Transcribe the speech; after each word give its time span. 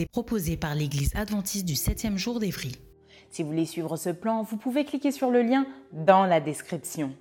Est 0.00 0.10
proposée 0.10 0.56
par 0.56 0.74
l'Église 0.74 1.14
adventiste 1.14 1.66
du 1.66 1.74
7e 1.74 2.16
jour 2.16 2.40
d'Évry. 2.40 2.76
Si 3.30 3.42
vous 3.42 3.50
voulez 3.50 3.66
suivre 3.66 3.96
ce 3.96 4.10
plan, 4.10 4.42
vous 4.42 4.56
pouvez 4.56 4.84
cliquer 4.84 5.12
sur 5.12 5.30
le 5.30 5.42
lien 5.42 5.66
dans 5.92 6.24
la 6.24 6.40
description. 6.40 7.12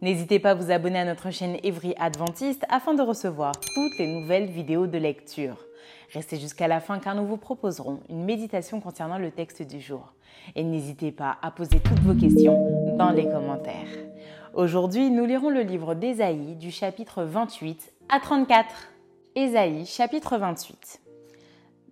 N'hésitez 0.00 0.38
pas 0.38 0.52
à 0.52 0.54
vous 0.54 0.70
abonner 0.70 1.00
à 1.00 1.04
notre 1.04 1.30
chaîne 1.30 1.58
Évry 1.64 1.94
Adventiste 1.98 2.64
afin 2.68 2.94
de 2.94 3.02
recevoir 3.02 3.52
toutes 3.52 3.98
les 3.98 4.06
nouvelles 4.06 4.48
vidéos 4.48 4.86
de 4.86 4.96
lecture. 4.96 5.66
Restez 6.14 6.38
jusqu'à 6.38 6.68
la 6.68 6.80
fin 6.80 7.00
car 7.00 7.14
nous 7.14 7.26
vous 7.26 7.36
proposerons 7.36 8.00
une 8.08 8.24
méditation 8.24 8.80
concernant 8.80 9.18
le 9.18 9.30
texte 9.30 9.62
du 9.62 9.80
jour. 9.80 10.14
Et 10.54 10.62
n'hésitez 10.62 11.10
pas 11.10 11.36
à 11.42 11.50
poser 11.50 11.80
toutes 11.80 12.00
vos 12.00 12.14
questions 12.14 12.96
dans 12.96 13.10
les 13.10 13.24
commentaires. 13.24 13.88
Aujourd'hui, 14.54 15.10
nous 15.10 15.26
lirons 15.26 15.50
le 15.50 15.62
livre 15.62 15.94
d'Ésaïe 15.94 16.54
du 16.56 16.70
chapitre 16.70 17.24
28 17.24 17.92
à 18.08 18.20
34. 18.20 18.66
Ésaïe 19.34 19.84
chapitre 19.84 20.38
28. 20.38 21.00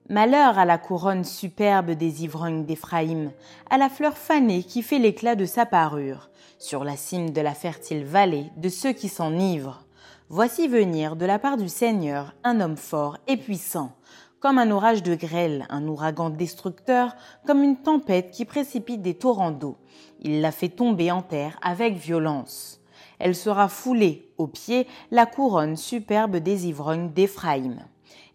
Malheur 0.09 0.57
à 0.57 0.65
la 0.65 0.79
couronne 0.79 1.25
superbe 1.25 1.91
des 1.91 2.23
ivrognes 2.23 2.65
d'Éphraïm, 2.65 3.33
à 3.69 3.77
la 3.77 3.89
fleur 3.89 4.17
fanée 4.17 4.63
qui 4.63 4.83
fait 4.83 5.01
l'éclat 5.01 5.35
de 5.35 5.47
sa 5.47 5.67
parure, 5.67 6.31
sur 6.61 6.85
la 6.85 6.97
cime 6.97 7.31
de 7.31 7.41
la 7.41 7.55
fertile 7.55 8.05
vallée 8.05 8.53
de 8.57 8.69
ceux 8.69 8.93
qui 8.93 9.09
s'enivrent. 9.09 9.83
Voici 10.29 10.69
venir 10.69 11.17
de 11.17 11.27
la 11.27 11.41
part 11.41 11.57
du 11.57 11.69
Seigneur 11.69 12.35
un 12.45 12.61
homme 12.61 12.77
fort 12.77 13.19
et 13.27 13.37
puissant, 13.37 13.97
comme 14.39 14.59
un 14.59 14.71
orage 14.71 15.03
de 15.03 15.17
grêle, 15.17 15.67
un 15.71 15.85
ouragan 15.89 16.31
destructeur, 16.31 17.17
comme 17.45 17.65
une 17.65 17.79
tempête 17.79 18.31
qui 18.31 18.45
précipite 18.45 19.03
des 19.03 19.15
torrents 19.15 19.51
d'eau. 19.51 19.77
Il 20.21 20.41
la 20.41 20.53
fait 20.53 20.69
tomber 20.69 21.11
en 21.11 21.23
terre 21.23 21.59
avec 21.63 21.95
violence. 21.95 22.81
Elle 23.19 23.35
sera 23.35 23.69
foulée 23.69 24.31
aux 24.39 24.47
pieds 24.47 24.87
la 25.11 25.27
couronne 25.27 25.75
superbe 25.75 26.37
des 26.37 26.69
ivrognes 26.69 27.11
d'Éphraïm 27.11 27.81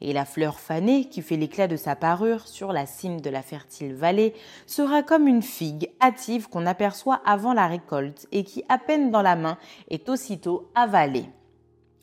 et 0.01 0.13
la 0.13 0.25
fleur 0.25 0.59
fanée 0.59 1.05
qui 1.05 1.21
fait 1.21 1.37
l'éclat 1.37 1.67
de 1.67 1.75
sa 1.75 1.95
parure 1.95 2.47
sur 2.47 2.73
la 2.73 2.85
cime 2.85 3.21
de 3.21 3.29
la 3.29 3.41
fertile 3.41 3.93
vallée 3.93 4.33
sera 4.65 5.03
comme 5.03 5.27
une 5.27 5.43
figue 5.43 5.89
hâtive 6.01 6.49
qu'on 6.49 6.65
aperçoit 6.65 7.21
avant 7.25 7.53
la 7.53 7.67
récolte 7.67 8.27
et 8.31 8.43
qui, 8.43 8.63
à 8.69 8.77
peine 8.77 9.11
dans 9.11 9.21
la 9.21 9.35
main, 9.35 9.57
est 9.89 10.09
aussitôt 10.09 10.69
avalée. 10.75 11.25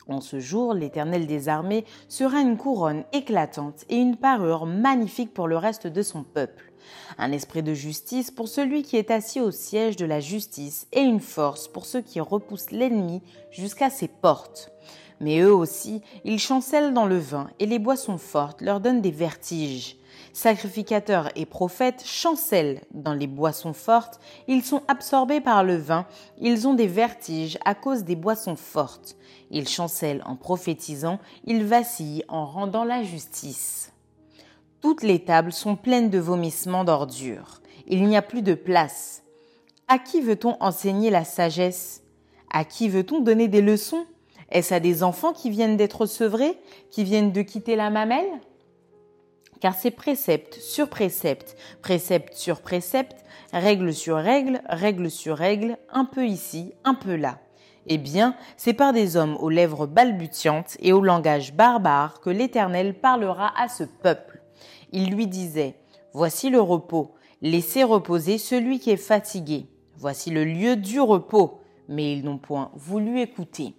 En 0.07 0.21
ce 0.21 0.39
jour, 0.39 0.73
l'Éternel 0.73 1.27
des 1.27 1.49
armées 1.49 1.85
sera 2.07 2.39
une 2.39 2.57
couronne 2.57 3.03
éclatante 3.13 3.85
et 3.89 3.97
une 3.97 4.17
parure 4.17 4.65
magnifique 4.65 5.33
pour 5.33 5.47
le 5.47 5.57
reste 5.57 5.85
de 5.85 6.01
son 6.01 6.23
peuple. 6.23 6.71
Un 7.19 7.31
esprit 7.31 7.61
de 7.61 7.75
justice 7.75 8.31
pour 8.31 8.47
celui 8.47 8.81
qui 8.81 8.97
est 8.97 9.11
assis 9.11 9.39
au 9.39 9.51
siège 9.51 9.97
de 9.97 10.05
la 10.05 10.19
justice 10.19 10.87
et 10.93 11.01
une 11.01 11.19
force 11.19 11.67
pour 11.67 11.85
ceux 11.85 12.01
qui 12.01 12.19
repoussent 12.19 12.71
l'ennemi 12.71 13.21
jusqu'à 13.51 13.91
ses 13.91 14.07
portes. 14.07 14.71
Mais 15.19 15.39
eux 15.39 15.53
aussi, 15.53 16.01
ils 16.23 16.39
chancellent 16.39 16.93
dans 16.93 17.05
le 17.05 17.17
vin, 17.17 17.49
et 17.59 17.65
les 17.65 17.79
boissons 17.79 18.17
fortes 18.17 18.61
leur 18.61 18.79
donnent 18.79 19.01
des 19.01 19.11
vertiges. 19.11 19.97
Sacrificateurs 20.33 21.29
et 21.35 21.45
prophètes 21.45 22.03
chancellent 22.05 22.81
dans 22.91 23.13
les 23.13 23.27
boissons 23.27 23.73
fortes, 23.73 24.19
ils 24.47 24.63
sont 24.63 24.83
absorbés 24.87 25.41
par 25.41 25.63
le 25.63 25.75
vin, 25.75 26.05
ils 26.39 26.67
ont 26.67 26.73
des 26.73 26.87
vertiges 26.87 27.57
à 27.65 27.75
cause 27.75 28.03
des 28.03 28.15
boissons 28.15 28.55
fortes. 28.55 29.17
Ils 29.51 29.67
chancellent 29.67 30.23
en 30.25 30.35
prophétisant, 30.35 31.19
ils 31.45 31.65
vacillent 31.65 32.23
en 32.27 32.45
rendant 32.45 32.83
la 32.83 33.03
justice. 33.03 33.91
Toutes 34.81 35.03
les 35.03 35.19
tables 35.19 35.51
sont 35.51 35.75
pleines 35.75 36.09
de 36.09 36.19
vomissements 36.19 36.85
d'ordures. 36.85 37.61
Il 37.87 38.05
n'y 38.05 38.15
a 38.15 38.21
plus 38.21 38.43
de 38.43 38.53
place. 38.53 39.23
À 39.87 39.97
qui 39.99 40.21
veut-on 40.21 40.55
enseigner 40.61 41.09
la 41.09 41.25
sagesse? 41.25 42.03
À 42.51 42.63
qui 42.63 42.87
veut-on 42.87 43.19
donner 43.19 43.47
des 43.47 43.61
leçons? 43.61 44.05
Est-ce 44.51 44.73
à 44.73 44.79
des 44.79 45.03
enfants 45.03 45.33
qui 45.33 45.49
viennent 45.49 45.77
d'être 45.77 46.05
sevrés, 46.05 46.57
qui 46.91 47.03
viennent 47.03 47.31
de 47.31 47.41
quitter 47.41 47.75
la 47.75 47.89
mamelle? 47.89 48.29
Car 49.59 49.75
c'est 49.75 49.91
précepte 49.91 50.55
sur 50.55 50.89
précepte, 50.89 51.57
précepte 51.81 52.33
sur 52.33 52.61
précepte, 52.61 53.25
règle 53.51 53.93
sur 53.93 54.15
règle, 54.15 54.61
règle 54.69 55.11
sur 55.11 55.37
règle, 55.37 55.77
un 55.91 56.05
peu 56.05 56.25
ici, 56.25 56.73
un 56.83 56.95
peu 56.95 57.15
là. 57.15 57.39
Eh 57.87 57.97
bien, 57.97 58.35
c'est 58.55 58.73
par 58.73 58.93
des 58.93 59.17
hommes 59.17 59.35
aux 59.39 59.49
lèvres 59.49 59.85
balbutiantes 59.85 60.77
et 60.79 60.93
au 60.93 61.01
langage 61.01 61.53
barbare 61.53 62.21
que 62.21 62.29
l'Éternel 62.29 62.93
parlera 62.93 63.51
à 63.59 63.67
ce 63.67 63.83
peuple. 63.83 64.41
Il 64.91 65.11
lui 65.11 65.27
disait, 65.27 65.75
Voici 66.13 66.49
le 66.49 66.61
repos, 66.61 67.13
laissez 67.41 67.83
reposer 67.83 68.37
celui 68.37 68.79
qui 68.79 68.91
est 68.91 68.97
fatigué. 68.97 69.67
Voici 69.95 70.29
le 70.31 70.45
lieu 70.45 70.75
du 70.75 70.99
repos. 70.99 71.59
Mais 71.87 72.13
ils 72.13 72.23
n'ont 72.23 72.37
point 72.37 72.71
voulu 72.75 73.19
écouter. 73.19 73.73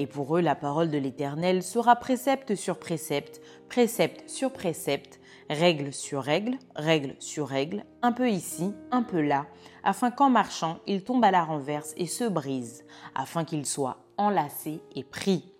Et 0.00 0.06
pour 0.06 0.38
eux, 0.38 0.40
la 0.40 0.54
parole 0.54 0.90
de 0.90 0.96
l'Éternel 0.96 1.62
sera 1.62 1.94
précepte 1.94 2.54
sur 2.54 2.78
précepte, 2.78 3.42
précepte 3.68 4.30
sur 4.30 4.50
précepte, 4.50 5.20
règle 5.50 5.92
sur 5.92 6.22
règle, 6.22 6.56
règle 6.74 7.16
sur 7.18 7.46
règle, 7.46 7.84
un 8.00 8.12
peu 8.12 8.30
ici, 8.30 8.72
un 8.92 9.02
peu 9.02 9.20
là, 9.20 9.44
afin 9.84 10.10
qu'en 10.10 10.30
marchant, 10.30 10.78
il 10.86 11.04
tombe 11.04 11.22
à 11.22 11.30
la 11.30 11.44
renverse 11.44 11.92
et 11.98 12.06
se 12.06 12.24
brise, 12.24 12.86
afin 13.14 13.44
qu'il 13.44 13.66
soit 13.66 13.98
enlacé 14.16 14.80
et 14.96 15.04
pris. 15.04 15.52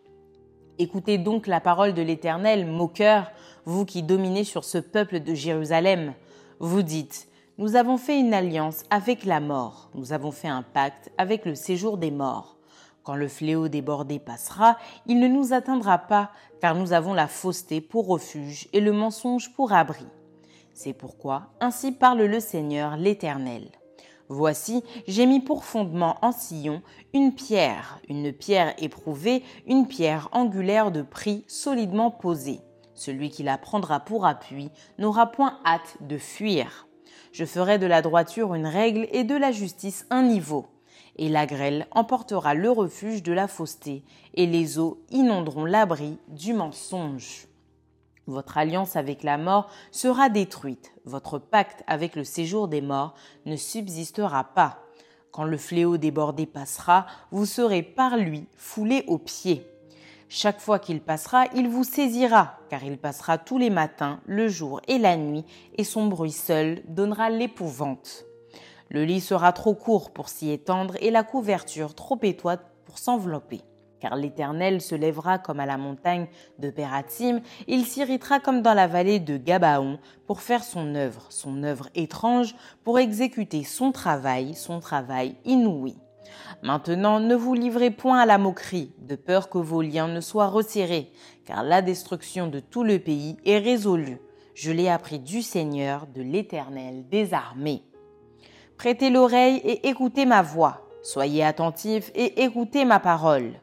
Écoutez 0.78 1.18
donc 1.18 1.46
la 1.46 1.60
parole 1.60 1.92
de 1.92 2.00
l'Éternel, 2.00 2.64
moqueur, 2.64 3.32
vous 3.66 3.84
qui 3.84 4.02
dominez 4.02 4.44
sur 4.44 4.64
ce 4.64 4.78
peuple 4.78 5.20
de 5.20 5.34
Jérusalem. 5.34 6.14
Vous 6.60 6.80
dites, 6.80 7.28
nous 7.58 7.76
avons 7.76 7.98
fait 7.98 8.18
une 8.18 8.32
alliance 8.32 8.84
avec 8.88 9.26
la 9.26 9.40
mort, 9.40 9.90
nous 9.94 10.14
avons 10.14 10.30
fait 10.30 10.48
un 10.48 10.62
pacte 10.62 11.12
avec 11.18 11.44
le 11.44 11.54
séjour 11.54 11.98
des 11.98 12.10
morts. 12.10 12.56
Quand 13.10 13.16
le 13.16 13.26
fléau 13.26 13.66
débordé 13.66 14.20
passera, 14.20 14.78
il 15.04 15.18
ne 15.18 15.26
nous 15.26 15.52
atteindra 15.52 15.98
pas, 15.98 16.30
car 16.60 16.76
nous 16.76 16.92
avons 16.92 17.12
la 17.12 17.26
fausseté 17.26 17.80
pour 17.80 18.06
refuge 18.06 18.68
et 18.72 18.80
le 18.80 18.92
mensonge 18.92 19.52
pour 19.52 19.72
abri. 19.72 20.06
C'est 20.74 20.92
pourquoi 20.92 21.48
ainsi 21.58 21.90
parle 21.90 22.22
le 22.22 22.38
Seigneur 22.38 22.96
l'Éternel. 22.96 23.72
Voici, 24.28 24.84
j'ai 25.08 25.26
mis 25.26 25.40
pour 25.40 25.64
fondement 25.64 26.18
en 26.22 26.30
sillon 26.30 26.82
une 27.12 27.34
pierre, 27.34 27.98
une 28.08 28.32
pierre 28.32 28.74
éprouvée, 28.78 29.42
une 29.66 29.88
pierre 29.88 30.28
angulaire 30.30 30.92
de 30.92 31.02
prix 31.02 31.42
solidement 31.48 32.12
posée. 32.12 32.60
Celui 32.94 33.30
qui 33.30 33.42
la 33.42 33.58
prendra 33.58 33.98
pour 33.98 34.24
appui 34.24 34.70
n'aura 34.98 35.26
point 35.26 35.58
hâte 35.66 35.96
de 36.00 36.16
fuir. 36.16 36.86
Je 37.32 37.44
ferai 37.44 37.80
de 37.80 37.86
la 37.86 38.02
droiture 38.02 38.54
une 38.54 38.68
règle 38.68 39.08
et 39.10 39.24
de 39.24 39.34
la 39.34 39.50
justice 39.50 40.06
un 40.10 40.22
niveau 40.22 40.68
et 41.20 41.28
la 41.28 41.46
grêle 41.46 41.86
emportera 41.92 42.54
le 42.54 42.70
refuge 42.70 43.22
de 43.22 43.32
la 43.32 43.46
fausseté, 43.46 44.02
et 44.34 44.46
les 44.46 44.78
eaux 44.78 45.04
inonderont 45.10 45.66
l'abri 45.66 46.18
du 46.28 46.54
mensonge. 46.54 47.46
Votre 48.26 48.56
alliance 48.56 48.96
avec 48.96 49.22
la 49.22 49.36
mort 49.36 49.68
sera 49.92 50.30
détruite, 50.30 50.92
votre 51.04 51.38
pacte 51.38 51.84
avec 51.86 52.16
le 52.16 52.24
séjour 52.24 52.68
des 52.68 52.80
morts 52.80 53.14
ne 53.44 53.54
subsistera 53.56 54.44
pas. 54.44 54.78
Quand 55.30 55.44
le 55.44 55.58
fléau 55.58 55.98
débordé 55.98 56.46
passera, 56.46 57.06
vous 57.30 57.44
serez 57.46 57.82
par 57.82 58.16
lui 58.16 58.46
foulé 58.56 59.04
aux 59.06 59.18
pieds. 59.18 59.66
Chaque 60.30 60.60
fois 60.60 60.78
qu'il 60.78 61.02
passera, 61.02 61.46
il 61.54 61.68
vous 61.68 61.84
saisira, 61.84 62.56
car 62.70 62.82
il 62.82 62.96
passera 62.96 63.36
tous 63.36 63.58
les 63.58 63.70
matins, 63.70 64.20
le 64.24 64.48
jour 64.48 64.80
et 64.88 64.96
la 64.96 65.18
nuit, 65.18 65.44
et 65.76 65.84
son 65.84 66.06
bruit 66.06 66.32
seul 66.32 66.82
donnera 66.88 67.28
l'épouvante. 67.28 68.24
Le 68.90 69.04
lit 69.04 69.20
sera 69.20 69.52
trop 69.52 69.74
court 69.74 70.10
pour 70.10 70.28
s'y 70.28 70.50
étendre 70.50 70.94
et 71.00 71.12
la 71.12 71.22
couverture 71.22 71.94
trop 71.94 72.18
étroite 72.22 72.66
pour 72.84 72.98
s'envelopper. 72.98 73.60
Car 74.00 74.16
l'Éternel 74.16 74.80
se 74.80 74.96
lèvera 74.96 75.38
comme 75.38 75.60
à 75.60 75.66
la 75.66 75.76
montagne 75.76 76.26
de 76.58 76.70
Pératim, 76.70 77.40
il 77.68 77.84
s'irritera 77.86 78.40
comme 78.40 78.62
dans 78.62 78.74
la 78.74 78.88
vallée 78.88 79.20
de 79.20 79.36
Gabaon 79.36 80.00
pour 80.26 80.40
faire 80.40 80.64
son 80.64 80.96
œuvre, 80.96 81.26
son 81.28 81.62
œuvre 81.62 81.88
étrange, 81.94 82.56
pour 82.82 82.98
exécuter 82.98 83.62
son 83.62 83.92
travail, 83.92 84.54
son 84.54 84.80
travail 84.80 85.36
inouï. 85.44 85.96
Maintenant, 86.62 87.20
ne 87.20 87.34
vous 87.36 87.54
livrez 87.54 87.92
point 87.92 88.18
à 88.18 88.26
la 88.26 88.38
moquerie, 88.38 88.92
de 88.98 89.14
peur 89.14 89.50
que 89.50 89.58
vos 89.58 89.82
liens 89.82 90.08
ne 90.08 90.20
soient 90.20 90.48
resserrés, 90.48 91.12
car 91.44 91.62
la 91.62 91.80
destruction 91.80 92.48
de 92.48 92.58
tout 92.58 92.82
le 92.82 92.98
pays 92.98 93.36
est 93.44 93.58
résolue. 93.58 94.18
Je 94.54 94.72
l'ai 94.72 94.88
appris 94.88 95.20
du 95.20 95.42
Seigneur, 95.42 96.08
de 96.08 96.22
l'Éternel 96.22 97.08
des 97.08 97.34
armées. 97.34 97.84
Prêtez 98.80 99.10
l'oreille 99.10 99.60
et 99.62 99.88
écoutez 99.90 100.24
ma 100.24 100.40
voix. 100.40 100.88
Soyez 101.02 101.44
attentifs 101.44 102.10
et 102.14 102.44
écoutez 102.44 102.86
ma 102.86 102.98
parole. 102.98 103.60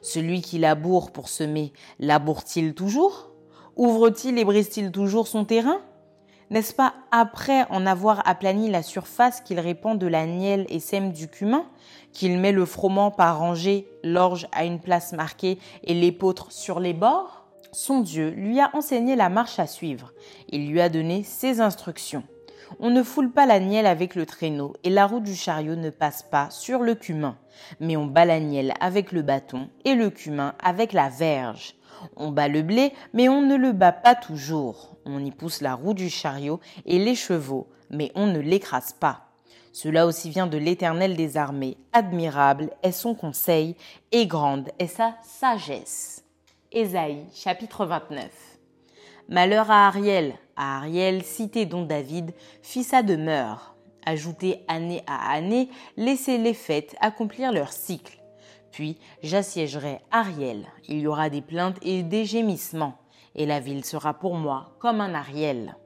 Celui 0.00 0.42
qui 0.42 0.60
laboure 0.60 1.10
pour 1.10 1.28
semer, 1.28 1.72
laboure-t-il 1.98 2.72
toujours? 2.72 3.32
Ouvre-t-il 3.74 4.38
et 4.38 4.44
brise-t-il 4.44 4.92
toujours 4.92 5.26
son 5.26 5.44
terrain? 5.44 5.80
N'est-ce 6.50 6.72
pas 6.72 6.94
après 7.10 7.66
en 7.68 7.84
avoir 7.84 8.22
aplani 8.28 8.70
la 8.70 8.84
surface 8.84 9.40
qu'il 9.40 9.58
répand 9.58 9.98
de 9.98 10.06
la 10.06 10.24
nielle 10.24 10.66
et 10.68 10.78
sème 10.78 11.10
du 11.10 11.26
cumin, 11.26 11.66
qu'il 12.12 12.38
met 12.38 12.52
le 12.52 12.64
froment 12.64 13.10
par 13.10 13.40
rangée, 13.40 13.88
l'orge 14.04 14.46
à 14.52 14.64
une 14.64 14.78
place 14.78 15.12
marquée 15.12 15.58
et 15.82 15.94
l'épeautre 15.94 16.52
sur 16.52 16.78
les 16.78 16.94
bords? 16.94 17.44
Son 17.72 18.02
Dieu 18.02 18.30
lui 18.30 18.60
a 18.60 18.70
enseigné 18.74 19.16
la 19.16 19.30
marche 19.30 19.58
à 19.58 19.66
suivre. 19.66 20.12
Il 20.48 20.70
lui 20.70 20.80
a 20.80 20.88
donné 20.88 21.24
ses 21.24 21.60
instructions. 21.60 22.22
On 22.78 22.90
ne 22.90 23.02
foule 23.02 23.30
pas 23.30 23.46
la 23.46 23.58
nielle 23.58 23.86
avec 23.86 24.14
le 24.14 24.26
traîneau 24.26 24.74
et 24.84 24.90
la 24.90 25.06
roue 25.06 25.20
du 25.20 25.34
chariot 25.34 25.74
ne 25.74 25.90
passe 25.90 26.22
pas 26.22 26.48
sur 26.50 26.80
le 26.80 26.94
cumin, 26.94 27.36
mais 27.80 27.96
on 27.96 28.06
bat 28.06 28.24
la 28.24 28.38
nielle 28.38 28.74
avec 28.80 29.12
le 29.12 29.22
bâton 29.22 29.68
et 29.84 29.94
le 29.94 30.10
cumin 30.10 30.54
avec 30.62 30.92
la 30.92 31.08
verge. 31.08 31.74
On 32.16 32.30
bat 32.30 32.48
le 32.48 32.62
blé, 32.62 32.92
mais 33.12 33.28
on 33.28 33.42
ne 33.42 33.56
le 33.56 33.72
bat 33.72 33.92
pas 33.92 34.14
toujours. 34.14 34.96
On 35.04 35.24
y 35.24 35.32
pousse 35.32 35.60
la 35.60 35.74
roue 35.74 35.94
du 35.94 36.08
chariot 36.08 36.60
et 36.86 36.98
les 36.98 37.14
chevaux, 37.14 37.68
mais 37.90 38.12
on 38.14 38.26
ne 38.26 38.38
l'écrase 38.38 38.92
pas. 38.92 39.26
Cela 39.72 40.06
aussi 40.06 40.30
vient 40.30 40.46
de 40.46 40.58
l'Éternel 40.58 41.16
des 41.16 41.36
armées. 41.36 41.76
Admirable 41.92 42.70
est 42.82 42.92
son 42.92 43.14
conseil 43.14 43.76
et 44.12 44.26
grande 44.26 44.70
est 44.78 44.86
sa 44.86 45.14
sagesse. 45.22 46.24
Ésaïe 46.72 47.24
chapitre 47.34 47.84
29. 47.84 48.28
Malheur 49.28 49.70
à 49.70 49.86
Ariel, 49.86 50.34
à 50.60 50.76
Ariel, 50.76 51.24
cité 51.24 51.64
dont 51.64 51.86
David 51.86 52.34
fit 52.60 52.84
sa 52.84 53.02
demeure. 53.02 53.74
Ajoutez 54.04 54.62
année 54.68 55.02
à 55.06 55.32
année, 55.32 55.70
laissez 55.96 56.36
les 56.36 56.52
fêtes 56.52 56.94
accomplir 57.00 57.50
leur 57.50 57.72
cycle. 57.72 58.20
Puis 58.70 58.98
j'assiégerai 59.22 60.00
Ariel, 60.10 60.66
il 60.86 61.00
y 61.00 61.06
aura 61.06 61.30
des 61.30 61.40
plaintes 61.40 61.78
et 61.80 62.02
des 62.02 62.26
gémissements, 62.26 62.98
et 63.34 63.46
la 63.46 63.58
ville 63.58 63.86
sera 63.86 64.12
pour 64.12 64.34
moi 64.34 64.76
comme 64.80 65.00
un 65.00 65.14
Ariel. 65.14 65.76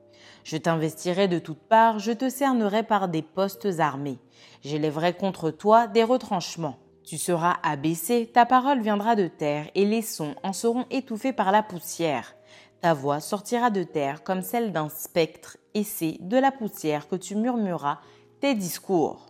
Je 0.43 0.57
t'investirai 0.57 1.29
de 1.29 1.39
toutes 1.39 1.63
parts, 1.63 2.01
je 2.01 2.13
te 2.13 2.29
cernerai 2.29 2.83
par 2.83 3.09
des 3.09 3.23
postes 3.23 3.69
armés. 3.79 4.19
J'élèverai 4.63 5.15
contre 5.15 5.51
toi 5.51 5.87
des 5.87 6.03
retranchements. 6.03 6.79
Tu 7.05 7.17
seras 7.17 7.59
abaissé, 7.63 8.29
ta 8.33 8.45
parole 8.45 8.81
viendra 8.81 9.15
de 9.15 9.29
terre, 9.29 9.71
et 9.77 9.85
les 9.85 10.03
sons 10.03 10.35
en 10.43 10.53
seront 10.53 10.87
étouffés 10.91 11.33
par 11.33 11.53
la 11.53 11.63
poussière. 11.63 12.35
Ta 12.85 12.93
voix 12.93 13.21
sortira 13.21 13.71
de 13.71 13.83
terre 13.83 14.23
comme 14.23 14.43
celle 14.43 14.71
d'un 14.71 14.91
spectre, 14.91 15.57
et 15.73 15.85
c'est 15.85 16.19
de 16.21 16.37
la 16.37 16.53
poussière 16.53 17.09
que 17.09 17.17
tu 17.17 17.35
murmuras 17.35 17.99
tes 18.41 18.55
discours. 18.55 19.25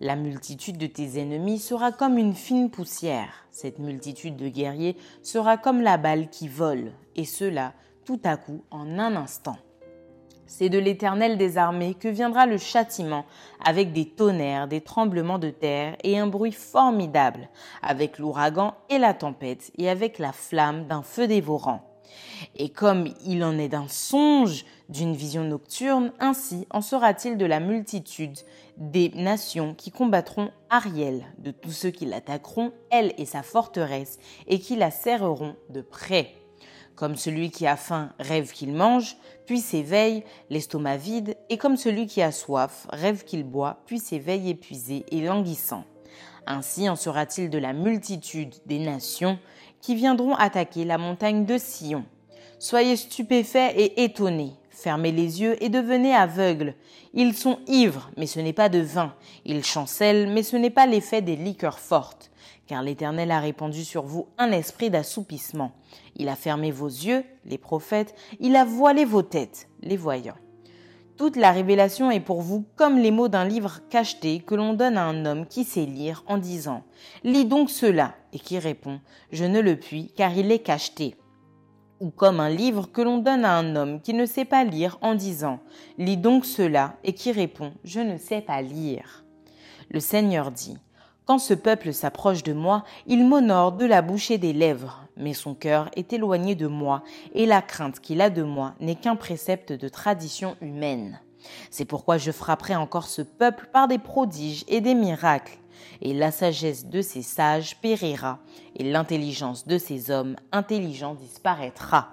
La 0.00 0.16
multitude 0.16 0.78
de 0.78 0.86
tes 0.86 1.20
ennemis 1.20 1.58
sera 1.58 1.92
comme 1.92 2.16
une 2.16 2.32
fine 2.32 2.70
poussière. 2.70 3.46
Cette 3.50 3.78
multitude 3.78 4.36
de 4.36 4.48
guerriers 4.48 4.96
sera 5.22 5.58
comme 5.58 5.82
la 5.82 5.98
balle 5.98 6.30
qui 6.30 6.48
vole, 6.48 6.92
et 7.14 7.26
cela 7.26 7.74
tout 8.06 8.20
à 8.24 8.38
coup 8.38 8.64
en 8.70 8.98
un 8.98 9.16
instant. 9.16 9.58
C'est 10.46 10.70
de 10.70 10.78
l'Éternel 10.78 11.36
des 11.36 11.58
armées 11.58 11.92
que 11.92 12.08
viendra 12.08 12.46
le 12.46 12.56
châtiment, 12.56 13.26
avec 13.66 13.92
des 13.92 14.08
tonnerres, 14.08 14.66
des 14.66 14.80
tremblements 14.80 15.38
de 15.38 15.50
terre 15.50 15.94
et 16.04 16.18
un 16.18 16.26
bruit 16.26 16.52
formidable, 16.52 17.50
avec 17.82 18.18
l'ouragan 18.18 18.72
et 18.88 18.96
la 18.96 19.12
tempête, 19.12 19.72
et 19.76 19.90
avec 19.90 20.18
la 20.18 20.32
flamme 20.32 20.86
d'un 20.86 21.02
feu 21.02 21.26
dévorant. 21.26 21.95
Et 22.56 22.68
comme 22.68 23.08
il 23.24 23.44
en 23.44 23.58
est 23.58 23.68
d'un 23.68 23.88
songe, 23.88 24.64
d'une 24.88 25.14
vision 25.14 25.44
nocturne, 25.44 26.12
ainsi 26.20 26.66
en 26.70 26.80
sera-t-il 26.80 27.36
de 27.36 27.46
la 27.46 27.60
multitude 27.60 28.38
des 28.76 29.10
nations 29.10 29.74
qui 29.74 29.90
combattront 29.90 30.50
Ariel, 30.70 31.24
de 31.38 31.50
tous 31.50 31.72
ceux 31.72 31.90
qui 31.90 32.06
l'attaqueront, 32.06 32.72
elle 32.90 33.12
et 33.18 33.24
sa 33.24 33.42
forteresse, 33.42 34.18
et 34.46 34.58
qui 34.58 34.76
la 34.76 34.90
serreront 34.90 35.56
de 35.70 35.80
près. 35.80 36.34
Comme 36.94 37.16
celui 37.16 37.50
qui 37.50 37.66
a 37.66 37.76
faim 37.76 38.12
rêve 38.18 38.52
qu'il 38.52 38.72
mange, 38.72 39.16
puis 39.44 39.60
s'éveille, 39.60 40.24
l'estomac 40.50 40.96
vide, 40.96 41.36
et 41.50 41.58
comme 41.58 41.76
celui 41.76 42.06
qui 42.06 42.22
a 42.22 42.32
soif 42.32 42.86
rêve 42.90 43.24
qu'il 43.24 43.44
boit, 43.44 43.82
puis 43.86 43.98
s'éveille 43.98 44.50
épuisé 44.50 45.04
et 45.10 45.20
languissant. 45.20 45.84
Ainsi 46.46 46.88
en 46.88 46.96
sera-t-il 46.96 47.50
de 47.50 47.58
la 47.58 47.72
multitude 47.72 48.54
des 48.66 48.78
nations 48.78 49.38
qui 49.86 49.94
viendront 49.94 50.34
attaquer 50.34 50.84
la 50.84 50.98
montagne 50.98 51.44
de 51.44 51.58
Sion. 51.58 52.04
Soyez 52.58 52.96
stupéfaits 52.96 53.72
et 53.76 54.02
étonnés. 54.02 54.54
Fermez 54.68 55.12
les 55.12 55.40
yeux 55.40 55.62
et 55.62 55.68
devenez 55.68 56.12
aveugles. 56.12 56.74
Ils 57.14 57.34
sont 57.34 57.60
ivres, 57.68 58.10
mais 58.16 58.26
ce 58.26 58.40
n'est 58.40 58.52
pas 58.52 58.68
de 58.68 58.80
vin. 58.80 59.14
Ils 59.44 59.62
chancellent, 59.62 60.28
mais 60.28 60.42
ce 60.42 60.56
n'est 60.56 60.70
pas 60.70 60.86
l'effet 60.86 61.22
des 61.22 61.36
liqueurs 61.36 61.78
fortes. 61.78 62.32
Car 62.66 62.82
l'Éternel 62.82 63.30
a 63.30 63.38
répandu 63.38 63.84
sur 63.84 64.02
vous 64.02 64.26
un 64.38 64.50
esprit 64.50 64.90
d'assoupissement. 64.90 65.70
Il 66.16 66.28
a 66.28 66.34
fermé 66.34 66.72
vos 66.72 66.88
yeux, 66.88 67.22
les 67.44 67.58
prophètes, 67.58 68.16
il 68.40 68.56
a 68.56 68.64
voilé 68.64 69.04
vos 69.04 69.22
têtes, 69.22 69.68
les 69.82 69.96
voyants. 69.96 70.34
Toute 71.16 71.36
la 71.36 71.50
révélation 71.50 72.10
est 72.10 72.20
pour 72.20 72.42
vous 72.42 72.66
comme 72.76 72.98
les 72.98 73.10
mots 73.10 73.28
d'un 73.28 73.46
livre 73.46 73.80
cacheté 73.88 74.40
que 74.40 74.54
l'on 74.54 74.74
donne 74.74 74.98
à 74.98 75.04
un 75.06 75.24
homme 75.24 75.46
qui 75.46 75.64
sait 75.64 75.86
lire 75.86 76.22
en 76.26 76.36
disant⁇ 76.36 76.82
Lis 77.30 77.46
donc 77.46 77.70
cela⁇ 77.70 78.04
et 78.34 78.38
qui 78.38 78.58
répond⁇ 78.58 78.96
Je 79.32 79.46
ne 79.46 79.60
le 79.60 79.76
puis 79.76 80.12
car 80.14 80.36
il 80.36 80.52
est 80.52 80.58
cacheté⁇ 80.58 81.04
ou 82.00 82.10
comme 82.10 82.38
un 82.38 82.50
livre 82.50 82.90
que 82.92 83.00
l'on 83.00 83.16
donne 83.16 83.46
à 83.46 83.56
un 83.56 83.76
homme 83.76 84.02
qui 84.02 84.12
ne 84.12 84.26
sait 84.26 84.44
pas 84.44 84.64
lire 84.64 84.98
en 85.00 85.14
disant⁇ 85.14 85.60
Lis 86.04 86.18
donc 86.18 86.44
cela⁇ 86.44 86.88
et 87.02 87.14
qui 87.14 87.32
répond⁇ 87.32 87.68
Je 87.82 88.00
ne 88.00 88.18
sais 88.18 88.42
pas 88.42 88.60
lire⁇ 88.60 89.24
Le 89.88 90.00
Seigneur 90.00 90.50
dit 90.50 90.76
Quand 91.24 91.38
ce 91.38 91.54
peuple 91.54 91.94
s'approche 91.94 92.42
de 92.42 92.52
moi, 92.52 92.84
il 93.06 93.26
m'honore 93.26 93.72
de 93.72 93.86
la 93.86 94.02
bouche 94.02 94.30
et 94.30 94.36
des 94.36 94.52
lèvres, 94.52 95.05
mais 95.16 95.34
son 95.34 95.54
cœur 95.54 95.90
est 95.96 96.12
éloigné 96.12 96.54
de 96.54 96.66
moi, 96.66 97.02
et 97.34 97.46
la 97.46 97.62
crainte 97.62 98.00
qu'il 98.00 98.20
a 98.20 98.30
de 98.30 98.42
moi 98.42 98.74
n'est 98.80 98.94
qu'un 98.94 99.16
précepte 99.16 99.72
de 99.72 99.88
tradition 99.88 100.56
humaine. 100.60 101.20
C'est 101.70 101.84
pourquoi 101.84 102.18
je 102.18 102.32
frapperai 102.32 102.76
encore 102.76 103.06
ce 103.06 103.22
peuple 103.22 103.68
par 103.72 103.88
des 103.88 103.98
prodiges 103.98 104.64
et 104.68 104.80
des 104.80 104.94
miracles 104.94 105.58
et 106.02 106.14
la 106.14 106.30
sagesse 106.30 106.86
de 106.86 107.00
ces 107.00 107.22
sages 107.22 107.76
périra, 107.80 108.38
et 108.76 108.84
l'intelligence 108.84 109.66
de 109.66 109.78
ces 109.78 110.10
hommes 110.10 110.36
intelligents 110.52 111.14
disparaîtra. 111.14 112.08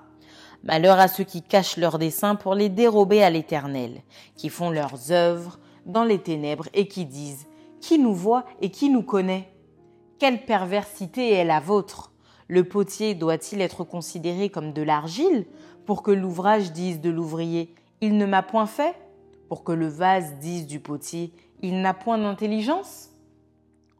Malheur 0.64 1.00
à 1.00 1.08
ceux 1.08 1.26
qui 1.26 1.42
cachent 1.42 1.78
leurs 1.78 2.00
desseins 2.00 2.36
pour 2.36 2.56
les 2.56 2.70
dérober 2.70 3.22
à 3.22 3.30
l'Éternel, 3.30 4.02
qui 4.38 4.50
font 4.50 4.70
leurs 4.70 5.12
œuvres 5.12 5.60
dans 5.86 6.06
les 6.06 6.20
ténèbres 6.20 6.70
et 6.74 6.88
qui 6.88 7.06
disent 7.06 7.48
Qui 7.82 8.00
nous 8.00 8.14
voit 8.14 8.46
et 8.62 8.70
qui 8.70 8.90
nous 8.90 9.04
connaît? 9.04 9.52
Quelle 10.20 10.46
perversité 10.46 11.34
est 11.34 11.44
la 11.44 11.60
vôtre 11.60 12.13
Le 12.48 12.64
potier 12.64 13.16
doit-il 13.16 13.62
être 13.62 13.84
considéré 13.84 14.50
comme 14.50 14.74
de 14.74 14.82
l'argile 14.82 15.46
pour 15.86 16.04
que 16.04 16.12
l'ouvrage 16.12 16.72
dise 16.72 17.02
de 17.02 17.10
l'ouvrier 17.10 17.74
Il 18.02 18.18
ne 18.18 18.26
m'a 18.26 18.44
point 18.44 18.66
fait? 18.66 18.96
Pour 19.50 19.64
que 19.64 19.72
le 19.72 19.88
vase 19.88 20.34
dise 20.40 20.68
du 20.68 20.80
potier 20.80 21.32
Il 21.62 21.82
n'a 21.82 21.94
point 21.94 22.18
d'intelligence? 22.18 23.10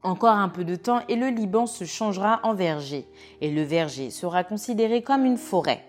Encore 0.02 0.36
un 0.36 0.50
peu 0.50 0.66
de 0.66 0.76
temps 0.76 1.02
et 1.08 1.16
le 1.16 1.28
Liban 1.28 1.66
se 1.66 1.86
changera 1.86 2.42
en 2.44 2.54
verger, 2.54 3.08
et 3.40 3.50
le 3.50 3.64
verger 3.64 4.10
sera 4.10 4.44
considéré 4.44 5.02
comme 5.02 5.24
une 5.24 5.38
forêt. 5.38 5.86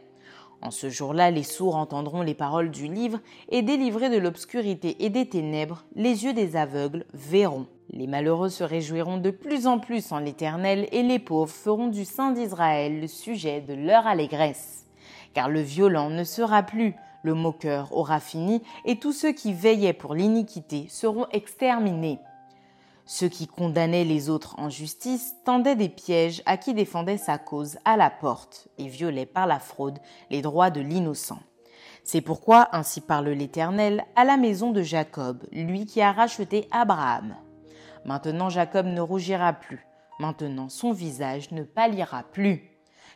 En 0.62 0.70
ce 0.70 0.88
jour-là, 0.88 1.32
les 1.32 1.42
sourds 1.42 1.76
entendront 1.76 2.22
les 2.22 2.34
paroles 2.34 2.70
du 2.70 2.86
livre, 2.86 3.18
et 3.48 3.62
délivrés 3.62 4.10
de 4.10 4.16
l'obscurité 4.16 5.04
et 5.04 5.10
des 5.10 5.28
ténèbres, 5.28 5.84
les 5.96 6.24
yeux 6.24 6.32
des 6.32 6.54
aveugles 6.54 7.06
verront. 7.12 7.66
Les 7.90 8.06
malheureux 8.06 8.48
se 8.48 8.64
réjouiront 8.64 9.18
de 9.18 9.30
plus 9.30 9.66
en 9.66 9.78
plus 9.78 10.10
en 10.12 10.18
l'Éternel, 10.18 10.88
et 10.92 11.02
les 11.02 11.18
pauvres 11.18 11.52
feront 11.52 11.88
du 11.88 12.04
Saint 12.04 12.32
d'Israël 12.32 13.00
le 13.00 13.06
sujet 13.06 13.60
de 13.60 13.74
leur 13.74 14.06
allégresse. 14.06 14.86
Car 15.34 15.48
le 15.48 15.60
violent 15.60 16.10
ne 16.10 16.24
sera 16.24 16.62
plus, 16.62 16.94
le 17.22 17.34
moqueur 17.34 17.96
aura 17.96 18.20
fini, 18.20 18.62
et 18.84 18.98
tous 18.98 19.12
ceux 19.12 19.32
qui 19.32 19.52
veillaient 19.52 19.92
pour 19.92 20.14
l'iniquité 20.14 20.86
seront 20.88 21.26
exterminés. 21.32 22.18
Ceux 23.06 23.28
qui 23.28 23.46
condamnaient 23.46 24.04
les 24.04 24.30
autres 24.30 24.54
en 24.58 24.70
justice 24.70 25.34
tendaient 25.44 25.76
des 25.76 25.90
pièges 25.90 26.42
à 26.46 26.56
qui 26.56 26.72
défendait 26.72 27.18
sa 27.18 27.36
cause 27.36 27.76
à 27.84 27.98
la 27.98 28.08
porte 28.08 28.68
et 28.78 28.88
violaient 28.88 29.26
par 29.26 29.46
la 29.46 29.58
fraude 29.58 29.98
les 30.30 30.40
droits 30.40 30.70
de 30.70 30.80
l'innocent. 30.80 31.40
C'est 32.02 32.22
pourquoi, 32.22 32.68
ainsi 32.72 33.00
parle 33.00 33.28
l'Éternel, 33.28 34.04
à 34.16 34.24
la 34.24 34.36
maison 34.36 34.70
de 34.70 34.82
Jacob, 34.82 35.44
lui 35.52 35.84
qui 35.84 36.00
a 36.00 36.12
racheté 36.12 36.66
Abraham. 36.70 37.34
Maintenant 38.04 38.50
Jacob 38.50 38.86
ne 38.86 39.00
rougira 39.00 39.52
plus, 39.52 39.86
maintenant 40.18 40.68
son 40.68 40.92
visage 40.92 41.50
ne 41.50 41.62
pâlira 41.62 42.22
plus. 42.22 42.70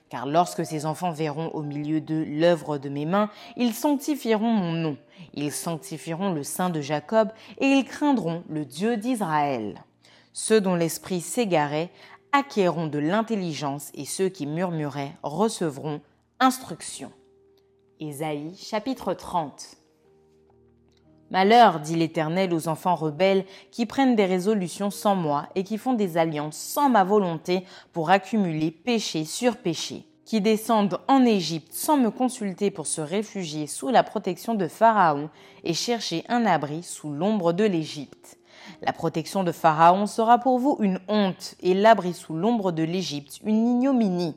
Car 0.08 0.26
lorsque 0.26 0.64
ses 0.64 0.86
enfants 0.86 1.10
verront 1.10 1.48
au 1.48 1.62
milieu 1.62 2.00
d'eux 2.00 2.24
l'œuvre 2.24 2.78
de 2.78 2.88
mes 2.88 3.04
mains, 3.04 3.30
ils 3.56 3.74
sanctifieront 3.74 4.50
mon 4.50 4.72
nom, 4.72 4.96
ils 5.34 5.52
sanctifieront 5.52 6.32
le 6.32 6.42
sein 6.42 6.70
de 6.70 6.80
Jacob, 6.80 7.30
et 7.58 7.66
ils 7.66 7.84
craindront 7.84 8.42
le 8.48 8.64
Dieu 8.64 8.96
d'Israël. 8.96 9.84
Ceux 10.32 10.60
dont 10.60 10.74
l'esprit 10.74 11.20
s'égarait 11.20 11.90
acquerront 12.32 12.86
de 12.86 12.98
l'intelligence 12.98 13.90
et 13.94 14.04
ceux 14.04 14.28
qui 14.28 14.46
murmuraient 14.46 15.12
recevront 15.22 16.00
instruction. 16.40 17.12
Ésaïe 18.00 18.56
chapitre 18.56 19.12
30 19.12 19.77
Malheur, 21.30 21.80
dit 21.80 21.94
l'Éternel 21.96 22.54
aux 22.54 22.68
enfants 22.68 22.94
rebelles 22.94 23.44
qui 23.70 23.84
prennent 23.84 24.16
des 24.16 24.24
résolutions 24.24 24.90
sans 24.90 25.14
moi 25.14 25.46
et 25.54 25.62
qui 25.62 25.76
font 25.76 25.92
des 25.92 26.16
alliances 26.16 26.56
sans 26.56 26.88
ma 26.88 27.04
volonté 27.04 27.64
pour 27.92 28.10
accumuler 28.10 28.70
péché 28.70 29.26
sur 29.26 29.58
péché, 29.58 30.06
qui 30.24 30.40
descendent 30.40 30.98
en 31.06 31.26
Égypte 31.26 31.72
sans 31.72 31.98
me 31.98 32.10
consulter 32.10 32.70
pour 32.70 32.86
se 32.86 33.02
réfugier 33.02 33.66
sous 33.66 33.90
la 33.90 34.02
protection 34.02 34.54
de 34.54 34.68
Pharaon 34.68 35.28
et 35.64 35.74
chercher 35.74 36.24
un 36.28 36.46
abri 36.46 36.82
sous 36.82 37.10
l'ombre 37.10 37.52
de 37.52 37.64
l'Égypte. 37.64 38.38
La 38.80 38.94
protection 38.94 39.44
de 39.44 39.52
Pharaon 39.52 40.06
sera 40.06 40.38
pour 40.38 40.58
vous 40.58 40.78
une 40.80 41.00
honte 41.08 41.56
et 41.60 41.74
l'abri 41.74 42.14
sous 42.14 42.34
l'ombre 42.34 42.72
de 42.72 42.82
l'Égypte 42.82 43.40
une 43.44 43.66
ignominie. 43.66 44.36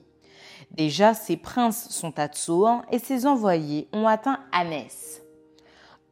Déjà 0.72 1.14
ses 1.14 1.38
princes 1.38 1.90
sont 1.90 2.20
à 2.20 2.28
Tsoan 2.28 2.82
et 2.92 3.00
ses 3.00 3.26
envoyés 3.26 3.88
ont 3.94 4.08
atteint 4.08 4.40
Anès. 4.52 5.21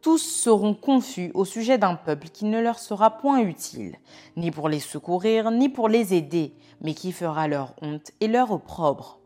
Tous 0.02 0.18
seront 0.18 0.74
confus 0.74 1.30
au 1.34 1.44
sujet 1.44 1.78
d'un 1.78 1.96
peuple 1.96 2.30
qui 2.30 2.46
ne 2.46 2.62
leur 2.62 2.80
sera 2.80 3.18
point 3.18 3.40
utile, 3.40 3.98
ni 4.38 4.50
pour 4.50 4.70
les 4.70 4.80
secourir, 4.80 5.52
ni 5.52 5.68
pour 5.68 5.90
les 5.90 6.14
aider, 6.14 6.54
mais 6.82 6.94
qui 6.94 7.12
fera 7.12 7.50
leur 7.50 7.76
honte 7.82 8.12
et 8.22 8.30
leur 8.30 8.52
opprobre. 8.52 9.20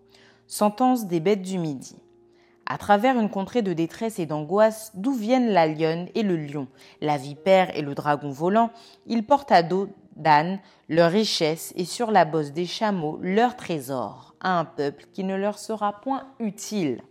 Sentence 0.48 1.06
des 1.06 1.20
bêtes 1.20 1.44
du 1.44 1.60
Midi. 1.60 1.96
À 2.66 2.80
travers 2.80 3.20
une 3.20 3.30
contrée 3.30 3.62
de 3.62 3.74
détresse 3.74 4.18
et 4.18 4.26
d'angoisse, 4.26 4.92
d'où 4.96 5.14
viennent 5.14 5.52
la 5.52 5.68
lionne 5.68 6.08
et 6.16 6.24
le 6.24 6.38
lion, 6.38 6.68
la 7.02 7.18
vipère 7.18 7.76
et 7.78 7.84
le 7.84 7.94
dragon 7.94 8.32
volant, 8.32 8.72
ils 9.06 9.26
portent 9.26 9.52
à 9.52 9.62
dos 9.62 9.90
d'âne 10.16 10.60
leur 10.90 11.12
richesse 11.12 11.72
et 11.76 11.86
sur 11.86 12.10
la 12.10 12.26
bosse 12.26 12.52
des 12.52 12.66
chameaux 12.66 13.20
leur 13.22 13.56
trésor, 13.58 14.34
à 14.40 14.58
un 14.58 14.66
peuple 14.66 15.06
qui 15.14 15.24
ne 15.24 15.36
leur 15.36 15.60
sera 15.60 16.02
point 16.02 16.26
utile. 16.40 17.04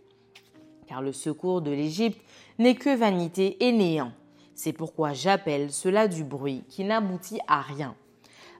Car 0.93 1.01
le 1.01 1.11
secours 1.11 1.63
de 1.63 1.71
l'Égypte 1.71 2.21
n'est 2.59 2.75
que 2.75 2.95
vanité 2.95 3.57
et 3.65 3.71
néant. 3.71 4.11
C'est 4.53 4.73
pourquoi 4.73 5.13
j'appelle 5.13 5.71
cela 5.71 6.07
du 6.07 6.23
bruit 6.23 6.63
qui 6.69 6.83
n'aboutit 6.83 7.39
à 7.47 7.61
rien. 7.61 7.95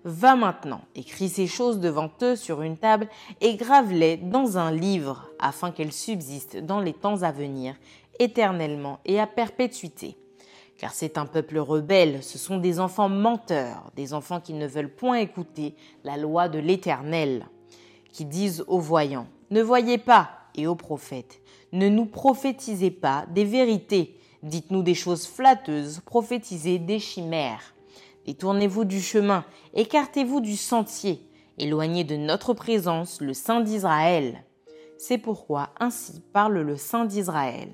Va 0.04 0.36
maintenant, 0.36 0.82
écris 0.96 1.30
ces 1.30 1.46
choses 1.46 1.80
devant 1.80 2.10
eux 2.24 2.36
sur 2.36 2.64
une 2.64 2.78
table 2.78 3.08
et 3.40 3.56
grave-les 3.56 4.18
dans 4.18 4.58
un 4.58 4.72
livre, 4.72 5.30
afin 5.38 5.70
qu'elles 5.70 5.94
subsistent 5.94 6.58
dans 6.58 6.80
les 6.80 6.94
temps 6.94 7.22
à 7.22 7.32
venir, 7.32 7.76
éternellement 8.18 8.98
et 9.06 9.20
à 9.20 9.28
perpétuité. 9.28 10.18
Car 10.80 10.92
c'est 10.92 11.20
un 11.20 11.28
peuple 11.28 11.60
rebelle, 11.60 12.24
ce 12.24 12.40
sont 12.40 12.58
des 12.58 12.80
enfants 12.80 13.10
menteurs, 13.10 13.92
des 13.96 14.16
enfants 14.16 14.42
qui 14.42 14.54
ne 14.54 14.66
veulent 14.66 14.96
point 14.96 15.18
écouter 15.18 15.76
la 16.04 16.18
loi 16.18 16.50
de 16.50 16.58
l'Éternel, 16.58 17.46
qui 18.12 18.26
disent 18.26 18.66
aux 18.68 18.80
voyants, 18.80 19.28
ne 19.52 19.62
voyez 19.62 20.00
pas, 20.00 20.32
et 20.56 20.68
aux 20.68 20.76
prophètes, 20.76 21.42
ne 21.74 21.90
nous 21.90 22.06
prophétisez 22.06 22.92
pas 22.92 23.26
des 23.32 23.44
vérités, 23.44 24.16
dites-nous 24.44 24.84
des 24.84 24.94
choses 24.94 25.28
flatteuses, 25.28 26.02
prophétisez 26.06 26.80
des 26.80 27.00
chimères. 27.00 27.74
Détournez-vous 28.26 28.86
du 28.86 29.02
chemin, 29.02 29.44
écartez-vous 29.74 30.40
du 30.40 30.56
sentier, 30.56 31.28
éloignez 31.58 32.04
de 32.04 32.16
notre 32.16 32.54
présence 32.54 33.20
le 33.20 33.34
Saint 33.34 33.60
d'Israël. 33.60 34.44
C'est 34.98 35.18
pourquoi 35.18 35.72
ainsi 35.80 36.22
parle 36.32 36.60
le 36.60 36.78
Saint 36.78 37.06
d'Israël. 37.06 37.70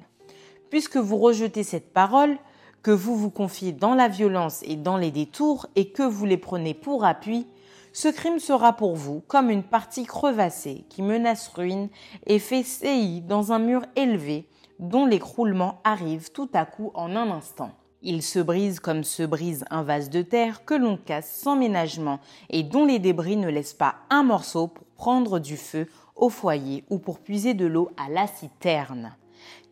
Puisque 0.70 0.98
vous 0.98 1.18
rejetez 1.18 1.63
cette 1.63 1.94
parole, 1.94 2.38
que 2.82 2.91
vous 2.91 3.18
vous 3.18 3.29
confiez 3.29 3.74
dans 3.74 3.94
la 3.94 4.08
violence 4.08 4.63
et 4.63 4.77
dans 4.77 4.96
les 4.96 5.12
détours 5.12 5.68
et 5.75 5.89
que 5.89 6.03
vous 6.03 6.25
les 6.25 6.38
prenez 6.38 6.74
pour 6.74 7.03
appui, 7.03 7.46
ce 7.93 8.08
crime 8.08 8.39
sera 8.39 8.74
pour 8.74 8.96
vous 8.96 9.22
comme 9.27 9.50
une 9.50 9.63
partie 9.63 10.05
crevassée 10.05 10.86
qui 10.89 11.01
menace 11.01 11.48
ruine 11.50 11.89
et 12.27 12.39
fait 12.39 12.63
séillir 12.63 13.24
dans 13.24 13.51
un 13.51 13.60
mur 13.60 13.81
élevé 13.96 14.48
dont 14.79 15.05
l'écroulement 15.05 15.81
arrive 15.84 16.31
tout 16.31 16.50
à 16.53 16.65
coup 16.65 16.91
en 16.93 17.15
un 17.15 17.31
instant. 17.31 17.72
Il 18.01 18.24
se 18.24 18.39
brise 18.39 18.79
comme 18.79 19.03
se 19.03 19.24
brise 19.24 19.65
un 19.69 19.84
vase 19.84 20.10
de 20.10 20.22
terre 20.22 20.63
que 20.63 20.74
l'on 20.74 20.96
casse 20.96 21.29
sans 21.29 21.58
ménagement 21.58 22.19
et 22.50 22.63
dont 22.63 22.86
les 22.86 23.00
débris 23.00 23.36
ne 23.36 23.50
laissent 23.50 23.74
pas 23.74 23.96
un 24.10 24.24
morceau 24.24 24.67
pour 24.67 24.86
prendre 24.96 25.39
du 25.39 25.58
feu 25.58 25.88
au 26.15 26.29
foyer 26.29 26.86
ou 26.89 26.98
pour 26.98 27.19
puiser 27.19 27.53
de 27.53 27.65
l'eau 27.65 27.89
à 27.98 28.10
la 28.10 28.27
citerne. 28.27 29.15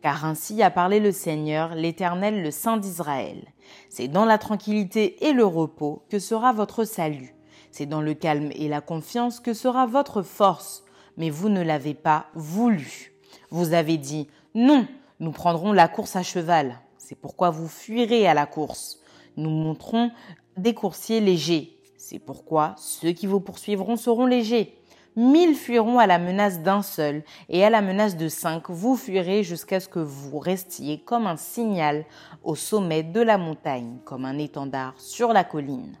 Car 0.02 0.26
ainsi 0.26 0.62
a 0.62 0.70
parlé 0.70 1.00
le 1.00 1.12
Seigneur, 1.12 1.74
l'Éternel, 1.74 2.42
le 2.42 2.50
Saint 2.50 2.76
d'Israël. 2.76 3.48
C'est 3.88 4.08
dans 4.08 4.24
la 4.24 4.38
tranquillité 4.38 5.26
et 5.26 5.32
le 5.32 5.44
repos 5.44 6.02
que 6.10 6.18
sera 6.18 6.52
votre 6.52 6.84
salut. 6.84 7.37
C'est 7.70 7.86
dans 7.86 8.00
le 8.00 8.14
calme 8.14 8.50
et 8.54 8.68
la 8.68 8.80
confiance 8.80 9.40
que 9.40 9.54
sera 9.54 9.86
votre 9.86 10.22
force, 10.22 10.84
mais 11.16 11.30
vous 11.30 11.48
ne 11.48 11.62
l'avez 11.62 11.94
pas 11.94 12.26
voulu. 12.34 13.12
Vous 13.50 13.72
avez 13.72 13.96
dit 13.96 14.28
non, 14.54 14.86
nous 15.20 15.32
prendrons 15.32 15.72
la 15.72 15.88
course 15.88 16.16
à 16.16 16.22
cheval. 16.22 16.78
C'est 16.96 17.18
pourquoi 17.18 17.50
vous 17.50 17.68
fuirez 17.68 18.26
à 18.26 18.34
la 18.34 18.46
course. 18.46 19.00
Nous 19.36 19.50
montrons 19.50 20.10
des 20.56 20.74
coursiers 20.74 21.20
légers. 21.20 21.78
C'est 21.96 22.18
pourquoi 22.18 22.74
ceux 22.76 23.12
qui 23.12 23.26
vous 23.26 23.40
poursuivront 23.40 23.96
seront 23.96 24.26
légers. 24.26 24.74
Mille 25.16 25.56
fuiront 25.56 25.98
à 25.98 26.06
la 26.06 26.18
menace 26.18 26.60
d'un 26.60 26.80
seul, 26.80 27.24
et 27.48 27.64
à 27.64 27.70
la 27.70 27.82
menace 27.82 28.16
de 28.16 28.28
cinq, 28.28 28.70
vous 28.70 28.96
fuirez 28.96 29.42
jusqu'à 29.42 29.80
ce 29.80 29.88
que 29.88 29.98
vous 29.98 30.38
restiez 30.38 31.00
comme 31.00 31.26
un 31.26 31.36
signal 31.36 32.04
au 32.44 32.54
sommet 32.54 33.02
de 33.02 33.20
la 33.20 33.36
montagne, 33.36 33.98
comme 34.04 34.24
un 34.24 34.38
étendard 34.38 34.94
sur 34.96 35.32
la 35.32 35.42
colline. 35.42 35.96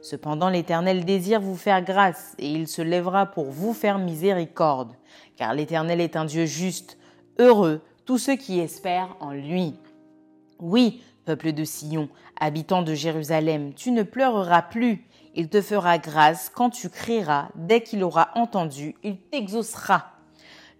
Cependant 0.00 0.48
l'Éternel 0.48 1.04
désire 1.04 1.40
vous 1.40 1.56
faire 1.56 1.82
grâce, 1.82 2.34
et 2.38 2.50
il 2.50 2.68
se 2.68 2.82
lèvera 2.82 3.26
pour 3.26 3.50
vous 3.50 3.72
faire 3.72 3.98
miséricorde, 3.98 4.92
car 5.36 5.54
l'Éternel 5.54 6.00
est 6.00 6.16
un 6.16 6.24
Dieu 6.24 6.46
juste, 6.46 6.98
heureux 7.38 7.80
tous 8.04 8.18
ceux 8.18 8.36
qui 8.36 8.58
espèrent 8.58 9.16
en 9.20 9.32
lui. 9.32 9.74
Oui, 10.60 11.02
peuple 11.26 11.52
de 11.52 11.64
Sion, 11.64 12.08
habitant 12.40 12.82
de 12.82 12.94
Jérusalem, 12.94 13.74
tu 13.74 13.90
ne 13.90 14.02
pleureras 14.02 14.62
plus, 14.62 15.04
il 15.34 15.48
te 15.48 15.60
fera 15.60 15.98
grâce 15.98 16.48
quand 16.48 16.70
tu 16.70 16.88
crieras, 16.88 17.48
dès 17.54 17.82
qu'il 17.82 18.02
aura 18.02 18.30
entendu, 18.34 18.94
il 19.02 19.18
t'exaucera. 19.18 20.06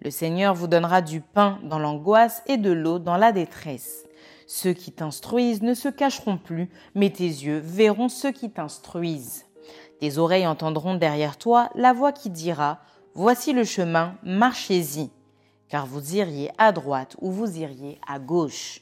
Le 0.01 0.11
Seigneur 0.11 0.55
vous 0.55 0.69
donnera 0.69 1.03
du 1.03 1.21
pain 1.21 1.59
dans 1.65 1.79
l'angoisse 1.79 2.43
et 2.47 2.57
de 2.57 2.71
l'eau 2.71 2.99
dans 2.99 3.17
la 3.17 3.33
détresse. 3.33 4.08
Ceux 4.50 4.73
qui 4.73 4.93
t'instruisent 4.93 5.61
ne 5.61 5.75
se 5.75 5.90
cacheront 5.90 6.38
plus, 6.38 6.71
mais 6.95 7.11
tes 7.11 7.25
yeux 7.25 7.59
verront 7.59 8.09
ceux 8.09 8.33
qui 8.33 8.50
t'instruisent. 8.50 9.45
Tes 10.00 10.17
oreilles 10.17 10.47
entendront 10.47 10.95
derrière 10.95 11.37
toi 11.37 11.69
la 11.75 11.93
voix 11.93 12.12
qui 12.12 12.31
dira 12.31 12.78
Voici 13.14 13.52
le 13.52 13.64
chemin, 13.64 14.14
marchez-y. 14.23 15.11
Car 15.69 15.87
vous 15.87 16.17
iriez 16.17 16.50
à 16.57 16.73
droite 16.73 17.14
ou 17.21 17.31
vous 17.31 17.59
iriez 17.59 18.00
à 18.09 18.19
gauche. 18.19 18.81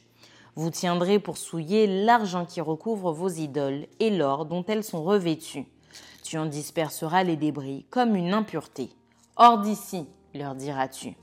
Vous 0.54 0.70
tiendrez 0.70 1.18
pour 1.18 1.36
souiller 1.36 2.04
l'argent 2.04 2.46
qui 2.46 2.60
recouvre 2.60 3.12
vos 3.12 3.28
idoles 3.28 3.88
et 3.98 4.10
l'or 4.10 4.46
dont 4.46 4.64
elles 4.68 4.84
sont 4.84 5.02
revêtues. 5.02 5.66
Tu 6.22 6.38
en 6.38 6.46
disperseras 6.46 7.24
les 7.24 7.36
débris 7.36 7.86
comme 7.90 8.14
une 8.14 8.34
impureté. 8.34 8.90
Hors 9.34 9.58
d'ici, 9.58 10.06
leur 10.32 10.54
diras-tu. 10.54 11.16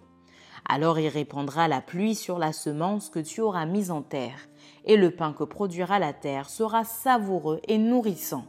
Alors 0.65 0.99
il 0.99 1.09
répandra 1.09 1.67
la 1.67 1.81
pluie 1.81 2.15
sur 2.15 2.39
la 2.39 2.53
semence 2.53 3.09
que 3.09 3.19
tu 3.19 3.41
auras 3.41 3.65
mise 3.65 3.91
en 3.91 4.01
terre, 4.01 4.47
et 4.85 4.95
le 4.95 5.11
pain 5.11 5.33
que 5.33 5.43
produira 5.43 5.99
la 5.99 6.13
terre 6.13 6.49
sera 6.49 6.83
savoureux 6.83 7.59
et 7.67 7.77
nourrissant. 7.77 8.45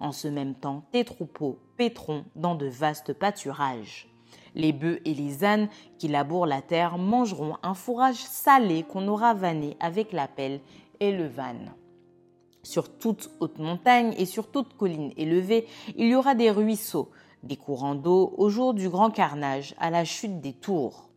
En 0.00 0.12
ce 0.12 0.28
même 0.28 0.54
temps, 0.54 0.84
tes 0.92 1.04
troupeaux 1.04 1.58
pétront 1.76 2.24
dans 2.36 2.54
de 2.54 2.66
vastes 2.66 3.12
pâturages. 3.12 4.08
Les 4.54 4.72
bœufs 4.72 5.00
et 5.04 5.14
les 5.14 5.44
ânes 5.44 5.68
qui 5.98 6.08
labourent 6.08 6.46
la 6.46 6.62
terre 6.62 6.98
mangeront 6.98 7.56
un 7.62 7.74
fourrage 7.74 8.16
salé 8.16 8.82
qu'on 8.82 9.08
aura 9.08 9.34
vanné 9.34 9.76
avec 9.80 10.12
la 10.12 10.28
pelle 10.28 10.60
et 11.00 11.12
le 11.12 11.26
van. 11.26 11.56
Sur 12.62 12.96
toute 12.96 13.30
haute 13.40 13.58
montagne 13.58 14.14
et 14.16 14.26
sur 14.26 14.50
toute 14.50 14.76
colline 14.76 15.12
élevée, 15.16 15.66
il 15.96 16.06
y 16.06 16.14
aura 16.14 16.34
des 16.34 16.50
ruisseaux, 16.50 17.10
des 17.42 17.56
courants 17.56 17.94
d'eau 17.94 18.32
au 18.38 18.48
jour 18.48 18.74
du 18.74 18.88
grand 18.88 19.10
carnage, 19.10 19.74
à 19.78 19.90
la 19.90 20.04
chute 20.04 20.40
des 20.40 20.54
tours. 20.54 21.10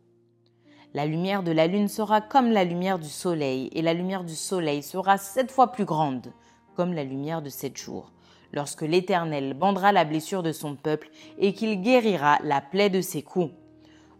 La 0.94 1.04
lumière 1.04 1.42
de 1.42 1.52
la 1.52 1.66
lune 1.66 1.88
sera 1.88 2.22
comme 2.22 2.50
la 2.50 2.64
lumière 2.64 2.98
du 2.98 3.08
soleil, 3.08 3.68
et 3.72 3.82
la 3.82 3.92
lumière 3.92 4.24
du 4.24 4.34
soleil 4.34 4.82
sera 4.82 5.18
sept 5.18 5.50
fois 5.50 5.70
plus 5.70 5.84
grande, 5.84 6.32
comme 6.76 6.94
la 6.94 7.04
lumière 7.04 7.42
de 7.42 7.50
sept 7.50 7.76
jours, 7.76 8.10
lorsque 8.52 8.82
l'Éternel 8.82 9.52
bandera 9.52 9.92
la 9.92 10.06
blessure 10.06 10.42
de 10.42 10.52
son 10.52 10.76
peuple 10.76 11.10
et 11.38 11.52
qu'il 11.52 11.82
guérira 11.82 12.38
la 12.42 12.62
plaie 12.62 12.88
de 12.88 13.02
ses 13.02 13.22
coups. 13.22 13.52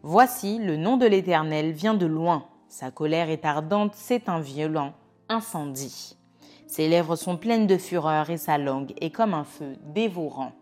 Voici, 0.03 0.59
le 0.59 0.77
nom 0.77 0.99
de 0.99 1.07
l'Éternel 1.07 1.73
vient 1.73 1.95
de 1.95 2.07
loin, 2.07 2.45
sa 2.69 2.91
colère 2.91 3.31
est 3.31 3.47
ardente, 3.47 3.95
c'est 3.95 4.29
un 4.29 4.41
violent 4.41 4.93
incendie. 5.31 6.17
Ses 6.67 6.87
lèvres 6.87 7.17
sont 7.17 7.39
pleines 7.39 7.67
de 7.67 7.79
fureur 7.79 8.29
et 8.29 8.37
sa 8.37 8.59
langue 8.59 8.93
est 9.01 9.11
comme 9.11 9.33
un 9.33 9.45
feu 9.45 9.77
dévorant. 9.87 10.53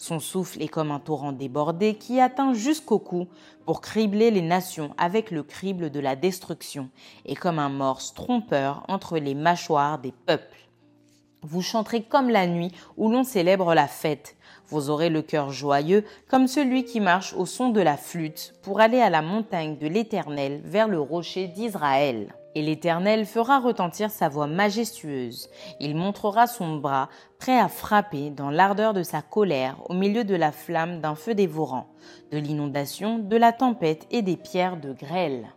Son 0.00 0.18
souffle 0.18 0.62
est 0.62 0.68
comme 0.68 0.92
un 0.92 0.98
torrent 0.98 1.32
débordé 1.32 1.94
qui 1.94 2.20
atteint 2.20 2.54
jusqu'au 2.54 2.98
cou 2.98 3.28
pour 3.66 3.82
cribler 3.82 4.30
les 4.30 4.40
nations 4.40 4.94
avec 4.96 5.30
le 5.30 5.42
crible 5.42 5.90
de 5.90 6.00
la 6.00 6.16
destruction 6.16 6.88
et 7.26 7.34
comme 7.34 7.58
un 7.58 7.68
morse 7.68 8.14
trompeur 8.14 8.82
entre 8.88 9.18
les 9.18 9.34
mâchoires 9.34 9.98
des 9.98 10.14
peuples. 10.24 10.56
Vous 11.42 11.60
chanterez 11.60 12.02
comme 12.02 12.30
la 12.30 12.46
nuit 12.46 12.72
où 12.96 13.10
l'on 13.10 13.24
célèbre 13.24 13.74
la 13.74 13.88
fête. 13.88 14.38
Vous 14.68 14.88
aurez 14.88 15.10
le 15.10 15.20
cœur 15.20 15.50
joyeux 15.50 16.06
comme 16.30 16.46
celui 16.46 16.86
qui 16.86 17.00
marche 17.00 17.34
au 17.34 17.44
son 17.44 17.68
de 17.68 17.82
la 17.82 17.98
flûte 17.98 18.54
pour 18.62 18.80
aller 18.80 19.02
à 19.02 19.10
la 19.10 19.20
montagne 19.20 19.76
de 19.76 19.86
l'Éternel 19.86 20.62
vers 20.64 20.88
le 20.88 20.98
rocher 20.98 21.46
d'Israël. 21.46 22.34
Et 22.54 22.62
l'Éternel 22.62 23.26
fera 23.26 23.60
retentir 23.60 24.10
sa 24.10 24.28
voix 24.28 24.46
majestueuse. 24.46 25.48
Il 25.78 25.94
montrera 25.96 26.46
son 26.46 26.76
bras, 26.76 27.08
prêt 27.38 27.58
à 27.58 27.68
frapper 27.68 28.30
dans 28.30 28.50
l'ardeur 28.50 28.92
de 28.92 29.02
sa 29.02 29.22
colère 29.22 29.76
au 29.88 29.94
milieu 29.94 30.24
de 30.24 30.34
la 30.34 30.52
flamme 30.52 31.00
d'un 31.00 31.14
feu 31.14 31.34
dévorant, 31.34 31.88
de 32.32 32.38
l'inondation, 32.38 33.18
de 33.18 33.36
la 33.36 33.52
tempête 33.52 34.06
et 34.10 34.22
des 34.22 34.36
pierres 34.36 34.78
de 34.78 34.92
grêle. 34.92 35.48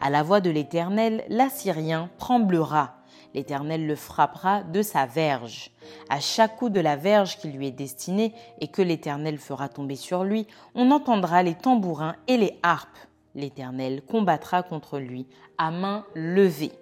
À 0.00 0.10
la 0.10 0.22
voix 0.22 0.40
de 0.40 0.50
l'Éternel, 0.50 1.24
l'Assyrien 1.28 2.10
tremblera 2.18 2.96
l'Éternel 3.34 3.86
le 3.86 3.96
frappera 3.96 4.62
de 4.62 4.80
sa 4.80 5.06
verge. 5.06 5.70
À 6.08 6.20
chaque 6.20 6.56
coup 6.56 6.70
de 6.70 6.80
la 6.80 6.96
verge 6.96 7.36
qui 7.38 7.48
lui 7.48 7.66
est 7.66 7.72
destinée 7.72 8.32
et 8.60 8.68
que 8.68 8.80
l'Éternel 8.80 9.38
fera 9.38 9.68
tomber 9.68 9.96
sur 9.96 10.24
lui, 10.24 10.46
on 10.74 10.90
entendra 10.90 11.42
les 11.42 11.54
tambourins 11.54 12.14
et 12.28 12.36
les 12.36 12.58
harpes. 12.62 12.96
L'Éternel 13.34 14.02
combattra 14.02 14.62
contre 14.62 14.98
lui 14.98 15.26
à 15.58 15.70
main 15.70 16.04
levée. 16.14 16.72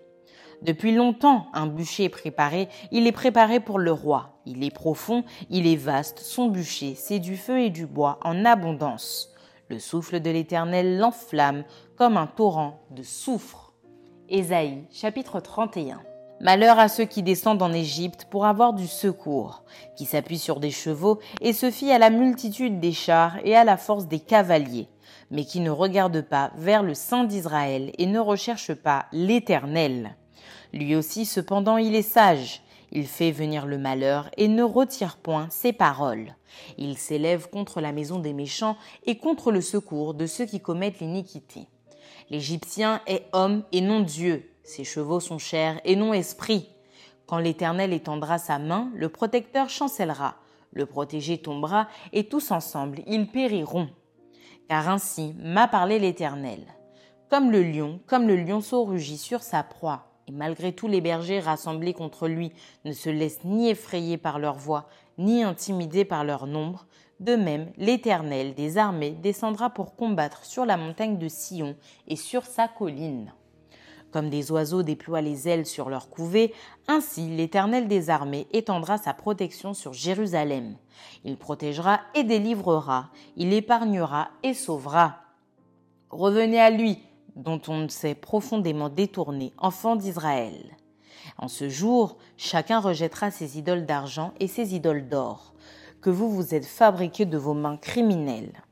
Depuis 0.63 0.95
longtemps, 0.95 1.47
un 1.55 1.67
bûcher 1.67 2.05
est 2.05 2.09
préparé, 2.09 2.69
il 2.93 3.07
est 3.07 3.13
préparé 3.13 3.59
pour 3.59 3.79
le 3.79 3.91
roi. 3.91 4.39
Il 4.47 4.63
est 4.63 4.75
profond, 4.75 5.25
il 5.51 5.67
est 5.67 5.77
vaste, 5.77 6.21
son 6.21 6.49
bûcher, 6.49 6.95
c'est 6.95 7.19
du 7.19 7.37
feu 7.37 7.61
et 7.61 7.71
du 7.71 7.87
bois 7.87 8.19
en 8.23 8.45
abondance. 8.45 9.31
Le 9.69 9.79
souffle 9.79 10.21
de 10.21 10.31
l'Éternel 10.31 10.99
l'enflamme 10.99 11.65
comme 11.97 12.17
un 12.17 12.27
torrent 12.27 12.81
de 12.91 13.03
soufre. 13.03 13.73
Ésaïe 14.29 14.85
chapitre 14.93 15.41
31 15.41 16.01
Malheur 16.43 16.79
à 16.79 16.89
ceux 16.89 17.05
qui 17.05 17.23
descendent 17.23 17.63
en 17.63 17.73
Égypte 17.73 18.27
pour 18.29 18.47
avoir 18.47 18.73
du 18.73 18.89
secours, 18.89 19.63
qui 19.97 20.05
s'appuient 20.05 20.39
sur 20.39 20.59
des 20.59 20.73
chevaux 20.73 21.21
et 21.41 21.53
se 21.53 21.71
fient 21.71 21.93
à 21.93 21.99
la 21.99 22.11
multitude 22.11 22.81
des 22.81 22.93
chars 22.93 23.37
et 23.45 23.55
à 23.55 23.63
la 23.63 23.77
force 23.77 24.09
des 24.09 24.19
cavaliers, 24.19 24.89
mais 25.31 25.45
qui 25.45 25.61
ne 25.61 25.71
regardent 25.71 26.23
pas 26.23 26.53
vers 26.57 26.83
le 26.83 26.95
Saint 26.95 27.25
d'Israël 27.25 27.93
et 27.99 28.07
ne 28.07 28.19
recherchent 28.19 28.75
pas 28.75 29.07
l'Éternel. 29.13 30.17
Lui 30.73 30.95
aussi, 30.97 31.27
cependant, 31.27 31.77
il 31.77 31.95
est 31.95 32.03
sage. 32.03 32.63
Il 32.91 33.07
fait 33.07 33.31
venir 33.31 33.67
le 33.67 33.79
malheur 33.79 34.31
et 34.37 34.49
ne 34.49 34.63
retire 34.63 35.17
point 35.17 35.47
ses 35.51 35.73
paroles. 35.73 36.35
Il 36.77 36.99
s'élève 36.99 37.49
contre 37.49 37.81
la 37.81 37.93
maison 37.93 38.19
des 38.19 38.35
méchants 38.35 38.77
et 39.07 39.17
contre 39.17 39.51
le 39.51 39.63
secours 39.63 40.13
de 40.13 40.27
ceux 40.27 40.45
qui 40.45 40.61
commettent 40.61 41.01
l'iniquité. 41.01 41.69
L'Égyptien 42.29 43.01
est 43.07 43.25
homme 43.33 43.65
et 43.73 43.81
non 43.81 44.01
Dieu, 44.01 44.51
ses 44.63 44.85
chevaux 44.85 45.21
sont 45.21 45.39
chers 45.39 45.81
et 45.85 45.97
non 45.97 46.13
esprits. 46.13 46.69
Quand 47.27 47.39
l'Éternel 47.39 47.93
étendra 47.93 48.39
sa 48.39 48.59
main, 48.59 48.91
le 48.95 49.09
protecteur 49.09 49.69
chancellera, 49.69 50.37
le 50.73 50.87
protégé 50.87 51.39
tombera, 51.39 51.89
et 52.13 52.25
tous 52.29 52.51
ensemble 52.51 53.03
ils 53.07 53.27
périront. 53.27 53.89
Car 54.69 54.89
ainsi 54.89 55.35
m'a 55.39 55.69
parlé 55.69 55.99
l'Éternel. 55.99 56.61
Comme 57.29 57.51
le 57.51 57.63
lion, 57.63 58.01
comme 58.07 58.29
le 58.29 58.37
lionceau 58.37 58.85
rugit 58.85 59.19
sur 59.19 59.43
sa 59.43 59.63
proie, 59.63 60.09
et 60.29 60.33
malgré 60.33 60.73
tous 60.73 60.89
les 60.89 61.01
bergers 61.01 61.41
rassemblés 61.41 61.95
contre 61.95 62.29
lui 62.29 62.53
ne 62.85 62.93
se 62.93 63.11
laissent 63.11 63.45
ni 63.45 63.69
effrayer 63.69 64.19
par 64.19 64.39
leur 64.39 64.57
voix, 64.57 64.89
ni 65.19 65.43
intimider 65.43 66.05
par 66.05 66.25
leur 66.25 66.47
nombre, 66.47 66.87
de 67.21 67.37
même 67.37 67.73
l'Éternel 67.77 68.55
des 68.55 68.79
armées 68.79 69.13
descendra 69.13 69.71
pour 69.71 69.95
combattre 69.95 70.45
sur 70.45 70.65
la 70.65 70.77
montagne 70.77 71.19
de 71.19 71.29
Sion 71.29 71.77
et 72.09 72.17
sur 72.17 72.45
sa 72.45 72.69
colline. 72.69 73.33
Comme 74.13 74.29
des 74.29 74.53
oiseaux 74.53 74.83
déploient 74.83 75.23
les 75.23 75.49
ailes 75.49 75.65
sur 75.65 75.89
leur 75.89 76.11
couvée, 76.11 76.53
ainsi 76.87 77.29
l'Éternel 77.29 77.89
des 77.89 78.11
armées 78.11 78.47
étendra 78.53 78.99
sa 78.99 79.15
protection 79.15 79.73
sur 79.73 79.95
Jérusalem. 79.95 80.77
Il 81.25 81.39
protégera 81.39 82.01
et 82.15 82.23
délivrera, 82.23 83.09
il 83.37 83.55
épargnera 83.55 84.29
et 84.43 84.53
sauvera. 84.53 85.17
Revenez 86.11 86.61
à 86.61 86.69
lui, 86.69 86.99
dont 87.37 87.61
on 87.69 87.89
s'est 87.89 88.15
profondément 88.15 88.91
détourné, 88.91 89.55
enfant 89.57 89.97
d'Israël. 89.97 90.77
En 91.39 91.49
ce 91.49 91.71
jour, 91.71 92.19
chacun 92.37 92.81
rejettera 92.81 93.31
ses 93.31 93.59
idoles 93.59 93.87
d'argent 93.87 94.35
et 94.41 94.47
ses 94.47 94.75
idoles 94.75 95.09
d'or, 95.09 95.55
que 96.03 96.11
vous 96.11 96.31
vous 96.31 96.55
êtes 96.55 96.67
fabriqués 96.67 97.25
de 97.25 97.39
vos 97.39 97.55
mains 97.55 97.79
criminelles. 97.79 98.63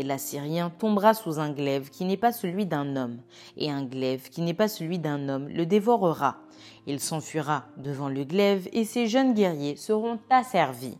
Et 0.00 0.02
l'Assyrien 0.02 0.70
tombera 0.70 1.12
sous 1.12 1.40
un 1.40 1.50
glaive 1.50 1.90
qui 1.90 2.06
n'est 2.06 2.16
pas 2.16 2.32
celui 2.32 2.64
d'un 2.64 2.96
homme, 2.96 3.18
et 3.58 3.70
un 3.70 3.84
glaive 3.84 4.30
qui 4.30 4.40
n'est 4.40 4.54
pas 4.54 4.66
celui 4.66 4.98
d'un 4.98 5.28
homme 5.28 5.46
le 5.50 5.66
dévorera. 5.66 6.38
Il 6.86 7.00
s'enfuira 7.00 7.64
devant 7.76 8.08
le 8.08 8.24
glaive, 8.24 8.66
et 8.72 8.86
ses 8.86 9.08
jeunes 9.08 9.34
guerriers 9.34 9.76
seront 9.76 10.18
asservis. 10.30 10.96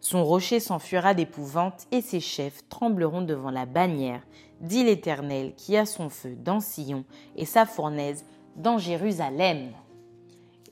Son 0.00 0.24
rocher 0.24 0.58
s'enfuira 0.58 1.14
d'épouvante, 1.14 1.86
et 1.92 2.00
ses 2.00 2.18
chefs 2.18 2.68
trembleront 2.68 3.22
devant 3.22 3.52
la 3.52 3.66
bannière, 3.66 4.26
dit 4.60 4.82
l'Éternel, 4.82 5.54
qui 5.54 5.76
a 5.76 5.86
son 5.86 6.08
feu 6.08 6.34
dans 6.34 6.58
Sion, 6.58 7.04
et 7.36 7.44
sa 7.44 7.66
fournaise 7.66 8.24
dans 8.56 8.78
Jérusalem. 8.78 9.70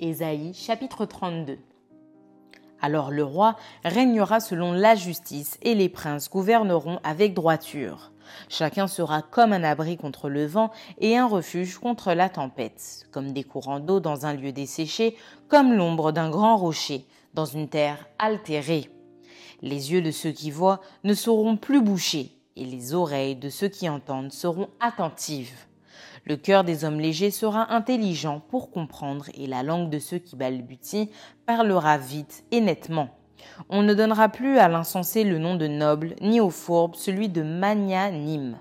Ésaïe 0.01 0.53
chapitre 0.53 1.05
32 1.05 1.59
alors 2.83 3.11
le 3.11 3.25
roi 3.25 3.57
régnera 3.85 4.41
selon 4.41 4.73
la 4.73 4.95
justice 4.95 5.57
et 5.63 5.75
les 5.75 5.89
princes 5.89 6.29
gouverneront 6.29 6.99
avec 7.05 7.33
droiture. 7.33 8.13
Chacun 8.49 8.89
sera 8.89 9.23
comme 9.23 9.53
un 9.53 9.63
abri 9.63 9.97
contre 9.97 10.29
le 10.29 10.47
vent 10.47 10.71
et 10.99 11.17
un 11.17 11.27
refuge 11.27 11.79
contre 11.79 12.13
la 12.13 12.29
tempête, 12.29 13.07
comme 13.11 13.33
des 13.33 13.45
courants 13.45 13.81
d'eau 13.81 14.01
dans 14.01 14.27
un 14.27 14.35
lieu 14.35 14.53
desséché, 14.53 15.17
comme 15.49 15.73
l'ombre 15.73 16.13
d'un 16.13 16.31
grand 16.31 16.57
rocher 16.57 17.07
dans 17.35 17.45
une 17.45 17.69
terre 17.69 18.07
altérée. 18.19 18.91
Les 19.63 19.93
yeux 19.93 20.03
de 20.03 20.11
ceux 20.11 20.33
qui 20.33 20.51
voient 20.51 20.81
ne 21.05 21.15
seront 21.15 21.57
plus 21.57 21.81
bouchés, 21.81 22.33
et 22.57 22.65
les 22.65 22.95
oreilles 22.95 23.37
de 23.37 23.49
ceux 23.49 23.69
qui 23.69 23.89
entendent 23.89 24.33
seront 24.33 24.69
attentives. 24.81 25.67
Le 26.25 26.37
cœur 26.37 26.63
des 26.63 26.85
hommes 26.85 27.01
légers 27.01 27.33
sera 27.33 27.73
intelligent 27.73 28.41
pour 28.49 28.71
comprendre 28.71 29.27
et 29.35 29.49
la 29.49 29.65
langue 29.65 29.91
de 29.91 29.99
ceux 29.99 30.19
qui 30.19 30.37
balbutient 30.37 31.07
parlera 31.47 31.99
vite 31.99 32.45
et 32.53 32.61
nettement. 32.61 33.09
On 33.69 33.83
ne 33.83 33.93
donnera 33.93 34.29
plus 34.29 34.59
à 34.59 34.69
l'insensé 34.69 35.25
le 35.25 35.39
nom 35.39 35.57
de 35.57 35.67
noble, 35.67 36.15
ni 36.21 36.41
au 36.41 36.51
fourbe 36.51 36.95
celui 36.95 37.29
de 37.29 37.43
magnanime. 37.43 38.57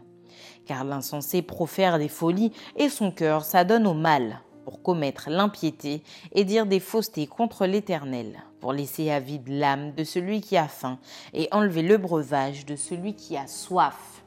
Car 0.66 0.84
l'insensé 0.84 1.44
profère 1.44 2.00
des 2.00 2.08
folies 2.08 2.52
et 2.78 2.90
son 2.90 3.12
cœur 3.12 3.44
s'adonne 3.44 3.86
au 3.86 3.94
mal 3.94 4.40
pour 4.66 4.82
commettre 4.82 5.30
l'impiété 5.30 6.04
et 6.34 6.44
dire 6.44 6.66
des 6.66 6.80
faussetés 6.80 7.28
contre 7.28 7.66
l'Éternel, 7.66 8.44
pour 8.60 8.74
laisser 8.74 9.12
à 9.12 9.20
vide 9.20 9.48
l'âme 9.48 9.94
de 9.94 10.04
celui 10.04 10.42
qui 10.42 10.58
a 10.58 10.68
faim 10.68 11.00
et 11.34 11.48
enlever 11.52 11.82
le 11.82 11.98
breuvage 11.98 12.66
de 12.66 12.76
celui 12.76 13.16
qui 13.16 13.38
a 13.38 13.48
soif. 13.48 14.21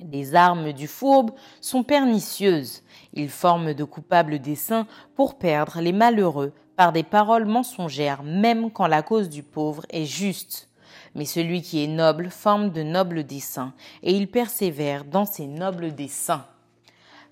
Les 0.00 0.34
armes 0.34 0.72
du 0.72 0.86
fourbe 0.86 1.32
sont 1.60 1.82
pernicieuses. 1.82 2.82
Ils 3.14 3.30
forment 3.30 3.74
de 3.74 3.84
coupables 3.84 4.38
desseins 4.38 4.86
pour 5.16 5.38
perdre 5.38 5.80
les 5.80 5.92
malheureux 5.92 6.52
par 6.76 6.92
des 6.92 7.02
paroles 7.02 7.46
mensongères, 7.46 8.22
même 8.22 8.70
quand 8.70 8.86
la 8.86 9.02
cause 9.02 9.28
du 9.28 9.42
pauvre 9.42 9.84
est 9.90 10.04
juste. 10.04 10.68
Mais 11.16 11.24
celui 11.24 11.62
qui 11.62 11.82
est 11.82 11.88
noble 11.88 12.30
forme 12.30 12.70
de 12.70 12.82
nobles 12.84 13.24
desseins, 13.24 13.72
et 14.04 14.12
il 14.12 14.30
persévère 14.30 15.04
dans 15.04 15.24
ses 15.24 15.46
nobles 15.46 15.94
desseins. 15.94 16.46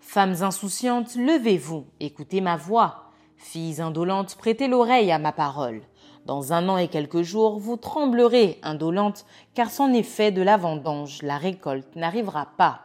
Femmes 0.01 0.43
insouciantes, 0.43 1.15
levez-vous, 1.15 1.87
écoutez 2.01 2.41
ma 2.41 2.57
voix. 2.57 3.11
Filles 3.37 3.81
indolentes, 3.81 4.35
prêtez 4.37 4.67
l'oreille 4.67 5.13
à 5.13 5.19
ma 5.19 5.33
parole. 5.33 5.83
Dans 6.27 6.53
un 6.53 6.69
an 6.69 6.77
et 6.77 6.89
quelques 6.89 7.23
jours, 7.23 7.61
vous 7.61 7.77
tremblerez, 7.77 8.59
indolente, 8.65 9.27
car 9.55 9.71
sans 9.71 9.93
effet 9.93 10.33
de 10.33 10.43
la 10.43 10.57
vendange, 10.57 11.23
la 11.23 11.39
récolte 11.39 11.95
n'arrivera 11.95 12.49
pas. 12.57 12.81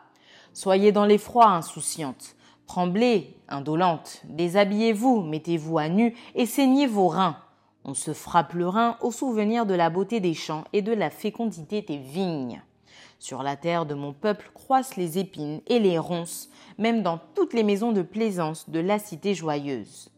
Soyez 0.54 0.92
dans 0.92 1.06
l'effroi, 1.06 1.48
insouciante. 1.48 2.36
Tremblez, 2.68 3.36
indolente. 3.50 4.22
Déshabillez-vous, 4.26 5.24
mettez-vous 5.24 5.80
à 5.80 5.90
nu 5.90 6.16
et 6.36 6.46
saignez 6.46 6.86
vos 6.86 7.08
reins. 7.08 7.36
On 7.84 7.96
se 7.96 8.14
frappe 8.14 8.54
le 8.54 8.68
rein 8.68 8.98
au 9.02 9.10
souvenir 9.10 9.66
de 9.66 9.74
la 9.74 9.90
beauté 9.90 10.20
des 10.20 10.36
champs 10.36 10.66
et 10.72 10.84
de 10.84 10.94
la 10.94 11.10
fécondité 11.10 11.82
des 11.82 11.98
vignes. 11.98 12.62
Sur 13.18 13.42
la 13.42 13.56
terre 13.56 13.88
de 13.88 13.96
mon 13.96 14.14
peuple 14.14 14.52
croissent 14.54 14.98
les 14.98 15.18
épines 15.18 15.62
et 15.66 15.80
les 15.80 15.98
ronces, 15.98 16.52
même 16.78 17.02
dans 17.02 17.20
toutes 17.34 17.54
les 17.54 17.64
maisons 17.64 17.92
de 17.92 18.04
plaisance 18.04 18.70
de 18.70 18.80
la 18.80 19.00
cité 19.00 19.34
joyeuse. 19.34 20.11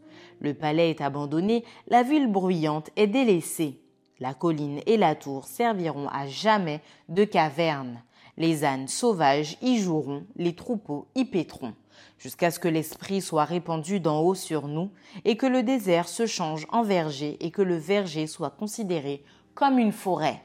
Le 0.44 0.54
palais 0.54 0.90
est 0.90 1.02
abandonné, 1.02 1.64
la 1.88 2.04
ville 2.04 2.28
bruyante 2.28 2.90
est 2.98 3.08
délaissée. 3.08 3.80
La 4.20 4.34
colline 4.34 4.82
et 4.86 4.98
la 4.98 5.16
tour 5.16 5.46
serviront 5.46 6.10
à 6.10 6.28
jamais 6.28 6.82
de 7.08 7.24
caverne. 7.24 8.04
Les 8.38 8.66
ânes 8.66 8.90
sauvages 8.90 9.58
y 9.62 9.78
joueront, 9.78 10.26
les 10.36 10.54
troupeaux 10.54 11.08
y 11.16 11.24
péteront, 11.24 11.74
jusqu'à 12.18 12.52
ce 12.52 12.60
que 12.60 12.68
l'esprit 12.68 13.22
soit 13.22 13.46
répandu 13.46 14.02
d'en 14.02 14.20
haut 14.20 14.36
sur 14.36 14.68
nous, 14.68 14.92
et 15.24 15.38
que 15.38 15.46
le 15.46 15.64
désert 15.64 16.10
se 16.10 16.26
change 16.26 16.68
en 16.72 16.84
verger, 16.84 17.38
et 17.40 17.50
que 17.50 17.62
le 17.62 17.78
verger 17.78 18.28
soit 18.28 18.50
considéré 18.50 19.24
comme 19.56 19.80
une 19.80 19.94
forêt. 19.94 20.44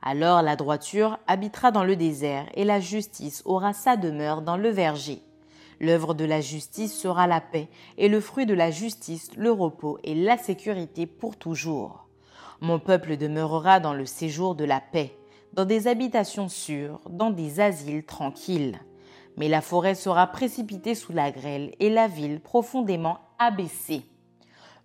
Alors 0.00 0.42
la 0.42 0.54
droiture 0.54 1.18
habitera 1.26 1.72
dans 1.72 1.84
le 1.84 1.96
désert, 1.96 2.46
et 2.54 2.64
la 2.64 2.78
justice 2.78 3.42
aura 3.46 3.72
sa 3.72 3.96
demeure 3.96 4.42
dans 4.42 4.56
le 4.56 4.68
verger. 4.68 5.22
L'œuvre 5.80 6.12
de 6.12 6.26
la 6.26 6.42
justice 6.42 6.94
sera 6.94 7.26
la 7.26 7.40
paix, 7.40 7.68
et 7.96 8.08
le 8.08 8.20
fruit 8.20 8.44
de 8.44 8.52
la 8.52 8.70
justice, 8.70 9.30
le 9.36 9.50
repos 9.50 9.98
et 10.04 10.14
la 10.14 10.36
sécurité 10.36 11.06
pour 11.06 11.36
toujours. 11.36 12.06
Mon 12.60 12.78
peuple 12.78 13.16
demeurera 13.16 13.80
dans 13.80 13.94
le 13.94 14.04
séjour 14.04 14.54
de 14.54 14.64
la 14.64 14.82
paix, 14.82 15.16
dans 15.54 15.64
des 15.64 15.88
habitations 15.88 16.48
sûres, 16.48 17.00
dans 17.08 17.30
des 17.30 17.60
asiles 17.60 18.04
tranquilles. 18.04 18.78
Mais 19.38 19.48
la 19.48 19.62
forêt 19.62 19.94
sera 19.94 20.26
précipitée 20.26 20.94
sous 20.94 21.14
la 21.14 21.30
grêle 21.30 21.74
et 21.80 21.88
la 21.88 22.08
ville 22.08 22.40
profondément 22.40 23.18
abaissée. 23.38 24.02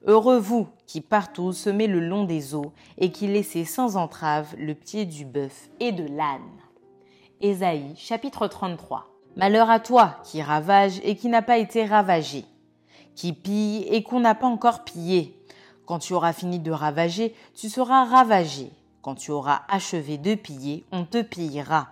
Heureux 0.06 0.40
vous 0.40 0.70
qui 0.88 1.02
partout 1.02 1.52
semez 1.52 1.88
le 1.88 2.00
long 2.00 2.24
des 2.24 2.56
eaux 2.56 2.72
et 2.98 3.12
qui 3.12 3.28
laissez 3.28 3.66
sans 3.66 3.98
entrave 3.98 4.56
le 4.58 4.76
pied 4.76 5.06
du 5.06 5.26
bœuf 5.26 5.70
et 5.82 5.92
de 5.92 6.06
l'âne. 6.06 6.42
Ésaïe 7.42 7.96
chapitre 7.98 8.48
33 8.48 9.15
Malheur 9.36 9.70
à 9.70 9.82
toi 9.82 10.16
qui 10.24 10.42
ravage 10.42 11.02
et 11.04 11.18
qui 11.18 11.28
n'a 11.28 11.42
pas 11.42 11.58
été 11.58 11.86
ravagé, 11.86 12.46
qui 13.16 13.34
pille 13.34 13.84
et 13.90 14.02
qu'on 14.02 14.22
n'a 14.22 14.34
pas 14.34 14.48
encore 14.48 14.86
pillé. 14.86 15.38
Quand 15.86 16.00
tu 16.00 16.14
auras 16.14 16.32
fini 16.32 16.60
de 16.60 16.72
ravager, 16.72 17.36
tu 17.54 17.68
seras 17.68 18.06
ravagé. 18.06 18.72
Quand 19.02 19.16
tu 19.16 19.32
auras 19.32 19.64
achevé 19.68 20.18
de 20.18 20.36
piller, 20.36 20.86
on 20.94 21.04
te 21.04 21.22
pillera. 21.22 21.90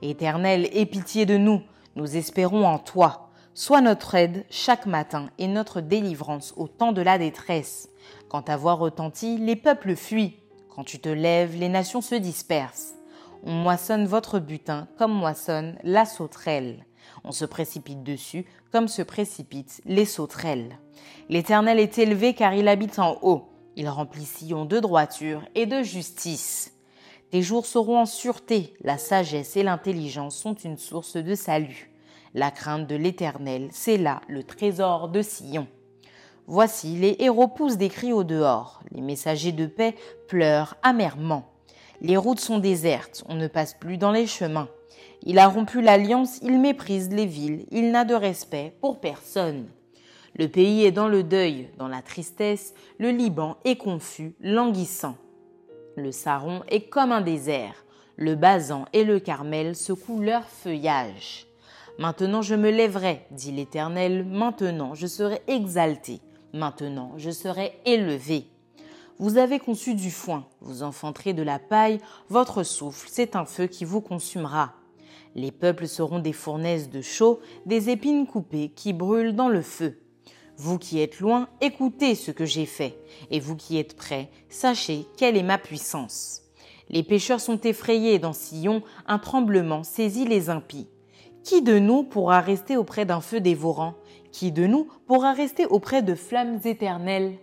Éternel, 0.00 0.70
aie 0.72 0.86
pitié 0.86 1.26
de 1.26 1.36
nous, 1.36 1.60
nous 1.96 2.16
espérons 2.16 2.64
en 2.64 2.78
toi. 2.78 3.28
Sois 3.52 3.82
notre 3.82 4.14
aide 4.14 4.46
chaque 4.48 4.86
matin 4.86 5.28
et 5.38 5.48
notre 5.48 5.82
délivrance 5.82 6.54
au 6.56 6.66
temps 6.66 6.92
de 6.92 7.02
la 7.02 7.18
détresse. 7.18 7.90
Quand 8.30 8.42
ta 8.42 8.56
voix 8.56 8.72
retentit, 8.72 9.36
les 9.36 9.56
peuples 9.56 9.96
fuient. 9.96 10.36
Quand 10.74 10.84
tu 10.84 10.98
te 10.98 11.10
lèves, 11.10 11.56
les 11.56 11.68
nations 11.68 12.00
se 12.00 12.14
dispersent. 12.14 12.94
On 13.42 13.52
moissonne 13.52 14.06
votre 14.06 14.38
butin 14.38 14.86
comme 14.98 15.12
moissonne 15.12 15.78
la 15.82 16.04
sauterelle. 16.04 16.84
On 17.24 17.32
se 17.32 17.44
précipite 17.44 18.02
dessus 18.02 18.44
comme 18.72 18.88
se 18.88 19.02
précipitent 19.02 19.80
les 19.86 20.04
sauterelles. 20.04 20.78
L'Éternel 21.28 21.78
est 21.78 21.98
élevé 21.98 22.34
car 22.34 22.54
il 22.54 22.68
habite 22.68 22.98
en 22.98 23.18
haut. 23.22 23.48
Il 23.76 23.88
remplit 23.88 24.26
Sion 24.26 24.64
de 24.64 24.78
droiture 24.78 25.42
et 25.54 25.66
de 25.66 25.82
justice. 25.82 26.74
Tes 27.30 27.42
jours 27.42 27.66
seront 27.66 28.00
en 28.00 28.06
sûreté. 28.06 28.74
La 28.82 28.98
sagesse 28.98 29.56
et 29.56 29.62
l'intelligence 29.62 30.36
sont 30.36 30.54
une 30.54 30.76
source 30.76 31.16
de 31.16 31.34
salut. 31.34 31.90
La 32.34 32.50
crainte 32.50 32.86
de 32.86 32.96
l'Éternel, 32.96 33.68
c'est 33.72 33.96
là 33.96 34.20
le 34.28 34.42
trésor 34.42 35.08
de 35.08 35.22
Sion. 35.22 35.66
Voici, 36.46 36.96
les 36.96 37.16
héros 37.20 37.48
poussent 37.48 37.76
des 37.76 37.88
cris 37.88 38.12
au 38.12 38.24
dehors. 38.24 38.82
Les 38.90 39.00
messagers 39.00 39.52
de 39.52 39.66
paix 39.66 39.94
pleurent 40.28 40.76
amèrement. 40.82 41.48
Les 42.02 42.16
routes 42.16 42.40
sont 42.40 42.58
désertes, 42.58 43.24
on 43.28 43.34
ne 43.34 43.46
passe 43.46 43.74
plus 43.74 43.98
dans 43.98 44.10
les 44.10 44.26
chemins. 44.26 44.68
Il 45.22 45.38
a 45.38 45.48
rompu 45.48 45.82
l'alliance, 45.82 46.38
il 46.40 46.58
méprise 46.58 47.10
les 47.10 47.26
villes, 47.26 47.66
il 47.70 47.90
n'a 47.90 48.06
de 48.06 48.14
respect 48.14 48.74
pour 48.80 49.00
personne. 49.00 49.68
Le 50.34 50.48
pays 50.48 50.84
est 50.84 50.92
dans 50.92 51.08
le 51.08 51.22
deuil, 51.22 51.68
dans 51.76 51.88
la 51.88 52.00
tristesse, 52.00 52.72
le 52.98 53.10
Liban 53.10 53.58
est 53.66 53.76
confus, 53.76 54.34
languissant. 54.40 55.16
Le 55.96 56.10
Saron 56.10 56.62
est 56.68 56.88
comme 56.88 57.12
un 57.12 57.20
désert, 57.20 57.84
le 58.16 58.34
Bazan 58.34 58.86
et 58.94 59.04
le 59.04 59.20
Carmel 59.20 59.76
secouent 59.76 60.20
leur 60.20 60.44
feuillage. 60.44 61.46
Maintenant 61.98 62.40
je 62.40 62.54
me 62.54 62.70
lèverai, 62.70 63.26
dit 63.30 63.52
l'Éternel, 63.52 64.24
maintenant 64.24 64.94
je 64.94 65.06
serai 65.06 65.42
exalté, 65.48 66.20
maintenant 66.54 67.12
je 67.18 67.30
serai 67.30 67.78
élevé. 67.84 68.46
Vous 69.20 69.36
avez 69.36 69.58
conçu 69.58 69.94
du 69.94 70.10
foin, 70.10 70.46
vous 70.62 70.82
enfanterez 70.82 71.34
de 71.34 71.42
la 71.42 71.58
paille, 71.58 71.98
votre 72.30 72.62
souffle, 72.62 73.06
c'est 73.12 73.36
un 73.36 73.44
feu 73.44 73.66
qui 73.66 73.84
vous 73.84 74.00
consumera. 74.00 74.72
Les 75.34 75.52
peuples 75.52 75.88
seront 75.88 76.20
des 76.20 76.32
fournaises 76.32 76.88
de 76.88 77.02
chaux, 77.02 77.38
des 77.66 77.90
épines 77.90 78.26
coupées 78.26 78.70
qui 78.74 78.94
brûlent 78.94 79.36
dans 79.36 79.50
le 79.50 79.60
feu. 79.60 80.00
Vous 80.56 80.78
qui 80.78 81.02
êtes 81.02 81.20
loin, 81.20 81.48
écoutez 81.60 82.14
ce 82.14 82.30
que 82.30 82.46
j'ai 82.46 82.64
fait, 82.64 82.98
et 83.30 83.40
vous 83.40 83.56
qui 83.56 83.76
êtes 83.76 83.94
près, 83.94 84.30
sachez 84.48 85.06
quelle 85.18 85.36
est 85.36 85.42
ma 85.42 85.58
puissance. 85.58 86.40
Les 86.88 87.02
pécheurs 87.02 87.42
sont 87.42 87.60
effrayés 87.60 88.18
dans 88.18 88.32
Sion, 88.32 88.82
un 89.06 89.18
tremblement 89.18 89.82
saisit 89.82 90.24
les 90.24 90.48
impies. 90.48 90.88
Qui 91.44 91.60
de 91.60 91.78
nous 91.78 92.04
pourra 92.04 92.40
rester 92.40 92.78
auprès 92.78 93.04
d'un 93.04 93.20
feu 93.20 93.40
dévorant? 93.40 93.96
Qui 94.32 94.50
de 94.50 94.66
nous 94.66 94.88
pourra 95.06 95.34
rester 95.34 95.66
auprès 95.66 96.00
de 96.00 96.14
flammes 96.14 96.60
éternelles? 96.64 97.36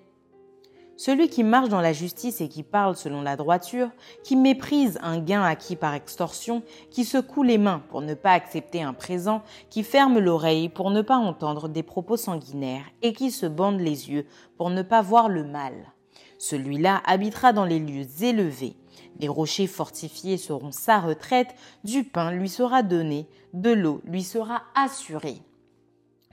Celui 0.97 1.29
qui 1.29 1.43
marche 1.43 1.69
dans 1.69 1.79
la 1.79 1.93
justice 1.93 2.41
et 2.41 2.49
qui 2.49 2.63
parle 2.63 2.95
selon 2.95 3.21
la 3.21 3.35
droiture, 3.35 3.89
qui 4.23 4.35
méprise 4.35 4.99
un 5.01 5.19
gain 5.19 5.43
acquis 5.43 5.75
par 5.75 5.93
extorsion, 5.93 6.63
qui 6.89 7.05
secoue 7.05 7.43
les 7.43 7.59
mains 7.59 7.83
pour 7.89 8.01
ne 8.01 8.15
pas 8.15 8.31
accepter 8.31 8.81
un 8.81 8.93
présent, 8.93 9.43
qui 9.69 9.83
ferme 9.83 10.19
l'oreille 10.19 10.69
pour 10.69 10.89
ne 10.89 11.01
pas 11.01 11.17
entendre 11.17 11.69
des 11.69 11.83
propos 11.83 12.17
sanguinaires 12.17 12.85
et 13.03 13.13
qui 13.13 13.31
se 13.31 13.45
bande 13.45 13.79
les 13.79 14.09
yeux 14.09 14.25
pour 14.57 14.71
ne 14.71 14.81
pas 14.81 15.01
voir 15.01 15.29
le 15.29 15.43
mal. 15.43 15.93
Celui-là 16.39 17.01
habitera 17.05 17.53
dans 17.53 17.65
les 17.65 17.79
lieux 17.79 18.07
élevés. 18.23 18.75
Les 19.19 19.27
rochers 19.27 19.67
fortifiés 19.67 20.37
seront 20.37 20.71
sa 20.71 20.99
retraite, 20.99 21.55
du 21.83 22.03
pain 22.03 22.31
lui 22.31 22.49
sera 22.49 22.83
donné, 22.83 23.27
de 23.53 23.71
l'eau 23.71 24.01
lui 24.05 24.23
sera 24.23 24.63
assurée. 24.75 25.41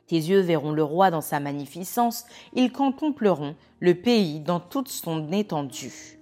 Tes 0.07 0.17
yeux 0.17 0.41
verront 0.41 0.73
le 0.73 0.83
roi 0.83 1.11
dans 1.11 1.21
sa 1.21 1.41
magnificence, 1.41 2.25
ils 2.53 2.73
contempleront 2.73 3.57
le 3.81 3.95
pays 3.95 4.41
dans 4.41 4.61
toute 4.61 4.89
son 4.89 5.33
étendue. 5.33 6.19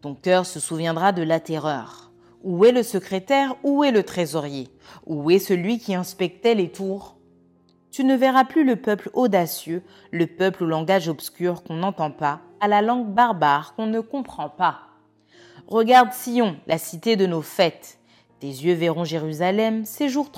Ton 0.00 0.14
cœur 0.14 0.46
se 0.46 0.58
souviendra 0.58 1.12
de 1.12 1.22
la 1.22 1.40
terreur. 1.40 2.10
Où 2.42 2.64
est 2.64 2.72
le 2.72 2.82
secrétaire? 2.82 3.54
Où 3.62 3.84
est 3.84 3.92
le 3.92 4.02
trésorier? 4.02 4.68
Où 5.06 5.30
est 5.30 5.38
celui 5.38 5.78
qui 5.78 5.94
inspectait 5.94 6.54
les 6.54 6.70
tours? 6.70 7.16
Tu 7.90 8.04
ne 8.04 8.16
verras 8.16 8.44
plus 8.44 8.64
le 8.64 8.76
peuple 8.76 9.10
audacieux, 9.14 9.82
le 10.10 10.26
peuple 10.26 10.64
au 10.64 10.66
langage 10.66 11.08
obscur 11.08 11.62
qu'on 11.62 11.74
n'entend 11.74 12.10
pas, 12.10 12.40
à 12.60 12.68
la 12.68 12.82
langue 12.82 13.08
barbare 13.08 13.74
qu'on 13.74 13.86
ne 13.86 14.00
comprend 14.00 14.48
pas. 14.48 14.82
Regarde 15.66 16.12
Sion, 16.12 16.56
la 16.66 16.78
cité 16.78 17.16
de 17.16 17.26
nos 17.26 17.42
fêtes. 17.42 17.98
Tes 18.38 18.46
yeux 18.46 18.74
verront 18.74 19.04
Jérusalem, 19.04 19.84
séjour 19.84 20.30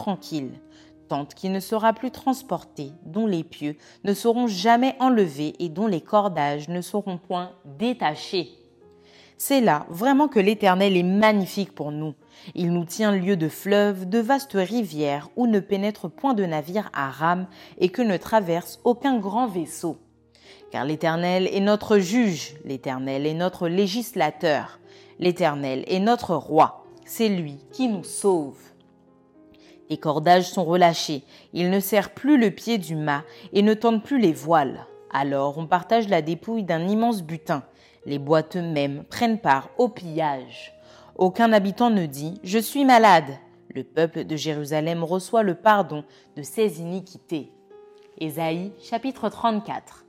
qui 1.34 1.48
ne 1.48 1.60
sera 1.60 1.92
plus 1.92 2.10
transportée, 2.10 2.92
dont 3.04 3.26
les 3.26 3.44
pieux 3.44 3.76
ne 4.04 4.14
seront 4.14 4.46
jamais 4.46 4.96
enlevés 4.98 5.54
et 5.58 5.68
dont 5.68 5.86
les 5.86 6.00
cordages 6.00 6.68
ne 6.68 6.80
seront 6.80 7.18
point 7.18 7.52
détachés. 7.78 8.50
C'est 9.36 9.60
là 9.60 9.86
vraiment 9.88 10.28
que 10.28 10.38
l'Éternel 10.38 10.96
est 10.96 11.02
magnifique 11.02 11.74
pour 11.74 11.90
nous. 11.90 12.14
Il 12.54 12.72
nous 12.72 12.84
tient 12.84 13.12
lieu 13.12 13.36
de 13.36 13.48
fleuves, 13.48 14.08
de 14.08 14.18
vastes 14.20 14.56
rivières 14.56 15.30
où 15.36 15.46
ne 15.46 15.58
pénètre 15.58 16.08
point 16.08 16.34
de 16.34 16.44
navire 16.44 16.90
à 16.92 17.10
rame 17.10 17.46
et 17.78 17.88
que 17.88 18.02
ne 18.02 18.16
traverse 18.16 18.80
aucun 18.84 19.18
grand 19.18 19.48
vaisseau. 19.48 19.98
Car 20.70 20.84
l'Éternel 20.84 21.48
est 21.52 21.60
notre 21.60 21.98
juge, 21.98 22.54
l'Éternel 22.64 23.26
est 23.26 23.34
notre 23.34 23.68
législateur, 23.68 24.78
l'Éternel 25.18 25.84
est 25.88 26.00
notre 26.00 26.34
roi. 26.34 26.84
C'est 27.04 27.28
lui 27.28 27.58
qui 27.72 27.88
nous 27.88 28.04
sauve. 28.04 28.58
Les 29.92 29.98
cordages 29.98 30.48
sont 30.48 30.64
relâchés, 30.64 31.22
il 31.52 31.68
ne 31.68 31.78
serre 31.78 32.14
plus 32.14 32.38
le 32.38 32.50
pied 32.50 32.78
du 32.78 32.96
mât 32.96 33.24
et 33.52 33.60
ne 33.60 33.74
tendent 33.74 34.02
plus 34.02 34.18
les 34.18 34.32
voiles. 34.32 34.86
Alors 35.10 35.58
on 35.58 35.66
partage 35.66 36.08
la 36.08 36.22
dépouille 36.22 36.62
d'un 36.62 36.88
immense 36.88 37.22
butin. 37.22 37.62
Les 38.06 38.18
boîtes 38.18 38.56
eux-mêmes 38.56 39.04
prennent 39.04 39.38
part 39.38 39.68
au 39.76 39.90
pillage. 39.90 40.72
Aucun 41.16 41.52
habitant 41.52 41.90
ne 41.90 42.06
dit⁇ 42.06 42.30
Je 42.42 42.58
suis 42.58 42.86
malade⁇ 42.86 43.28
Le 43.74 43.84
peuple 43.84 44.24
de 44.24 44.34
Jérusalem 44.34 45.04
reçoit 45.04 45.42
le 45.42 45.56
pardon 45.56 46.04
de 46.38 46.42
ses 46.42 46.80
iniquités. 46.80 47.52
Ésaïe 48.16 48.72
chapitre 48.80 49.28
34 49.28 50.06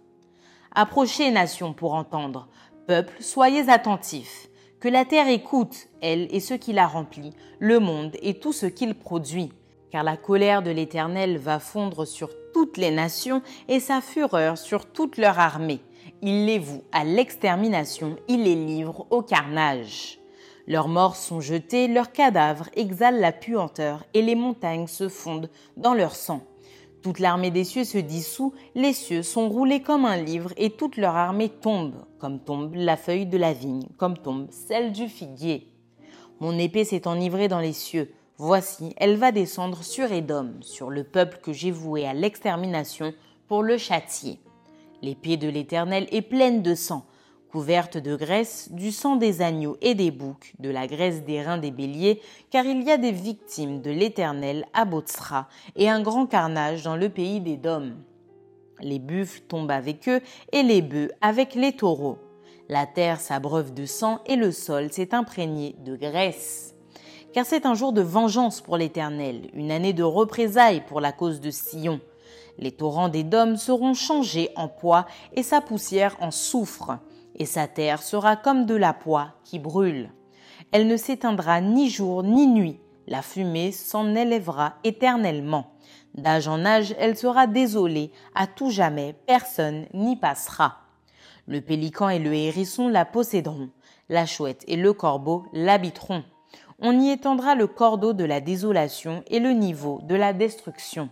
Approchez, 0.74 1.30
nations, 1.30 1.74
pour 1.74 1.94
entendre. 1.94 2.48
Peuple, 2.88 3.16
soyez 3.20 3.68
attentifs. 3.68 4.48
Que 4.80 4.88
la 4.88 5.04
terre 5.04 5.28
écoute, 5.28 5.90
elle 6.02 6.34
et 6.34 6.40
ce 6.40 6.54
qui 6.54 6.72
la 6.72 6.88
remplit, 6.88 7.34
le 7.60 7.80
monde 7.80 8.16
et 8.22 8.40
tout 8.40 8.54
ce 8.54 8.66
qu'il 8.66 8.96
produit 8.96 9.52
car 9.94 10.04
la 10.04 10.18
colère 10.18 10.64
de 10.64 10.72
l'Éternel 10.72 11.38
va 11.38 11.60
fondre 11.60 12.06
sur 12.06 12.32
toutes 12.52 12.78
les 12.78 12.90
nations 12.90 13.44
et 13.68 13.80
sa 13.80 14.02
fureur 14.02 14.58
sur 14.58 14.88
toute 14.88 15.18
leur 15.18 15.38
armée. 15.38 15.82
Il 16.24 16.48
les 16.48 16.58
voue 16.58 16.82
à 16.92 17.04
l'extermination, 17.04 18.16
il 18.28 18.42
les 18.42 18.56
livre 18.56 19.06
au 19.12 19.22
carnage. 19.22 20.18
Leurs 20.66 20.88
morts 20.88 21.16
sont 21.16 21.42
jetés, 21.42 21.88
leurs 21.88 22.12
cadavres 22.12 22.70
exhalent 22.76 23.20
la 23.20 23.32
puanteur 23.32 24.04
et 24.16 24.24
les 24.24 24.34
montagnes 24.34 24.88
se 24.88 25.10
fondent 25.10 25.52
dans 25.78 25.94
leur 25.94 26.16
sang. 26.16 26.42
Toute 27.04 27.20
l'armée 27.20 27.52
des 27.52 27.64
cieux 27.64 27.84
se 27.84 28.00
dissout, 28.00 28.52
les 28.74 28.94
cieux 28.94 29.22
sont 29.22 29.48
roulés 29.48 29.84
comme 29.84 30.06
un 30.06 30.18
livre 30.18 30.54
et 30.58 30.72
toute 30.72 30.98
leur 30.98 31.16
armée 31.16 31.50
tombe, 31.50 32.04
comme 32.18 32.40
tombe 32.40 32.74
la 32.74 32.98
feuille 32.98 33.28
de 33.28 33.38
la 33.38 33.54
vigne, 33.54 33.86
comme 33.98 34.18
tombe 34.18 34.48
celle 34.50 34.92
du 34.92 35.08
figuier. 35.08 35.68
Mon 36.40 36.58
épée 36.58 36.84
s'est 36.84 37.08
enivrée 37.08 37.48
dans 37.48 37.60
les 37.60 37.74
cieux, 37.74 38.12
Voici, 38.46 38.94
elle 38.98 39.16
va 39.16 39.32
descendre 39.32 39.86
sur 39.86 40.12
Édom, 40.12 40.56
sur 40.60 40.90
le 40.90 41.06
peuple 41.06 41.40
que 41.42 41.54
j'ai 41.54 41.72
voué 41.72 42.06
à 42.06 42.14
l'extermination, 42.14 43.14
pour 43.48 43.64
le 43.64 43.78
châtier. 43.78 44.38
L'épée 45.02 45.38
de 45.38 45.48
l'Éternel 45.48 46.10
est 46.12 46.22
pleine 46.22 46.62
de 46.62 46.76
sang. 46.76 47.06
couverte 47.50 47.98
de 47.98 48.18
graisse, 48.18 48.70
du 48.74 48.92
sang 48.92 49.16
des 49.16 49.42
agneaux 49.42 49.78
et 49.82 49.96
des 49.96 50.12
boucs, 50.12 50.56
de 50.60 50.70
la 50.70 50.88
graisse 50.88 51.24
des 51.24 51.42
reins 51.42 51.58
des 51.58 51.72
béliers, 51.72 52.20
car 52.52 52.66
il 52.66 52.84
y 52.84 52.92
a 52.92 52.98
des 52.98 53.14
victimes 53.14 53.82
de 53.82 53.92
l'Éternel 53.92 54.66
à 54.74 54.84
Botsra, 54.84 55.48
et 55.78 55.90
un 55.90 56.02
grand 56.02 56.26
carnage 56.26 56.84
dans 56.84 56.98
le 56.98 57.08
pays 57.08 57.40
des. 57.40 57.62
Les 58.82 59.00
buffles 59.00 59.40
tombent 59.48 59.72
avec 59.72 60.10
eux, 60.10 60.20
et 60.52 60.64
les 60.64 60.82
bœufs 60.82 61.12
avec 61.22 61.56
les 61.56 61.72
taureaux. 61.72 62.18
La 62.68 62.88
terre 62.88 63.22
s'abreuve 63.22 63.74
de 63.74 63.86
sang, 63.86 64.20
et 64.26 64.36
le 64.36 64.52
sol 64.52 64.92
s'est 64.92 65.16
imprégné 65.16 65.78
de 65.86 65.96
graisse. 65.96 66.73
Car 67.34 67.48
c'est 67.48 67.66
un 67.66 67.74
jour 67.74 67.94
de 67.94 68.02
vengeance 68.02 68.62
pour 68.62 68.78
l'Éternel, 68.78 69.50
une 69.56 69.72
année 69.72 69.94
de 69.94 70.04
représailles 70.04 70.84
pour 70.86 71.02
la 71.02 71.12
cause 71.12 71.42
de 71.42 71.50
Sion. 71.50 72.00
Les 72.60 72.72
torrents 72.72 73.10
des 73.10 73.24
dômes 73.24 73.58
seront 73.58 73.96
changés 73.96 74.52
en 74.56 74.68
poids 74.68 75.08
et 75.34 75.42
sa 75.42 75.60
poussière 75.60 76.16
en 76.22 76.30
soufre, 76.30 77.00
et 77.36 77.48
sa 77.48 77.68
terre 77.68 78.04
sera 78.04 78.36
comme 78.36 78.68
de 78.68 78.76
la 78.76 78.94
poix 78.94 79.30
qui 79.46 79.58
brûle. 79.58 80.12
Elle 80.72 80.86
ne 80.86 80.96
s'éteindra 80.96 81.60
ni 81.60 81.90
jour 81.90 82.22
ni 82.22 82.46
nuit, 82.46 82.80
la 83.08 83.24
fumée 83.24 83.72
s'en 83.72 84.14
élèvera 84.14 84.76
éternellement. 84.84 85.74
D'âge 86.14 86.48
en 86.48 86.64
âge, 86.64 86.94
elle 87.00 87.18
sera 87.18 87.48
désolée, 87.48 88.12
à 88.36 88.46
tout 88.46 88.70
jamais 88.70 89.16
personne 89.26 89.88
n'y 89.96 90.16
passera. 90.16 90.78
Le 91.48 91.62
pélican 91.62 92.10
et 92.10 92.20
le 92.20 92.36
hérisson 92.36 92.90
la 92.90 93.06
posséderont, 93.06 93.72
la 94.08 94.28
chouette 94.28 94.64
et 94.68 94.78
le 94.78 94.94
corbeau 94.94 95.48
l'habiteront. 95.52 96.24
On 96.86 97.00
y 97.00 97.12
étendra 97.12 97.56
le 97.56 97.68
cordeau 97.68 98.12
de 98.12 98.26
la 98.26 98.42
désolation 98.42 99.24
et 99.28 99.40
le 99.40 99.52
niveau 99.52 100.02
de 100.04 100.16
la 100.16 100.34
destruction. 100.34 101.10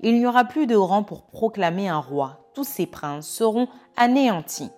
Il 0.00 0.16
n'y 0.16 0.26
aura 0.26 0.44
plus 0.44 0.68
de 0.68 0.76
rang 0.76 1.02
pour 1.02 1.24
proclamer 1.24 1.88
un 1.88 1.98
roi, 1.98 2.48
tous 2.54 2.62
ses 2.62 2.86
princes 2.86 3.28
seront 3.28 3.66
anéantis. 3.96 4.70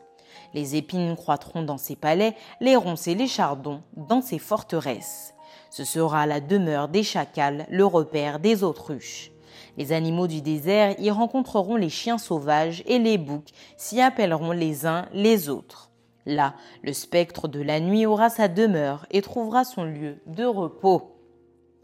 Les 0.54 0.76
épines 0.76 1.14
croîtront 1.14 1.62
dans 1.62 1.76
ses 1.76 1.94
palais, 1.94 2.34
les 2.62 2.74
ronces 2.74 3.06
et 3.06 3.14
les 3.14 3.26
chardons 3.26 3.82
dans 3.98 4.22
ses 4.22 4.38
forteresses. 4.38 5.34
Ce 5.68 5.84
sera 5.84 6.24
la 6.24 6.40
demeure 6.40 6.88
des 6.88 7.02
chacals, 7.02 7.66
le 7.68 7.84
repère 7.84 8.40
des 8.40 8.64
autruches. 8.64 9.32
Les 9.76 9.92
animaux 9.92 10.26
du 10.26 10.40
désert 10.40 10.94
y 10.98 11.10
rencontreront 11.10 11.76
les 11.76 11.90
chiens 11.90 12.16
sauvages 12.16 12.82
et 12.86 12.98
les 12.98 13.18
boucs 13.18 13.50
s'y 13.76 14.00
appelleront 14.00 14.52
les 14.52 14.86
uns 14.86 15.06
les 15.12 15.50
autres. 15.50 15.89
Là, 16.26 16.54
le 16.82 16.92
spectre 16.92 17.48
de 17.48 17.60
la 17.60 17.80
nuit 17.80 18.06
aura 18.06 18.30
sa 18.30 18.48
demeure 18.48 19.06
et 19.10 19.22
trouvera 19.22 19.64
son 19.64 19.84
lieu 19.84 20.16
de 20.26 20.44
repos. 20.44 21.16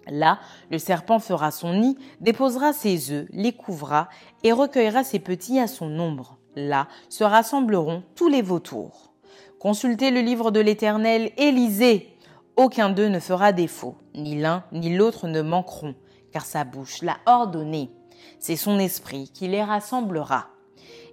Là, 0.08 0.38
le 0.70 0.78
serpent 0.78 1.18
fera 1.18 1.50
son 1.50 1.74
nid, 1.74 1.96
déposera 2.20 2.72
ses 2.72 3.10
œufs, 3.10 3.26
les 3.30 3.52
couvra 3.52 4.08
et 4.44 4.52
recueillera 4.52 5.02
ses 5.04 5.18
petits 5.18 5.58
à 5.58 5.66
son 5.66 5.98
ombre. 5.98 6.38
Là 6.54 6.88
se 7.08 7.24
rassembleront 7.24 8.02
tous 8.14 8.28
les 8.28 8.42
vautours. 8.42 9.12
Consultez 9.58 10.10
le 10.10 10.20
livre 10.20 10.50
de 10.50 10.60
l'Éternel 10.60 11.32
et 11.36 11.50
lisez. 11.50 12.16
Aucun 12.56 12.88
d'eux 12.88 13.08
ne 13.08 13.20
fera 13.20 13.52
défaut, 13.52 13.96
ni 14.14 14.40
l'un 14.40 14.64
ni 14.72 14.96
l'autre 14.96 15.28
ne 15.28 15.42
manqueront, 15.42 15.94
car 16.32 16.44
sa 16.44 16.64
bouche 16.64 17.02
l'a 17.02 17.18
ordonné. 17.26 17.90
C'est 18.38 18.56
son 18.56 18.78
esprit 18.78 19.30
qui 19.34 19.48
les 19.48 19.62
rassemblera. 19.62 20.48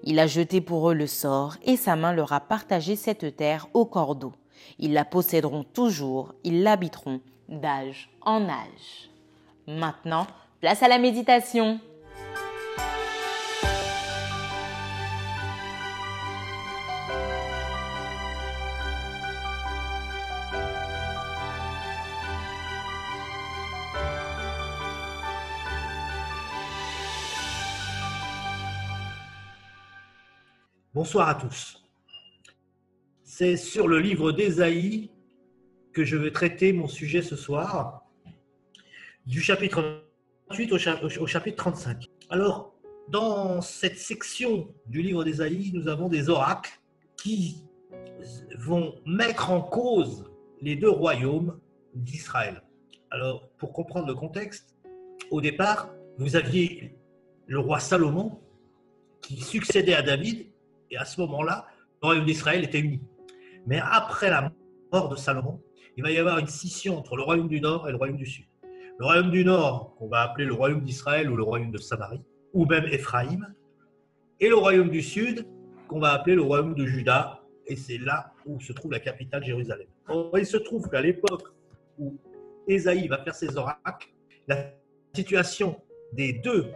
Il 0.03 0.19
a 0.19 0.27
jeté 0.27 0.59
pour 0.59 0.89
eux 0.89 0.93
le 0.93 1.07
sort, 1.07 1.55
et 1.63 1.77
sa 1.77 1.95
main 1.95 2.13
leur 2.13 2.33
a 2.33 2.41
partagé 2.41 2.95
cette 2.95 3.37
terre 3.37 3.67
au 3.73 3.85
cordeau. 3.85 4.33
Ils 4.79 4.93
la 4.93 5.05
posséderont 5.05 5.63
toujours, 5.63 6.33
ils 6.43 6.61
l'habiteront 6.61 7.21
d'âge 7.47 8.09
en 8.21 8.43
âge. 8.43 9.09
Maintenant, 9.67 10.27
place 10.59 10.83
à 10.83 10.89
la 10.89 10.99
méditation. 10.99 11.79
Bonsoir 30.95 31.27
à 31.27 31.33
tous. 31.33 31.83
C'est 33.23 33.57
sur 33.57 33.87
le 33.87 33.97
livre 33.97 34.31
d'Ésaïe 34.31 35.09
que 35.91 36.05
je 36.05 36.15
vais 36.15 36.29
traiter 36.29 36.71
mon 36.71 36.87
sujet 36.87 37.23
ce 37.23 37.35
soir, 37.35 38.05
du 39.25 39.41
chapitre 39.41 40.03
28 40.51 40.71
au, 41.19 41.25
chapitre 41.25 41.57
35. 41.57 42.05
Alors, 42.29 42.75
dans 43.07 43.59
cette 43.61 43.97
section 43.97 44.71
du 44.85 45.01
livre 45.01 45.23
d'Ésaïe, 45.23 45.71
nous 45.73 45.87
avons 45.87 46.09
des 46.09 46.29
oracles 46.29 46.79
qui 47.17 47.65
vont 48.59 48.93
mettre 49.07 49.49
en 49.49 49.61
cause 49.61 50.29
les 50.61 50.75
deux 50.75 50.91
royaumes 50.91 51.59
d'Israël. 51.95 52.61
Alors, 53.09 53.49
pour 53.57 53.73
comprendre 53.73 54.05
le 54.05 54.13
contexte, 54.13 54.75
au 55.31 55.41
départ, 55.41 55.89
vous 56.19 56.35
aviez 56.35 56.95
le 57.47 57.57
roi 57.57 57.79
Salomon 57.79 58.39
qui 59.23 59.41
succédait 59.41 59.95
à 59.95 60.03
David, 60.03 60.52
et 60.93 60.97
à 60.97 61.05
ce 61.05 61.19
moment-là, 61.21 61.65
le 62.01 62.07
royaume 62.07 62.25
d'Israël 62.25 62.63
était 62.63 62.79
uni. 62.79 63.01
Mais 63.65 63.79
après 63.83 64.29
la 64.29 64.51
mort 64.91 65.09
de 65.09 65.15
Salomon, 65.15 65.61
il 65.97 66.03
va 66.03 66.11
y 66.11 66.17
avoir 66.17 66.37
une 66.37 66.47
scission 66.47 66.97
entre 66.97 67.15
le 67.15 67.23
royaume 67.23 67.47
du 67.47 67.59
Nord 67.59 67.87
et 67.87 67.91
le 67.91 67.97
royaume 67.97 68.17
du 68.17 68.25
Sud. 68.25 68.45
Le 68.99 69.05
royaume 69.05 69.31
du 69.31 69.43
Nord, 69.43 69.95
qu'on 69.97 70.07
va 70.07 70.21
appeler 70.21 70.45
le 70.45 70.53
royaume 70.53 70.81
d'Israël 70.81 71.29
ou 71.29 71.35
le 71.35 71.43
royaume 71.43 71.71
de 71.71 71.77
Samarie, 71.77 72.23
ou 72.53 72.65
même 72.65 72.85
Éphraïm, 72.85 73.53
et 74.39 74.49
le 74.49 74.55
royaume 74.55 74.89
du 74.89 75.01
Sud, 75.01 75.47
qu'on 75.87 75.99
va 75.99 76.11
appeler 76.11 76.35
le 76.35 76.41
royaume 76.41 76.75
de 76.75 76.85
Juda, 76.85 77.41
et 77.65 77.75
c'est 77.75 77.97
là 77.97 78.33
où 78.45 78.59
se 78.59 78.73
trouve 78.73 78.91
la 78.91 78.99
capitale 78.99 79.43
Jérusalem. 79.43 79.87
il 80.37 80.45
se 80.45 80.57
trouve 80.57 80.89
qu'à 80.89 81.01
l'époque 81.01 81.47
où 81.97 82.17
Ésaïe 82.67 83.07
va 83.07 83.23
faire 83.23 83.35
ses 83.35 83.57
oracles, 83.57 84.09
la 84.47 84.73
situation 85.13 85.81
des 86.13 86.33
deux 86.33 86.67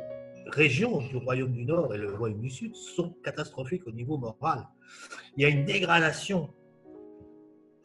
régions 0.50 1.02
du 1.02 1.18
royaume 1.18 1.52
du 1.52 1.66
Nord 1.66 1.94
et 1.94 1.98
le 1.98 2.14
royaume 2.14 2.42
du 2.42 2.50
Sud 2.50 2.76
sont 2.76 3.12
catastrophiques 3.24 3.86
au 3.88 3.92
niveau 3.92 4.18
moral. 4.18 4.68
Il 5.36 5.44
y 5.44 5.46
a 5.46 5.50
une 5.50 5.66
dégradation 5.66 6.54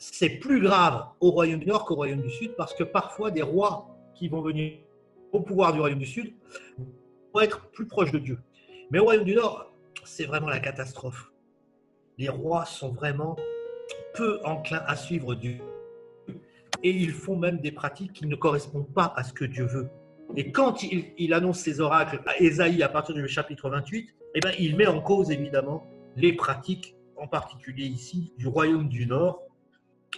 c'est 0.03 0.31
plus 0.31 0.61
grave 0.61 1.07
au 1.21 1.31
Royaume 1.31 1.61
du 1.61 1.67
Nord 1.67 1.85
qu'au 1.85 1.95
Royaume 1.95 2.23
du 2.23 2.31
Sud 2.31 2.57
parce 2.57 2.75
que 2.75 2.83
parfois 2.83 3.31
des 3.31 3.43
rois 3.43 3.97
qui 4.17 4.29
vont 4.29 4.41
venir 4.41 4.79
au 5.31 5.41
pouvoir 5.41 5.73
du 5.73 5.79
Royaume 5.79 6.01
du 6.01 6.07
Sud 6.07 6.35
vont 7.33 7.41
être 7.41 7.71
plus 7.71 7.87
proches 7.87 8.11
de 8.11 8.19
Dieu. 8.19 8.41
Mais 8.91 8.99
au 8.99 9.05
Royaume 9.05 9.25
du 9.25 9.37
Nord, 9.37 9.73
c'est 10.05 10.25
vraiment 10.25 10.49
la 10.49 10.59
catastrophe. 10.59 11.31
Les 12.19 12.29
rois 12.29 12.65
sont 12.65 12.91
vraiment 12.91 13.37
peu 14.15 14.41
enclins 14.45 14.83
à 14.89 14.97
suivre 14.97 15.37
Dieu 15.37 15.59
et 16.83 16.91
ils 16.91 17.13
font 17.13 17.37
même 17.37 17.61
des 17.61 17.71
pratiques 17.71 18.13
qui 18.13 18.27
ne 18.27 18.35
correspondent 18.35 18.93
pas 18.93 19.13
à 19.15 19.23
ce 19.23 19.33
que 19.33 19.45
Dieu 19.45 19.67
veut. 19.67 19.89
Et 20.37 20.51
quand 20.51 20.83
il, 20.83 21.35
annonce 21.35 21.59
ses 21.59 21.81
oracles 21.81 22.21
à 22.27 22.41
Ésaïe 22.41 22.83
à 22.83 22.89
partir 22.89 23.15
du 23.15 23.29
chapitre 23.29 23.69
28, 23.69 24.15
eh 24.35 24.41
ben, 24.41 24.53
il 24.59 24.77
met 24.77 24.87
en 24.87 25.01
cause 25.01 25.31
évidemment 25.31 25.87
les 26.17 26.33
pratiques, 26.33 26.97
en 27.17 27.27
particulier 27.27 27.85
ici, 27.85 28.33
du 28.39 28.49
royaume 28.49 28.89
du 28.89 29.07
Nord, 29.07 29.43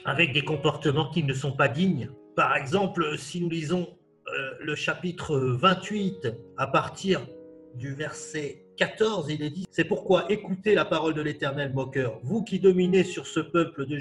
avec 0.04 0.32
des 0.32 0.42
comportements 0.42 1.10
qui 1.10 1.24
ne 1.24 1.32
sont 1.32 1.52
pas 1.52 1.68
dignes. 1.68 2.10
Par 2.36 2.56
exemple, 2.56 3.18
si 3.18 3.40
nous 3.40 3.50
lisons 3.50 3.88
euh, 4.28 4.50
le 4.60 4.74
chapitre 4.76 5.36
28 5.36 6.28
à 6.56 6.68
partir 6.68 7.26
du 7.74 7.92
verset 7.92 8.64
14, 8.76 9.30
il 9.30 9.42
est 9.42 9.50
dit, 9.50 9.66
c'est 9.70 9.84
pourquoi 9.84 10.30
écoutez 10.30 10.74
la 10.74 10.84
parole 10.84 11.14
de 11.14 11.22
l'Éternel 11.22 11.72
moqueur, 11.72 12.20
vous 12.22 12.44
qui 12.44 12.60
dominez 12.60 13.02
sur 13.02 13.26
ce 13.26 13.40
peuple 13.40 13.86
de 13.86 13.98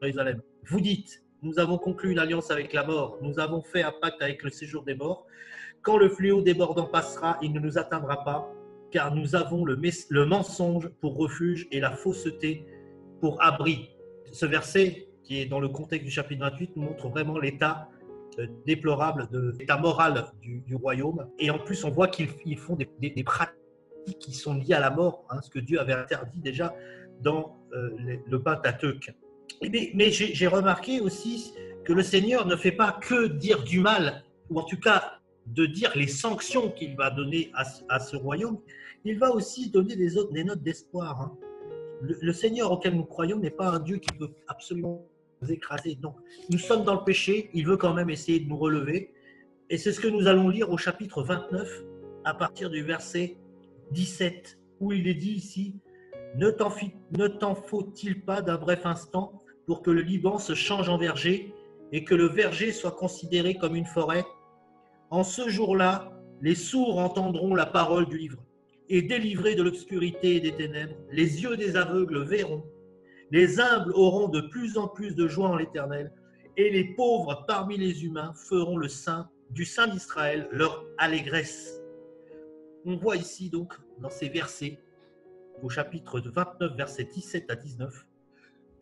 Jérusalem. 0.00 0.40
Vous 0.64 0.80
dites, 0.80 1.22
nous 1.42 1.58
avons 1.58 1.76
conclu 1.76 2.12
une 2.12 2.18
alliance 2.18 2.50
avec 2.50 2.72
la 2.72 2.84
mort, 2.84 3.18
nous 3.20 3.38
avons 3.40 3.62
fait 3.62 3.82
un 3.82 3.92
pacte 3.92 4.22
avec 4.22 4.42
le 4.42 4.50
séjour 4.50 4.84
des 4.84 4.94
morts. 4.94 5.26
Quand 5.82 5.98
le 5.98 6.08
fléau 6.08 6.40
débordant 6.40 6.86
passera, 6.86 7.38
il 7.42 7.52
ne 7.52 7.58
nous 7.58 7.78
atteindra 7.78 8.24
pas, 8.24 8.48
car 8.92 9.14
nous 9.14 9.34
avons 9.34 9.64
le, 9.64 9.76
mensonge 10.24 10.88
pour 11.00 11.16
refuge 11.16 11.66
et 11.72 11.80
la 11.80 11.90
fausseté 11.90 12.64
pour 13.20 13.42
abri. 13.42 13.90
Ce 14.30 14.46
verset 14.46 15.08
qui 15.24 15.40
est 15.40 15.46
dans 15.46 15.60
le 15.60 15.68
contexte 15.68 16.04
du 16.04 16.10
chapitre 16.10 16.42
28, 16.42 16.76
nous 16.76 16.82
montre 16.82 17.08
vraiment 17.08 17.38
l'état 17.38 17.88
euh, 18.38 18.46
déplorable 18.66 19.28
de 19.30 19.54
l'état 19.58 19.78
moral 19.78 20.26
du, 20.40 20.74
royaume. 20.74 21.28
Et 21.38 21.50
en 21.50 21.58
plus, 21.58 21.84
on 21.84 21.90
voit 21.90 22.08
qu'ils 22.08 22.58
font 22.58 22.76
des, 22.76 23.22
pratiques 23.24 23.54
qui 24.18 24.32
sont 24.32 24.54
liées 24.54 24.74
à 24.74 24.80
la 24.80 24.90
mort, 24.90 25.24
hein, 25.30 25.40
ce 25.42 25.50
que 25.50 25.58
Dieu 25.58 25.80
avait 25.80 25.92
interdit 25.92 26.40
déjà 26.40 26.74
dans 27.20 27.56
euh, 27.72 27.90
le 28.26 28.42
Pentateuque. 28.42 29.12
Mais, 29.70 30.10
j'ai 30.10 30.46
remarqué 30.46 31.00
aussi 31.00 31.54
que 31.84 31.92
le 31.92 32.02
Seigneur 32.02 32.46
ne 32.46 32.56
fait 32.56 32.72
pas 32.72 32.92
que 32.92 33.26
dire 33.26 33.62
du 33.62 33.80
mal, 33.80 34.24
ou 34.50 34.58
en 34.58 34.64
tout 34.64 34.78
cas 34.78 35.18
de 35.46 35.66
dire 35.66 35.92
les 35.96 36.06
sanctions 36.06 36.70
qu'il 36.70 36.96
va 36.96 37.10
donner 37.10 37.50
à, 37.88 37.98
ce 38.00 38.16
royaume, 38.16 38.58
il 39.04 39.18
va 39.18 39.32
aussi 39.32 39.70
donner 39.70 39.96
des, 39.96 40.16
autres, 40.16 40.32
des 40.32 40.44
notes 40.44 40.62
d'espoir. 40.62 41.20
Hein. 41.20 41.36
Le, 42.00 42.32
Seigneur 42.32 42.70
auquel 42.70 42.94
nous 42.94 43.04
croyons 43.04 43.38
n'est 43.38 43.50
pas 43.50 43.68
un 43.68 43.80
Dieu 43.80 43.98
qui 43.98 44.12
peut 44.16 44.30
absolument 44.48 45.06
écraser. 45.48 45.96
Donc, 45.96 46.16
nous 46.50 46.58
sommes 46.58 46.84
dans 46.84 46.94
le 46.94 47.04
péché, 47.04 47.50
il 47.54 47.66
veut 47.66 47.76
quand 47.76 47.94
même 47.94 48.10
essayer 48.10 48.40
de 48.40 48.48
nous 48.48 48.56
relever. 48.58 49.12
Et 49.70 49.78
c'est 49.78 49.92
ce 49.92 50.00
que 50.00 50.08
nous 50.08 50.26
allons 50.28 50.48
lire 50.48 50.70
au 50.70 50.76
chapitre 50.76 51.22
29, 51.22 51.84
à 52.24 52.34
partir 52.34 52.70
du 52.70 52.82
verset 52.82 53.36
17, 53.92 54.58
où 54.80 54.92
il 54.92 55.08
est 55.08 55.14
dit 55.14 55.32
ici, 55.32 55.74
Ne 56.36 56.50
t'en 56.50 57.54
faut-il 57.54 58.22
pas 58.22 58.42
d'un 58.42 58.56
bref 58.56 58.86
instant 58.86 59.41
pour 59.66 59.82
que 59.82 59.90
le 59.90 60.02
Liban 60.02 60.38
se 60.38 60.54
change 60.54 60.88
en 60.88 60.98
verger 60.98 61.54
et 61.92 62.04
que 62.04 62.14
le 62.14 62.26
verger 62.26 62.72
soit 62.72 62.92
considéré 62.92 63.54
comme 63.54 63.76
une 63.76 63.86
forêt 63.86 64.24
En 65.10 65.24
ce 65.24 65.48
jour-là, 65.48 66.12
les 66.40 66.54
sourds 66.54 66.98
entendront 66.98 67.54
la 67.54 67.66
parole 67.66 68.06
du 68.06 68.18
livre 68.18 68.42
et 68.88 69.02
délivrés 69.02 69.54
de 69.54 69.62
l'obscurité 69.62 70.36
et 70.36 70.40
des 70.40 70.54
ténèbres, 70.54 70.96
les 71.10 71.42
yeux 71.42 71.56
des 71.56 71.76
aveugles 71.76 72.24
verront. 72.24 72.64
Les 73.30 73.60
humbles 73.60 73.92
auront 73.94 74.28
de 74.28 74.40
plus 74.40 74.76
en 74.76 74.88
plus 74.88 75.14
de 75.14 75.28
joie 75.28 75.48
en 75.48 75.56
l'Éternel 75.56 76.12
et 76.56 76.70
les 76.70 76.84
pauvres 76.94 77.44
parmi 77.46 77.78
les 77.78 78.04
humains 78.04 78.34
feront 78.34 78.76
le 78.76 78.88
sein 78.88 79.30
du 79.50 79.64
Saint 79.64 79.86
d'Israël 79.86 80.48
leur 80.50 80.84
allégresse. 80.98 81.80
On 82.84 82.96
voit 82.96 83.16
ici 83.16 83.48
donc 83.48 83.74
dans 84.00 84.10
ces 84.10 84.28
versets, 84.28 84.78
au 85.62 85.68
chapitre 85.68 86.20
29, 86.20 86.76
versets 86.76 87.04
17 87.04 87.50
à 87.50 87.56
19, 87.56 88.06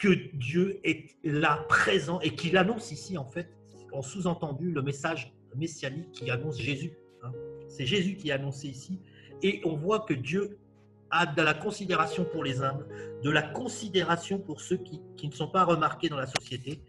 que 0.01 0.09
Dieu 0.35 0.81
est 0.83 1.15
là 1.23 1.65
présent 1.69 2.21
et 2.21 2.35
qu'il 2.35 2.57
annonce 2.57 2.91
ici 2.91 3.19
en 3.19 3.27
fait, 3.27 3.49
en 3.93 4.03
sous-entendu, 4.03 4.73
le 4.73 4.83
message 4.83 5.33
messianique 5.55 6.11
qui 6.13 6.31
annonce 6.31 6.59
Jésus. 6.59 6.93
Hein. 7.23 7.33
C'est 7.69 7.87
Jésus 7.87 8.17
qui 8.17 8.31
est 8.31 8.33
annoncé 8.33 8.69
ici. 8.69 8.99
Et 9.43 9.61
on 9.65 9.77
voit 9.77 10.01
que 10.01 10.15
Dieu 10.15 10.59
a 11.11 11.27
de 11.27 11.43
la 11.43 11.55
considération 11.55 12.25
pour 12.25 12.45
les 12.45 12.63
humbles, 12.63 12.87
de 13.23 13.31
la 13.31 13.43
considération 13.43 14.39
pour 14.39 14.61
ceux 14.61 14.79
qui, 14.79 15.01
ne 15.23 15.33
sont 15.33 15.49
pas 15.49 15.65
remarqués 15.65 16.09
dans 16.09 16.17
la 16.17 16.27
société, 16.27 16.83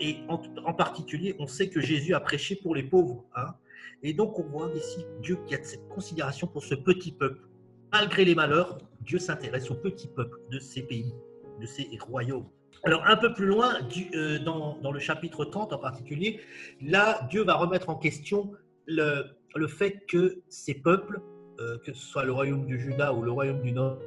et 0.00 0.18
en, 0.28 0.74
particulier, 0.74 1.36
on 1.38 1.46
sait 1.46 1.68
que 1.68 1.80
Jésus 1.80 2.12
a 2.12 2.20
prêché 2.20 2.56
pour 2.56 2.74
les 2.74 2.82
pauvres. 2.82 3.24
Hein. 3.36 3.54
Et 4.02 4.12
donc, 4.12 4.36
on 4.38 4.42
voit 4.42 4.70
ici 4.74 5.06
Dieu 5.20 5.38
qui 5.46 5.54
a 5.54 5.62
cette 5.62 5.88
considération 5.88 6.48
pour 6.48 6.64
ce 6.64 6.74
petit 6.74 7.12
peuple. 7.12 7.46
Malgré 7.92 8.24
les 8.24 8.34
malheurs, 8.34 8.78
Dieu 9.02 9.20
s'intéresse 9.20 9.70
au 9.70 9.76
petit 9.76 10.08
peuple 10.08 10.40
de 10.50 10.58
ces 10.58 10.82
pays, 10.82 11.14
de 11.60 11.66
ces 11.66 11.88
royaumes. 12.00 12.48
Alors, 12.84 13.06
un 13.06 13.16
peu 13.16 13.32
plus 13.32 13.46
loin, 13.46 13.78
euh, 14.14 14.38
dans, 14.40 14.92
le 14.92 14.98
chapitre 14.98 15.44
30 15.44 15.72
en 15.72 15.78
particulier, 15.78 16.40
là, 16.80 17.26
Dieu 17.30 17.44
va 17.44 17.54
remettre 17.54 17.90
en 17.90 17.96
question 17.96 18.52
le, 18.86 19.24
le 19.54 19.68
fait 19.68 20.04
que 20.08 20.42
ces 20.48 20.74
peuples, 20.74 21.20
euh, 21.60 21.78
que 21.84 21.92
ce 21.92 22.04
soit 22.04 22.24
le 22.24 22.32
royaume 22.32 22.66
du 22.66 22.80
Juda 22.80 23.12
ou 23.12 23.22
le 23.22 23.30
royaume 23.30 23.62
du 23.62 23.72
Nord, 23.72 23.98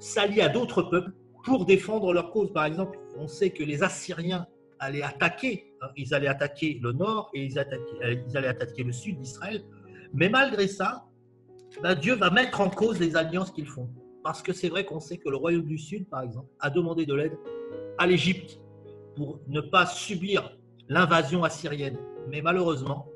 s'allient 0.00 0.42
à 0.42 0.48
d'autres 0.48 0.82
peuples 0.82 1.12
pour 1.44 1.64
défendre 1.64 2.12
leur 2.12 2.30
cause. 2.30 2.52
Par 2.52 2.64
exemple, 2.66 2.98
on 3.16 3.26
sait 3.26 3.50
que 3.50 3.62
les 3.62 3.82
Assyriens 3.82 4.46
allaient 4.80 5.02
attaquer. 5.02 5.72
Hein. 5.80 5.88
Ils 5.96 6.12
allaient 6.14 6.28
attaquer 6.28 6.78
le 6.82 6.92
nord 6.92 7.30
et 7.32 7.44
ils, 7.44 7.58
euh, 7.58 8.16
ils 8.28 8.36
allaient 8.36 8.48
attaquer 8.48 8.82
le 8.82 8.92
sud 8.92 9.18
d'Israël. 9.18 9.64
Mais 10.12 10.28
malgré 10.28 10.68
ça, 10.68 11.06
ben, 11.82 11.94
Dieu 11.94 12.14
va 12.14 12.30
mettre 12.30 12.60
en 12.60 12.70
cause 12.70 13.00
les 13.00 13.16
alliances 13.16 13.50
qu'ils 13.50 13.66
font. 13.66 13.88
Parce 14.24 14.42
que 14.42 14.54
c'est 14.54 14.70
vrai 14.70 14.86
qu'on 14.86 15.00
sait 15.00 15.18
que 15.18 15.28
le 15.28 15.36
royaume 15.36 15.66
du 15.66 15.76
sud, 15.76 16.08
par 16.08 16.22
exemple, 16.22 16.48
a 16.58 16.70
demandé 16.70 17.04
de 17.04 17.14
l'aide 17.14 17.38
à 17.98 18.06
l'Égypte 18.06 18.58
pour 19.14 19.38
ne 19.48 19.60
pas 19.60 19.84
subir 19.84 20.56
l'invasion 20.88 21.44
assyrienne. 21.44 21.98
Mais 22.30 22.40
malheureusement, 22.40 23.06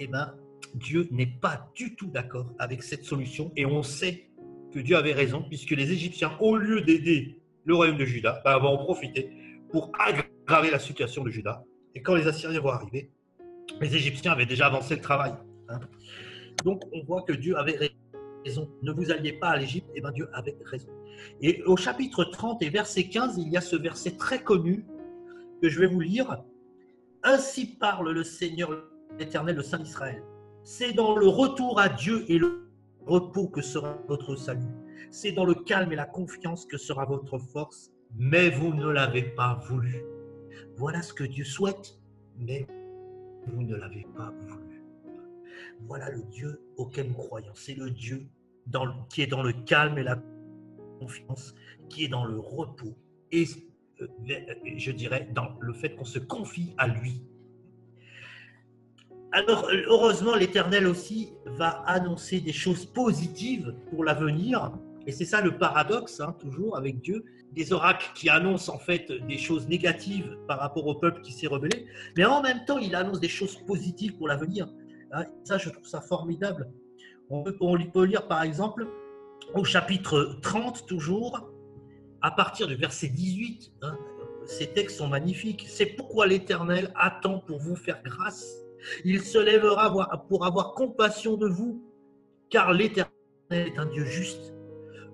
eh 0.00 0.08
ben, 0.08 0.34
Dieu 0.74 1.06
n'est 1.12 1.32
pas 1.40 1.70
du 1.76 1.94
tout 1.94 2.08
d'accord 2.08 2.52
avec 2.58 2.82
cette 2.82 3.04
solution 3.04 3.52
et 3.56 3.64
on 3.64 3.84
sait 3.84 4.28
que 4.74 4.80
Dieu 4.80 4.96
avait 4.96 5.12
raison 5.12 5.42
puisque 5.42 5.70
les 5.70 5.92
Égyptiens, 5.92 6.32
au 6.40 6.56
lieu 6.56 6.80
d'aider 6.80 7.40
le 7.64 7.76
royaume 7.76 7.96
de 7.96 8.04
Juda, 8.04 8.42
ben, 8.44 8.58
vont 8.58 8.70
en 8.70 8.78
profiter 8.78 9.30
pour 9.70 9.92
aggraver 9.96 10.72
la 10.72 10.80
situation 10.80 11.22
de 11.22 11.30
Juda. 11.30 11.64
Et 11.94 12.02
quand 12.02 12.16
les 12.16 12.26
Assyriens 12.26 12.60
vont 12.60 12.70
arriver, 12.70 13.12
les 13.80 13.94
Égyptiens 13.94 14.32
avaient 14.32 14.46
déjà 14.46 14.66
avancé 14.66 14.96
le 14.96 15.02
travail. 15.02 15.34
Hein. 15.68 15.78
Donc 16.64 16.82
on 16.92 17.04
voit 17.04 17.22
que 17.22 17.32
Dieu 17.32 17.56
avait 17.56 17.92
Ne 18.82 18.92
vous 18.92 19.10
alliez 19.10 19.32
pas 19.32 19.50
à 19.50 19.56
l'Égypte, 19.56 19.88
et 19.94 20.00
bien 20.00 20.12
Dieu 20.12 20.28
avait 20.32 20.56
raison. 20.64 20.88
Et 21.40 21.62
au 21.64 21.76
chapitre 21.76 22.24
30 22.24 22.62
et 22.62 22.70
verset 22.70 23.08
15, 23.08 23.38
il 23.38 23.48
y 23.48 23.56
a 23.56 23.60
ce 23.60 23.76
verset 23.76 24.12
très 24.12 24.42
connu 24.42 24.86
que 25.60 25.68
je 25.68 25.80
vais 25.80 25.86
vous 25.86 26.00
lire. 26.00 26.42
Ainsi 27.22 27.76
parle 27.76 28.10
le 28.12 28.24
Seigneur 28.24 28.70
éternel, 29.18 29.56
le 29.56 29.62
Saint 29.62 29.78
d'Israël. 29.78 30.22
C'est 30.62 30.92
dans 30.92 31.16
le 31.16 31.26
retour 31.26 31.78
à 31.78 31.88
Dieu 31.88 32.24
et 32.28 32.38
le 32.38 32.70
repos 33.06 33.48
que 33.48 33.60
sera 33.60 33.98
votre 34.08 34.36
salut. 34.36 34.74
C'est 35.10 35.32
dans 35.32 35.44
le 35.44 35.54
calme 35.54 35.92
et 35.92 35.96
la 35.96 36.06
confiance 36.06 36.64
que 36.64 36.78
sera 36.78 37.04
votre 37.04 37.38
force 37.38 37.92
mais 38.16 38.50
vous 38.50 38.74
ne 38.74 38.88
l'avez 38.88 39.22
pas 39.22 39.60
voulu. 39.68 40.02
Voilà 40.76 41.02
ce 41.02 41.12
que 41.12 41.24
Dieu 41.24 41.44
souhaite, 41.44 41.98
mais 42.38 42.66
vous 43.46 43.62
ne 43.62 43.76
l'avez 43.76 44.06
pas 44.16 44.32
voulu. 44.46 44.69
Voilà 45.86 46.10
le 46.10 46.22
Dieu 46.24 46.60
auquel 46.76 47.08
nous 47.08 47.14
croyons. 47.14 47.52
C'est 47.54 47.74
le 47.74 47.90
Dieu 47.90 48.26
qui 49.08 49.22
est 49.22 49.26
dans 49.26 49.42
le 49.42 49.52
calme 49.52 49.98
et 49.98 50.02
la 50.02 50.22
confiance, 51.00 51.54
qui 51.88 52.04
est 52.04 52.08
dans 52.08 52.24
le 52.24 52.38
repos 52.38 52.96
et 53.32 53.46
euh, 54.00 54.06
je 54.76 54.90
dirais 54.90 55.28
dans 55.34 55.56
le 55.60 55.72
fait 55.72 55.94
qu'on 55.94 56.04
se 56.04 56.18
confie 56.18 56.74
à 56.78 56.88
lui. 56.88 57.22
Alors, 59.32 59.68
heureusement, 59.86 60.34
l'Éternel 60.34 60.86
aussi 60.86 61.32
va 61.46 61.82
annoncer 61.86 62.40
des 62.40 62.52
choses 62.52 62.84
positives 62.84 63.74
pour 63.88 64.04
l'avenir. 64.04 64.72
Et 65.06 65.12
c'est 65.12 65.24
ça 65.24 65.40
le 65.40 65.56
paradoxe, 65.56 66.20
hein, 66.20 66.34
toujours 66.40 66.76
avec 66.76 67.00
Dieu 67.00 67.24
des 67.52 67.72
oracles 67.72 68.10
qui 68.14 68.28
annoncent 68.28 68.72
en 68.72 68.78
fait 68.78 69.10
des 69.26 69.38
choses 69.38 69.66
négatives 69.66 70.36
par 70.46 70.58
rapport 70.60 70.86
au 70.86 70.94
peuple 70.94 71.20
qui 71.20 71.32
s'est 71.32 71.48
rebellé, 71.48 71.86
mais 72.16 72.24
en 72.24 72.42
même 72.42 72.64
temps, 72.64 72.78
il 72.78 72.94
annonce 72.94 73.18
des 73.18 73.28
choses 73.28 73.56
positives 73.66 74.16
pour 74.16 74.28
l'avenir. 74.28 74.68
Hein, 75.12 75.24
ça, 75.44 75.58
je 75.58 75.70
trouve 75.70 75.86
ça 75.86 76.00
formidable. 76.00 76.70
On 77.28 77.42
peut, 77.42 77.56
on 77.60 77.78
peut 77.90 78.04
lire 78.04 78.26
par 78.26 78.42
exemple 78.42 78.86
au 79.54 79.64
chapitre 79.64 80.38
30 80.42 80.86
toujours, 80.86 81.50
à 82.22 82.30
partir 82.30 82.66
du 82.66 82.74
verset 82.74 83.08
18. 83.08 83.72
Hein, 83.82 83.98
ces 84.46 84.72
textes 84.72 84.98
sont 84.98 85.08
magnifiques. 85.08 85.66
C'est 85.68 85.86
pourquoi 85.86 86.26
l'Éternel 86.26 86.92
attend 86.96 87.40
pour 87.40 87.58
vous 87.58 87.76
faire 87.76 88.02
grâce. 88.02 88.56
Il 89.04 89.22
se 89.22 89.38
lèvera 89.38 90.18
pour 90.28 90.46
avoir 90.46 90.74
compassion 90.74 91.36
de 91.36 91.46
vous, 91.46 91.84
car 92.48 92.72
l'Éternel 92.72 93.10
est 93.50 93.78
un 93.78 93.86
Dieu 93.86 94.04
juste 94.04 94.54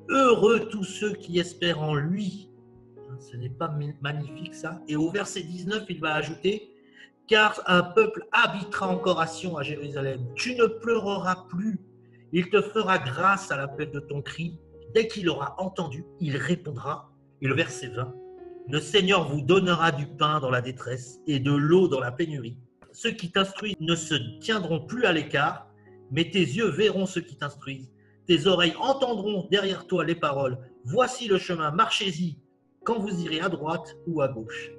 Heureux 0.09 0.69
tous 0.69 0.85
ceux 0.85 1.15
qui 1.15 1.39
espèrent 1.39 1.83
en 1.83 1.95
lui. 1.95 2.51
Hein, 3.11 3.19
ce 3.19 3.37
n'est 3.37 3.51
pas 3.51 3.75
magnifique 4.01 4.55
ça 4.55 4.81
Et 4.89 4.95
au 4.95 5.11
verset 5.11 5.43
19, 5.43 5.85
il 5.89 6.01
va 6.01 6.15
ajouter, 6.15 6.76
car 7.27 7.61
un 7.67 7.83
peuple 7.83 8.27
habitera 8.33 8.89
encore 8.89 9.21
à 9.21 9.27
Sion, 9.27 9.57
à 9.57 9.63
Jérusalem. 9.63 10.27
Tu 10.35 10.55
ne 10.55 10.67
pleureras 10.67 11.47
plus. 11.49 11.81
Il 12.33 12.51
te 12.51 12.61
fera 12.61 12.99
grâce 12.99 13.51
à 13.51 13.57
l'appel 13.57 13.91
de 13.91 14.01
ton 14.01 14.23
cri. 14.23 14.59
Dès 14.95 15.09
qu'il 15.09 15.29
aura 15.29 15.55
entendu, 15.59 16.05
il 16.21 16.37
répondra. 16.37 17.13
Et 17.43 17.49
le 17.49 17.55
verset 17.55 17.89
20, 17.89 18.15
le 18.69 18.81
Seigneur 18.81 19.29
vous 19.29 19.43
donnera 19.43 19.93
du 19.93 20.07
pain 20.07 20.41
dans 20.41 20.51
la 20.51 20.63
détresse 20.63 21.21
et 21.27 21.39
de 21.39 21.53
l'eau 21.53 21.89
dans 21.89 22.01
la 22.01 22.13
pénurie. 22.13 22.59
Ceux 22.93 23.11
qui 23.11 23.31
t'instruisent 23.31 23.77
ne 23.81 23.95
se 23.95 24.15
tiendront 24.41 24.81
plus 24.81 25.05
à 25.05 25.13
l'écart, 25.13 25.69
mais 26.11 26.31
tes 26.31 26.41
yeux 26.41 26.71
verront 26.71 27.07
ceux 27.07 27.21
qui 27.21 27.37
t'instruisent 27.37 27.91
tes 28.27 28.47
oreilles 28.47 28.75
entendront 28.79 29.47
derrière 29.51 29.87
toi 29.87 30.05
les 30.05 30.15
paroles. 30.15 30.59
Voici 30.85 31.29
le 31.29 31.39
chemin, 31.39 31.71
marchez-y 31.71 32.39
quand 32.85 32.99
vous 32.99 33.23
irez 33.23 33.41
à 33.41 33.49
droite 33.49 33.97
ou 34.07 34.21
à 34.21 34.29
gauche. 34.29 34.71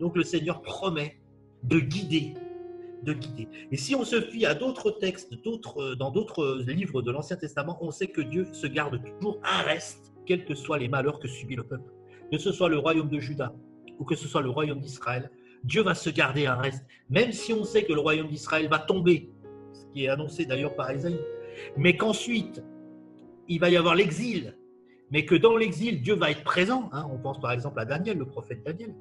Donc 0.00 0.16
le 0.16 0.22
Seigneur 0.22 0.62
promet 0.62 1.19
de 1.62 1.78
guider, 1.78 2.34
de 3.02 3.12
guider. 3.12 3.48
Et 3.70 3.76
si 3.76 3.94
on 3.94 4.04
se 4.04 4.20
fie 4.20 4.46
à 4.46 4.54
d'autres 4.54 4.90
textes, 4.90 5.34
d'autres, 5.42 5.94
dans 5.94 6.10
d'autres 6.10 6.62
livres 6.66 7.02
de 7.02 7.10
l'Ancien 7.10 7.36
Testament, 7.36 7.78
on 7.80 7.90
sait 7.90 8.08
que 8.08 8.20
Dieu 8.20 8.46
se 8.52 8.66
garde 8.66 9.00
toujours 9.02 9.40
un 9.44 9.62
reste, 9.62 10.12
quels 10.26 10.44
que 10.44 10.54
soient 10.54 10.78
les 10.78 10.88
malheurs 10.88 11.18
que 11.18 11.28
subit 11.28 11.56
le 11.56 11.64
peuple. 11.64 11.92
Que 12.30 12.38
ce 12.38 12.52
soit 12.52 12.68
le 12.68 12.78
royaume 12.78 13.08
de 13.08 13.18
Juda 13.18 13.54
ou 13.98 14.04
que 14.04 14.16
ce 14.16 14.26
soit 14.26 14.40
le 14.40 14.48
royaume 14.48 14.80
d'Israël, 14.80 15.30
Dieu 15.62 15.82
va 15.82 15.94
se 15.94 16.08
garder 16.08 16.46
un 16.46 16.54
reste, 16.54 16.84
même 17.10 17.32
si 17.32 17.52
on 17.52 17.64
sait 17.64 17.84
que 17.84 17.92
le 17.92 18.00
royaume 18.00 18.28
d'Israël 18.28 18.66
va 18.68 18.78
tomber, 18.78 19.30
ce 19.74 19.84
qui 19.92 20.04
est 20.04 20.08
annoncé 20.08 20.46
d'ailleurs 20.46 20.74
par 20.74 20.90
Isaïe, 20.90 21.20
mais 21.76 21.96
qu'ensuite 21.96 22.62
il 23.46 23.60
va 23.60 23.68
y 23.68 23.76
avoir 23.76 23.94
l'exil, 23.94 24.56
mais 25.10 25.26
que 25.26 25.34
dans 25.34 25.56
l'exil, 25.56 26.00
Dieu 26.00 26.14
va 26.14 26.30
être 26.30 26.44
présent. 26.44 26.88
Hein. 26.92 27.06
On 27.12 27.18
pense 27.18 27.40
par 27.40 27.52
exemple 27.52 27.78
à 27.80 27.84
Daniel, 27.84 28.16
le 28.16 28.26
prophète 28.26 28.62
Daniel, 28.64 28.94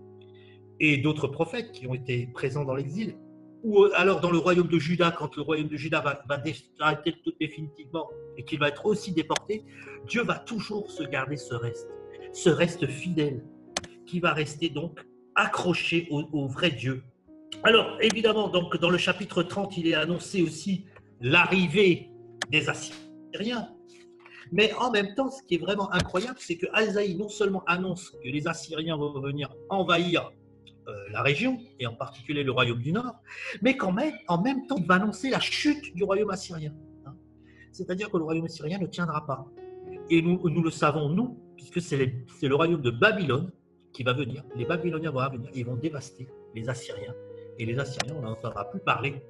et 0.79 0.97
d'autres 0.97 1.27
prophètes 1.27 1.71
qui 1.71 1.87
ont 1.87 1.93
été 1.93 2.27
présents 2.33 2.65
dans 2.65 2.75
l'exil. 2.75 3.17
Ou 3.63 3.83
alors 3.95 4.21
dans 4.21 4.31
le 4.31 4.37
royaume 4.37 4.69
de 4.69 4.79
Juda, 4.79 5.11
quand 5.11 5.35
le 5.35 5.41
royaume 5.41 5.67
de 5.67 5.75
Juda 5.75 5.99
va, 5.99 6.21
va 6.29 6.41
arrêter 6.79 7.13
définitivement 7.39 8.09
et 8.37 8.43
qu'il 8.43 8.57
va 8.59 8.69
être 8.69 8.85
aussi 8.85 9.11
déporté, 9.11 9.65
Dieu 10.07 10.23
va 10.23 10.39
toujours 10.39 10.89
se 10.89 11.03
garder 11.03 11.35
ce 11.35 11.53
reste, 11.53 11.89
ce 12.31 12.49
reste 12.49 12.87
fidèle, 12.87 13.43
qui 14.05 14.21
va 14.21 14.31
rester 14.31 14.69
donc 14.69 14.99
accroché 15.35 16.07
au, 16.09 16.47
vrai 16.47 16.71
Dieu. 16.71 17.03
Alors 17.63 17.97
évidemment, 18.01 18.47
donc 18.47 18.77
dans 18.77 18.89
le 18.89 18.97
chapitre 18.97 19.43
30, 19.43 19.77
il 19.77 19.87
est 19.87 19.93
annoncé 19.93 20.41
aussi 20.41 20.85
l'arrivée 21.19 22.09
des 22.49 22.69
Assyriens, 22.69 23.69
mais 24.51 24.73
en 24.73 24.89
même 24.89 25.13
temps, 25.15 25.29
ce 25.29 25.43
qui 25.43 25.55
est 25.55 25.59
vraiment 25.59 25.91
incroyable, 25.93 26.37
c'est 26.39 26.57
que 26.57 26.65
Azaï 26.73 27.15
non 27.15 27.29
seulement 27.29 27.63
annonce 27.67 28.11
que 28.11 28.29
les 28.29 28.47
Assyriens 28.47 28.97
vont 28.97 29.19
venir 29.19 29.53
envahir 29.69 30.31
la 31.11 31.21
région, 31.21 31.59
et 31.79 31.87
en 31.87 31.93
particulier 31.93 32.43
le 32.43 32.51
royaume 32.51 32.81
du 32.81 32.91
Nord, 32.91 33.15
mais 33.61 33.77
qu'en 33.77 33.91
même, 33.91 34.13
en 34.27 34.41
même 34.41 34.67
temps, 34.67 34.77
il 34.77 34.85
va 34.85 34.95
annoncer 34.95 35.29
la 35.29 35.39
chute 35.39 35.95
du 35.95 36.03
royaume 36.03 36.29
assyrien. 36.29 36.73
Hein. 37.05 37.15
C'est-à-dire 37.71 38.09
que 38.11 38.17
le 38.17 38.23
royaume 38.23 38.45
assyrien 38.45 38.79
ne 38.79 38.87
tiendra 38.87 39.25
pas. 39.25 39.45
Et 40.09 40.21
nous, 40.21 40.49
nous 40.49 40.63
le 40.63 40.71
savons, 40.71 41.09
nous, 41.09 41.39
puisque 41.55 41.81
c'est 41.81 41.97
le 42.41 42.55
royaume 42.55 42.81
de 42.81 42.91
Babylone 42.91 43.51
qui 43.93 44.03
va 44.03 44.13
venir. 44.13 44.43
Les 44.55 44.65
Babyloniens 44.65 45.11
vont 45.11 45.27
venir 45.29 45.49
ils 45.53 45.65
vont 45.65 45.75
dévaster 45.75 46.27
les 46.55 46.69
Assyriens. 46.69 47.13
Et 47.57 47.65
les 47.65 47.77
Assyriens, 47.79 48.15
on 48.17 48.21
n'en 48.21 48.31
entendra 48.31 48.69
plus 48.69 48.79
parler. 48.79 49.21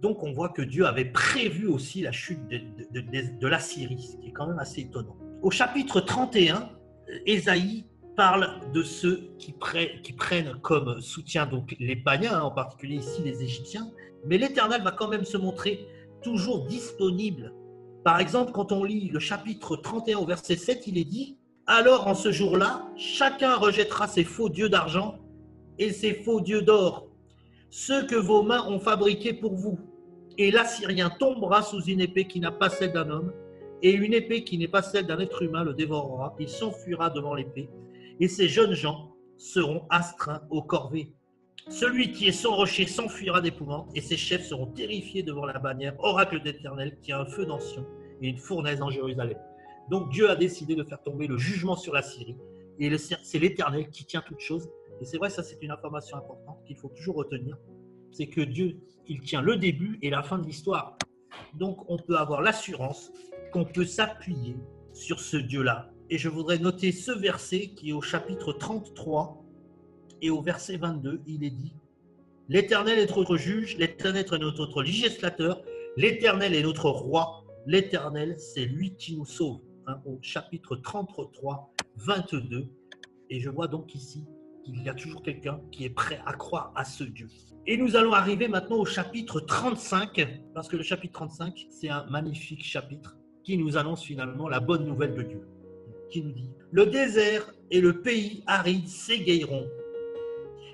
Donc 0.00 0.22
on 0.22 0.32
voit 0.32 0.50
que 0.50 0.62
Dieu 0.62 0.86
avait 0.86 1.06
prévu 1.06 1.66
aussi 1.66 2.02
la 2.02 2.12
chute 2.12 2.46
de, 2.46 2.60
de, 3.40 3.46
la 3.48 3.58
Syrie, 3.58 4.00
ce 4.00 4.16
qui 4.16 4.28
est 4.28 4.32
quand 4.32 4.46
même 4.46 4.60
assez 4.60 4.82
étonnant. 4.82 5.16
Au 5.42 5.50
chapitre 5.50 6.00
31, 6.00 6.70
Ésaïe 7.26 7.84
parle 8.18 8.50
de 8.74 8.82
ceux 8.82 9.30
qui, 9.38 9.52
prennent 9.52 10.54
comme 10.60 11.00
soutien 11.00 11.46
donc 11.46 11.76
les 11.78 11.94
païens, 11.94 12.34
hein, 12.34 12.42
en 12.42 12.50
particulier 12.50 12.96
ici 12.96 13.22
les 13.24 13.44
Égyptiens, 13.44 13.92
mais 14.26 14.38
l'Éternel 14.38 14.82
va 14.82 14.90
quand 14.90 15.06
même 15.06 15.24
se 15.24 15.36
montrer 15.36 15.86
toujours 16.20 16.66
disponible. 16.66 17.54
Par 18.02 18.18
exemple, 18.18 18.50
quand 18.50 18.72
on 18.72 18.82
lit 18.82 19.08
le 19.10 19.20
chapitre 19.20 19.76
31 19.76 20.18
au 20.18 20.26
verset 20.26 20.56
7, 20.56 20.88
il 20.88 20.98
est 20.98 21.04
dit 21.04 21.38
Alors 21.68 22.08
en 22.08 22.14
ce 22.16 22.32
jour-là, 22.32 22.88
chacun 22.96 23.54
rejettera 23.54 24.08
ses 24.08 24.24
faux 24.24 24.48
dieux 24.48 24.68
d'argent 24.68 25.20
et 25.78 25.92
ses 25.92 26.12
faux 26.12 26.40
dieux 26.40 26.62
d'or, 26.62 27.06
ceux 27.70 28.04
que 28.04 28.16
vos 28.16 28.42
mains 28.42 28.66
ont 28.66 28.80
fabriqués 28.80 29.32
pour 29.32 29.54
vous. 29.54 29.78
Et 30.38 30.50
l'Assyrien 30.50 31.10
tombera 31.20 31.62
sous 31.62 31.82
une 31.82 32.00
épée 32.00 32.26
qui 32.26 32.40
n'a 32.40 32.50
pas 32.50 32.68
celle 32.68 32.92
d'un 32.92 33.10
homme, 33.10 33.32
et 33.80 33.92
une 33.92 34.12
épée 34.12 34.42
qui 34.42 34.58
n'est 34.58 34.66
pas 34.66 34.82
celle 34.82 35.06
d'un 35.06 35.20
être 35.20 35.40
humain 35.42 35.62
le 35.62 35.72
dévorera. 35.72 36.34
Il 36.40 36.48
s'enfuira 36.48 37.10
devant 37.10 37.34
l'épée, 37.34 37.68
et 38.20 38.28
ces 38.28 38.48
jeunes 38.48 38.74
gens 38.74 39.14
seront 39.36 39.86
astreints 39.90 40.42
aux 40.50 40.62
corvées. 40.62 41.12
Celui 41.68 42.12
qui 42.12 42.28
est 42.28 42.32
sans 42.32 42.56
rocher 42.56 42.86
s'enfuira 42.86 43.40
d'épouvante, 43.40 43.90
et 43.94 44.00
ses 44.00 44.16
chefs 44.16 44.46
seront 44.46 44.66
terrifiés 44.66 45.22
devant 45.22 45.44
la 45.44 45.58
bannière, 45.58 45.94
oracle 45.98 46.42
d'Éternel, 46.42 46.98
qui 47.02 47.12
a 47.12 47.20
un 47.20 47.26
feu 47.26 47.44
d'ancien 47.44 47.84
et 48.22 48.28
une 48.28 48.38
fournaise 48.38 48.80
en 48.80 48.90
Jérusalem. 48.90 49.38
Donc 49.90 50.10
Dieu 50.10 50.30
a 50.30 50.36
décidé 50.36 50.74
de 50.74 50.84
faire 50.84 51.02
tomber 51.02 51.26
le 51.26 51.38
jugement 51.38 51.76
sur 51.76 51.92
la 51.92 52.02
Syrie, 52.02 52.36
et 52.78 52.96
c'est 52.98 53.38
l'Éternel 53.38 53.90
qui 53.90 54.04
tient 54.04 54.22
toutes 54.26 54.40
choses. 54.40 54.68
Et 55.00 55.04
c'est 55.04 55.18
vrai, 55.18 55.30
ça 55.30 55.42
c'est 55.42 55.58
une 55.62 55.70
information 55.70 56.16
importante 56.16 56.58
qu'il 56.66 56.76
faut 56.76 56.88
toujours 56.88 57.16
retenir, 57.16 57.56
c'est 58.10 58.26
que 58.26 58.40
Dieu, 58.40 58.80
il 59.06 59.20
tient 59.20 59.42
le 59.42 59.56
début 59.56 59.98
et 60.02 60.10
la 60.10 60.22
fin 60.22 60.38
de 60.38 60.46
l'histoire. 60.46 60.96
Donc 61.54 61.84
on 61.88 61.98
peut 61.98 62.16
avoir 62.16 62.40
l'assurance 62.40 63.12
qu'on 63.52 63.64
peut 63.64 63.84
s'appuyer 63.84 64.56
sur 64.92 65.20
ce 65.20 65.36
Dieu-là. 65.36 65.90
Et 66.10 66.18
je 66.18 66.28
voudrais 66.28 66.58
noter 66.58 66.92
ce 66.92 67.12
verset 67.12 67.68
qui 67.76 67.90
est 67.90 67.92
au 67.92 68.00
chapitre 68.00 68.52
33 68.52 69.44
et 70.22 70.30
au 70.30 70.40
verset 70.40 70.76
22, 70.76 71.20
il 71.26 71.44
est 71.44 71.50
dit, 71.50 71.74
L'Éternel 72.48 72.98
est 72.98 73.06
notre 73.06 73.36
juge, 73.36 73.76
l'Éternel 73.76 74.24
est 74.24 74.38
notre 74.38 74.82
législateur, 74.82 75.62
l'Éternel 75.96 76.54
est 76.54 76.62
notre 76.62 76.88
roi, 76.88 77.44
l'Éternel, 77.66 78.36
c'est 78.38 78.64
lui 78.64 78.96
qui 78.96 79.16
nous 79.16 79.26
sauve. 79.26 79.60
Hein, 79.86 80.00
au 80.04 80.18
chapitre 80.20 80.76
33, 80.76 81.72
22. 81.96 82.68
Et 83.30 83.40
je 83.40 83.48
vois 83.48 83.68
donc 83.68 83.94
ici 83.94 84.24
qu'il 84.62 84.82
y 84.82 84.88
a 84.88 84.94
toujours 84.94 85.22
quelqu'un 85.22 85.60
qui 85.72 85.84
est 85.84 85.90
prêt 85.90 86.20
à 86.26 86.34
croire 86.34 86.72
à 86.74 86.84
ce 86.84 87.04
Dieu. 87.04 87.26
Et 87.66 87.78
nous 87.78 87.96
allons 87.96 88.12
arriver 88.12 88.48
maintenant 88.48 88.76
au 88.76 88.84
chapitre 88.84 89.40
35, 89.40 90.42
parce 90.54 90.68
que 90.68 90.76
le 90.76 90.82
chapitre 90.82 91.14
35, 91.14 91.66
c'est 91.70 91.88
un 91.88 92.04
magnifique 92.10 92.64
chapitre 92.64 93.16
qui 93.44 93.56
nous 93.56 93.76
annonce 93.76 94.02
finalement 94.02 94.48
la 94.48 94.60
bonne 94.60 94.84
nouvelle 94.84 95.14
de 95.14 95.22
Dieu. 95.22 95.48
Qui 96.10 96.22
nous 96.22 96.32
dit 96.32 96.50
Le 96.70 96.86
désert 96.86 97.52
et 97.70 97.80
le 97.80 98.00
pays 98.00 98.42
aride 98.46 98.88
s'égayeront. 98.88 99.66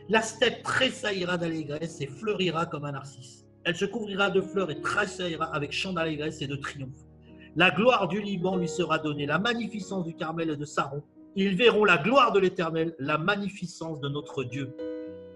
La 0.09 0.23
steppe 0.23 0.63
tressaillira 0.63 1.39
d'allégresse 1.39 2.01
et 2.01 2.07
fleurira 2.07 2.67
comme 2.67 2.85
un 2.85 2.93
narcisse. 2.93 3.47
Elle 3.65 3.77
se 3.77 3.87
couvrira 3.87 4.31
de 4.31 4.41
fleurs 4.41 4.71
et 4.71 4.81
tressaillera 4.81 5.47
avec 5.55 5.73
chant 5.73 5.95
d'allégresse 5.95 6.43
et 6.43 6.47
de 6.47 6.57
triomphe. 6.57 7.05
La 7.57 7.71
gloire 7.71 8.09
du 8.09 8.21
Liban 8.21 8.57
lui 8.57 8.69
sera 8.69 8.99
donnée, 8.99 9.27
la 9.27 9.39
magnificence 9.39 10.05
du 10.05 10.15
Carmel 10.15 10.51
et 10.51 10.57
de 10.57 10.65
Saron. 10.65 11.03
Ils 11.37 11.57
verront 11.57 11.85
la 11.85 11.99
gloire 11.99 12.33
de 12.33 12.39
l'Éternel, 12.39 12.95
la 12.99 13.17
magnificence 13.19 14.01
de 14.01 14.09
notre 14.09 14.45
Dieu. 14.45 14.77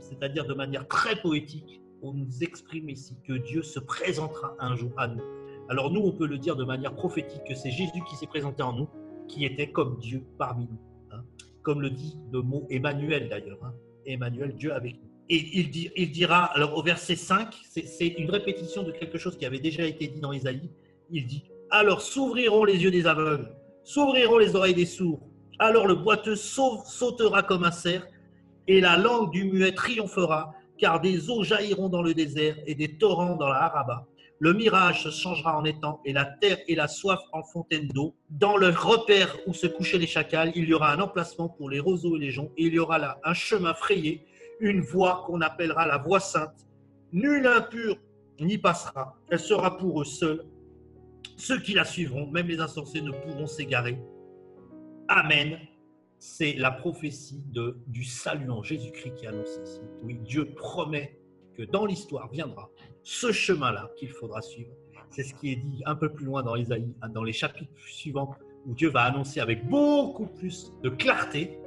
C'est-à-dire 0.01 0.47
de 0.47 0.55
manière 0.55 0.87
très 0.87 1.17
poétique, 1.21 1.81
on 2.03 2.13
nous 2.13 2.43
exprime 2.43 2.89
ici 2.89 3.17
que 3.27 3.33
Dieu 3.33 3.63
se 3.63 3.81
présentera 3.81 4.55
un 4.61 4.77
jour 4.77 4.93
à 4.97 5.09
nous. 5.09 5.23
Alors 5.69 5.91
nous, 5.91 6.01
on 6.01 6.13
peut 6.13 6.27
le 6.27 6.39
dire 6.39 6.57
de 6.57 6.65
manière 6.65 6.95
prophétique 6.95 7.43
que 7.49 7.55
c'est 7.55 7.71
Jésus 7.71 8.03
qui 8.09 8.17
s'est 8.17 8.27
présenté 8.27 8.63
en 8.63 8.73
nous, 8.73 8.89
qui 9.29 9.45
était 9.45 9.71
comme 9.71 9.99
Dieu 9.99 10.25
parmi 10.39 10.67
nous. 10.67 10.81
Hein. 11.13 11.23
Comme 11.63 11.83
le 11.83 11.91
dit 11.91 12.17
le 12.33 12.43
mot 12.43 12.67
Emmanuel 12.71 13.29
d'ailleurs. 13.29 13.59
Hein. 13.63 13.75
Emmanuel, 14.07 14.55
Dieu 14.57 14.73
avec 14.73 14.95
nous. 14.95 15.09
Et 15.29 15.37
il, 15.59 15.93
il 15.95 16.11
dira, 16.11 16.45
alors 16.55 16.77
au 16.77 16.83
verset 16.83 17.17
5, 17.17 17.55
c'est 17.69 18.09
une 18.09 18.31
répétition 18.31 18.83
de 18.83 18.93
quelque 18.93 19.19
chose 19.19 19.37
qui 19.37 19.45
avait 19.45 19.59
déjà 19.59 19.85
été 19.85 20.09
dit 20.09 20.21
dans 20.21 20.33
Isaïe. 20.33 20.71
Il 21.11 21.27
dit 21.27 21.45
Alors 21.71 22.01
s'ouvriront 22.01 22.65
les 22.65 22.83
yeux 22.83 22.91
des 22.91 23.07
aveugles, 23.07 23.55
s'ouvriront 23.85 24.39
les 24.39 24.57
oreilles 24.57 24.75
des 24.75 24.87
sourds. 24.87 25.21
Alors 25.59 25.87
le 25.87 25.97
boiteux 25.97 26.37
sautera 26.37 27.43
comme 27.43 27.65
un 27.65 27.71
cerf, 27.71 28.07
et 28.67 28.81
la 28.81 28.97
langue 28.97 29.31
du 29.31 29.45
muet 29.45 29.73
triomphera, 29.73 30.55
car 30.79 31.01
des 31.01 31.29
eaux 31.31 31.43
jailliront 31.43 31.89
dans 31.89 32.03
le 32.03 32.15
désert 32.15 32.57
et 32.67 32.75
des 32.75 32.97
torrents 32.97 33.37
dans 33.37 33.49
la 33.49 33.65
Haraba. 33.65 34.07
Le 34.41 34.53
mirage 34.53 35.03
se 35.03 35.11
changera 35.11 35.59
en 35.59 35.65
étang 35.65 36.01
et 36.05 36.13
la 36.13 36.25
terre 36.25 36.59
et 36.69 36.77
la 36.77 36.87
soif 36.87 37.19
en 37.33 37.43
fontaine 37.43 37.89
d'eau. 37.89 38.15
Dans 38.31 38.57
le 38.57 38.69
repère 38.69 39.37
où 39.47 39.55
se 39.55 39.67
couchaient 39.67 39.99
les 39.99 40.07
chacals, 40.07 40.53
il 40.55 40.69
y 40.69 40.75
aura 40.75 40.93
un 40.93 41.01
emplacement 41.01 41.49
pour 41.49 41.69
les 41.69 41.81
roseaux 41.81 42.17
et 42.17 42.21
les 42.21 42.31
joncs. 42.31 42.53
Et 42.57 42.65
il 42.67 42.75
y 42.75 42.79
aura 42.79 42.99
là 42.99 43.19
un 43.25 43.35
chemin 43.35 43.75
frayé, 43.75 44.27
une 44.61 44.81
voie 44.81 45.25
qu'on 45.27 45.41
appellera 45.41 45.87
la 45.89 45.99
voie 45.99 46.21
sainte. 46.21 46.67
Nul 47.13 47.47
impur 47.49 47.97
n'y 48.39 48.59
passera. 48.59 49.17
Elle 49.29 49.41
sera 49.41 49.77
pour 49.77 50.03
eux 50.03 50.05
seuls. 50.05 50.45
Ceux 51.37 51.61
qui 51.61 51.75
la 51.75 51.85
suivront, 51.85 52.31
même 52.31 52.47
les 52.47 52.61
insensés, 52.61 53.01
ne 53.01 53.11
pourront 53.11 53.47
s'égarer. 53.47 53.99
Amen. 55.09 55.59
C'est 56.21 56.55
la 56.55 56.71
prophétie 56.71 57.43
de, 57.53 57.79
du 57.87 58.05
salut 58.05 58.51
en 58.51 58.63
Jésus-Christ 58.63 59.15
qui 59.15 59.27
annonce 59.27 59.59
ici. 59.65 59.81
Oui, 60.03 60.19
Dieu 60.25 60.53
promet 60.55 61.19
dans 61.63 61.87
l'histoire 61.87 62.29
viendra 62.31 62.71
ce 63.03 63.33
chemin-là 63.33 63.91
qu'il 63.97 64.11
faudra 64.11 64.43
suivre. 64.43 64.73
C'est 65.11 65.23
ce 65.23 65.35
qui 65.35 65.53
est 65.53 65.57
dit 65.57 65.83
un 65.87 65.95
peu 65.95 66.13
plus 66.13 66.27
loin 66.27 66.43
dans 66.43 66.57
Isaïe, 66.57 66.95
dans 67.13 67.25
les 67.25 67.33
chapitres 67.33 67.73
suivants, 67.87 68.35
où 68.67 68.75
Dieu 68.75 68.91
va 68.91 69.03
annoncer 69.03 69.41
avec 69.41 69.67
beaucoup 69.67 70.27
plus 70.27 70.73
de 70.83 70.91
clarté 70.91 71.59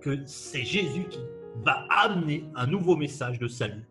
que 0.00 0.18
c'est 0.26 0.64
Jésus 0.64 1.06
qui 1.08 1.20
va 1.64 1.86
amener 1.90 2.44
un 2.54 2.66
nouveau 2.66 2.96
message 2.96 3.38
de 3.38 3.48
salut, 3.48 3.88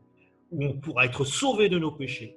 où 0.52 0.64
on 0.64 0.74
pourra 0.74 1.06
être 1.06 1.26
sauvé 1.26 1.70
de 1.70 1.78
nos 1.80 1.92
péchés, 1.92 2.36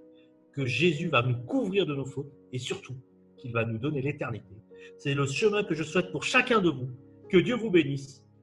que 0.53 0.67
Jésus 0.67 1.09
va 1.09 1.23
nous 1.23 1.37
couvrir 1.45 1.87
de 1.87 1.95
nos 1.95 2.05
fautes 2.05 2.33
et 2.53 2.59
surtout 2.59 2.97
qu'il 3.37 3.53
va 3.53 3.65
nous 3.65 3.79
donner 3.79 4.03
l'éternité. 4.03 4.55
C'est 4.99 5.15
le 5.15 5.27
chemin 5.27 5.65
que 5.65 5.75
je 5.75 5.83
souhaite 5.83 6.13
pour 6.13 6.25
chacun 6.25 6.61
de 6.61 6.71
vous. 6.71 6.89
Que 7.31 7.39
Dieu 7.39 7.57
vous 7.57 7.71
bénisse. 7.71 8.25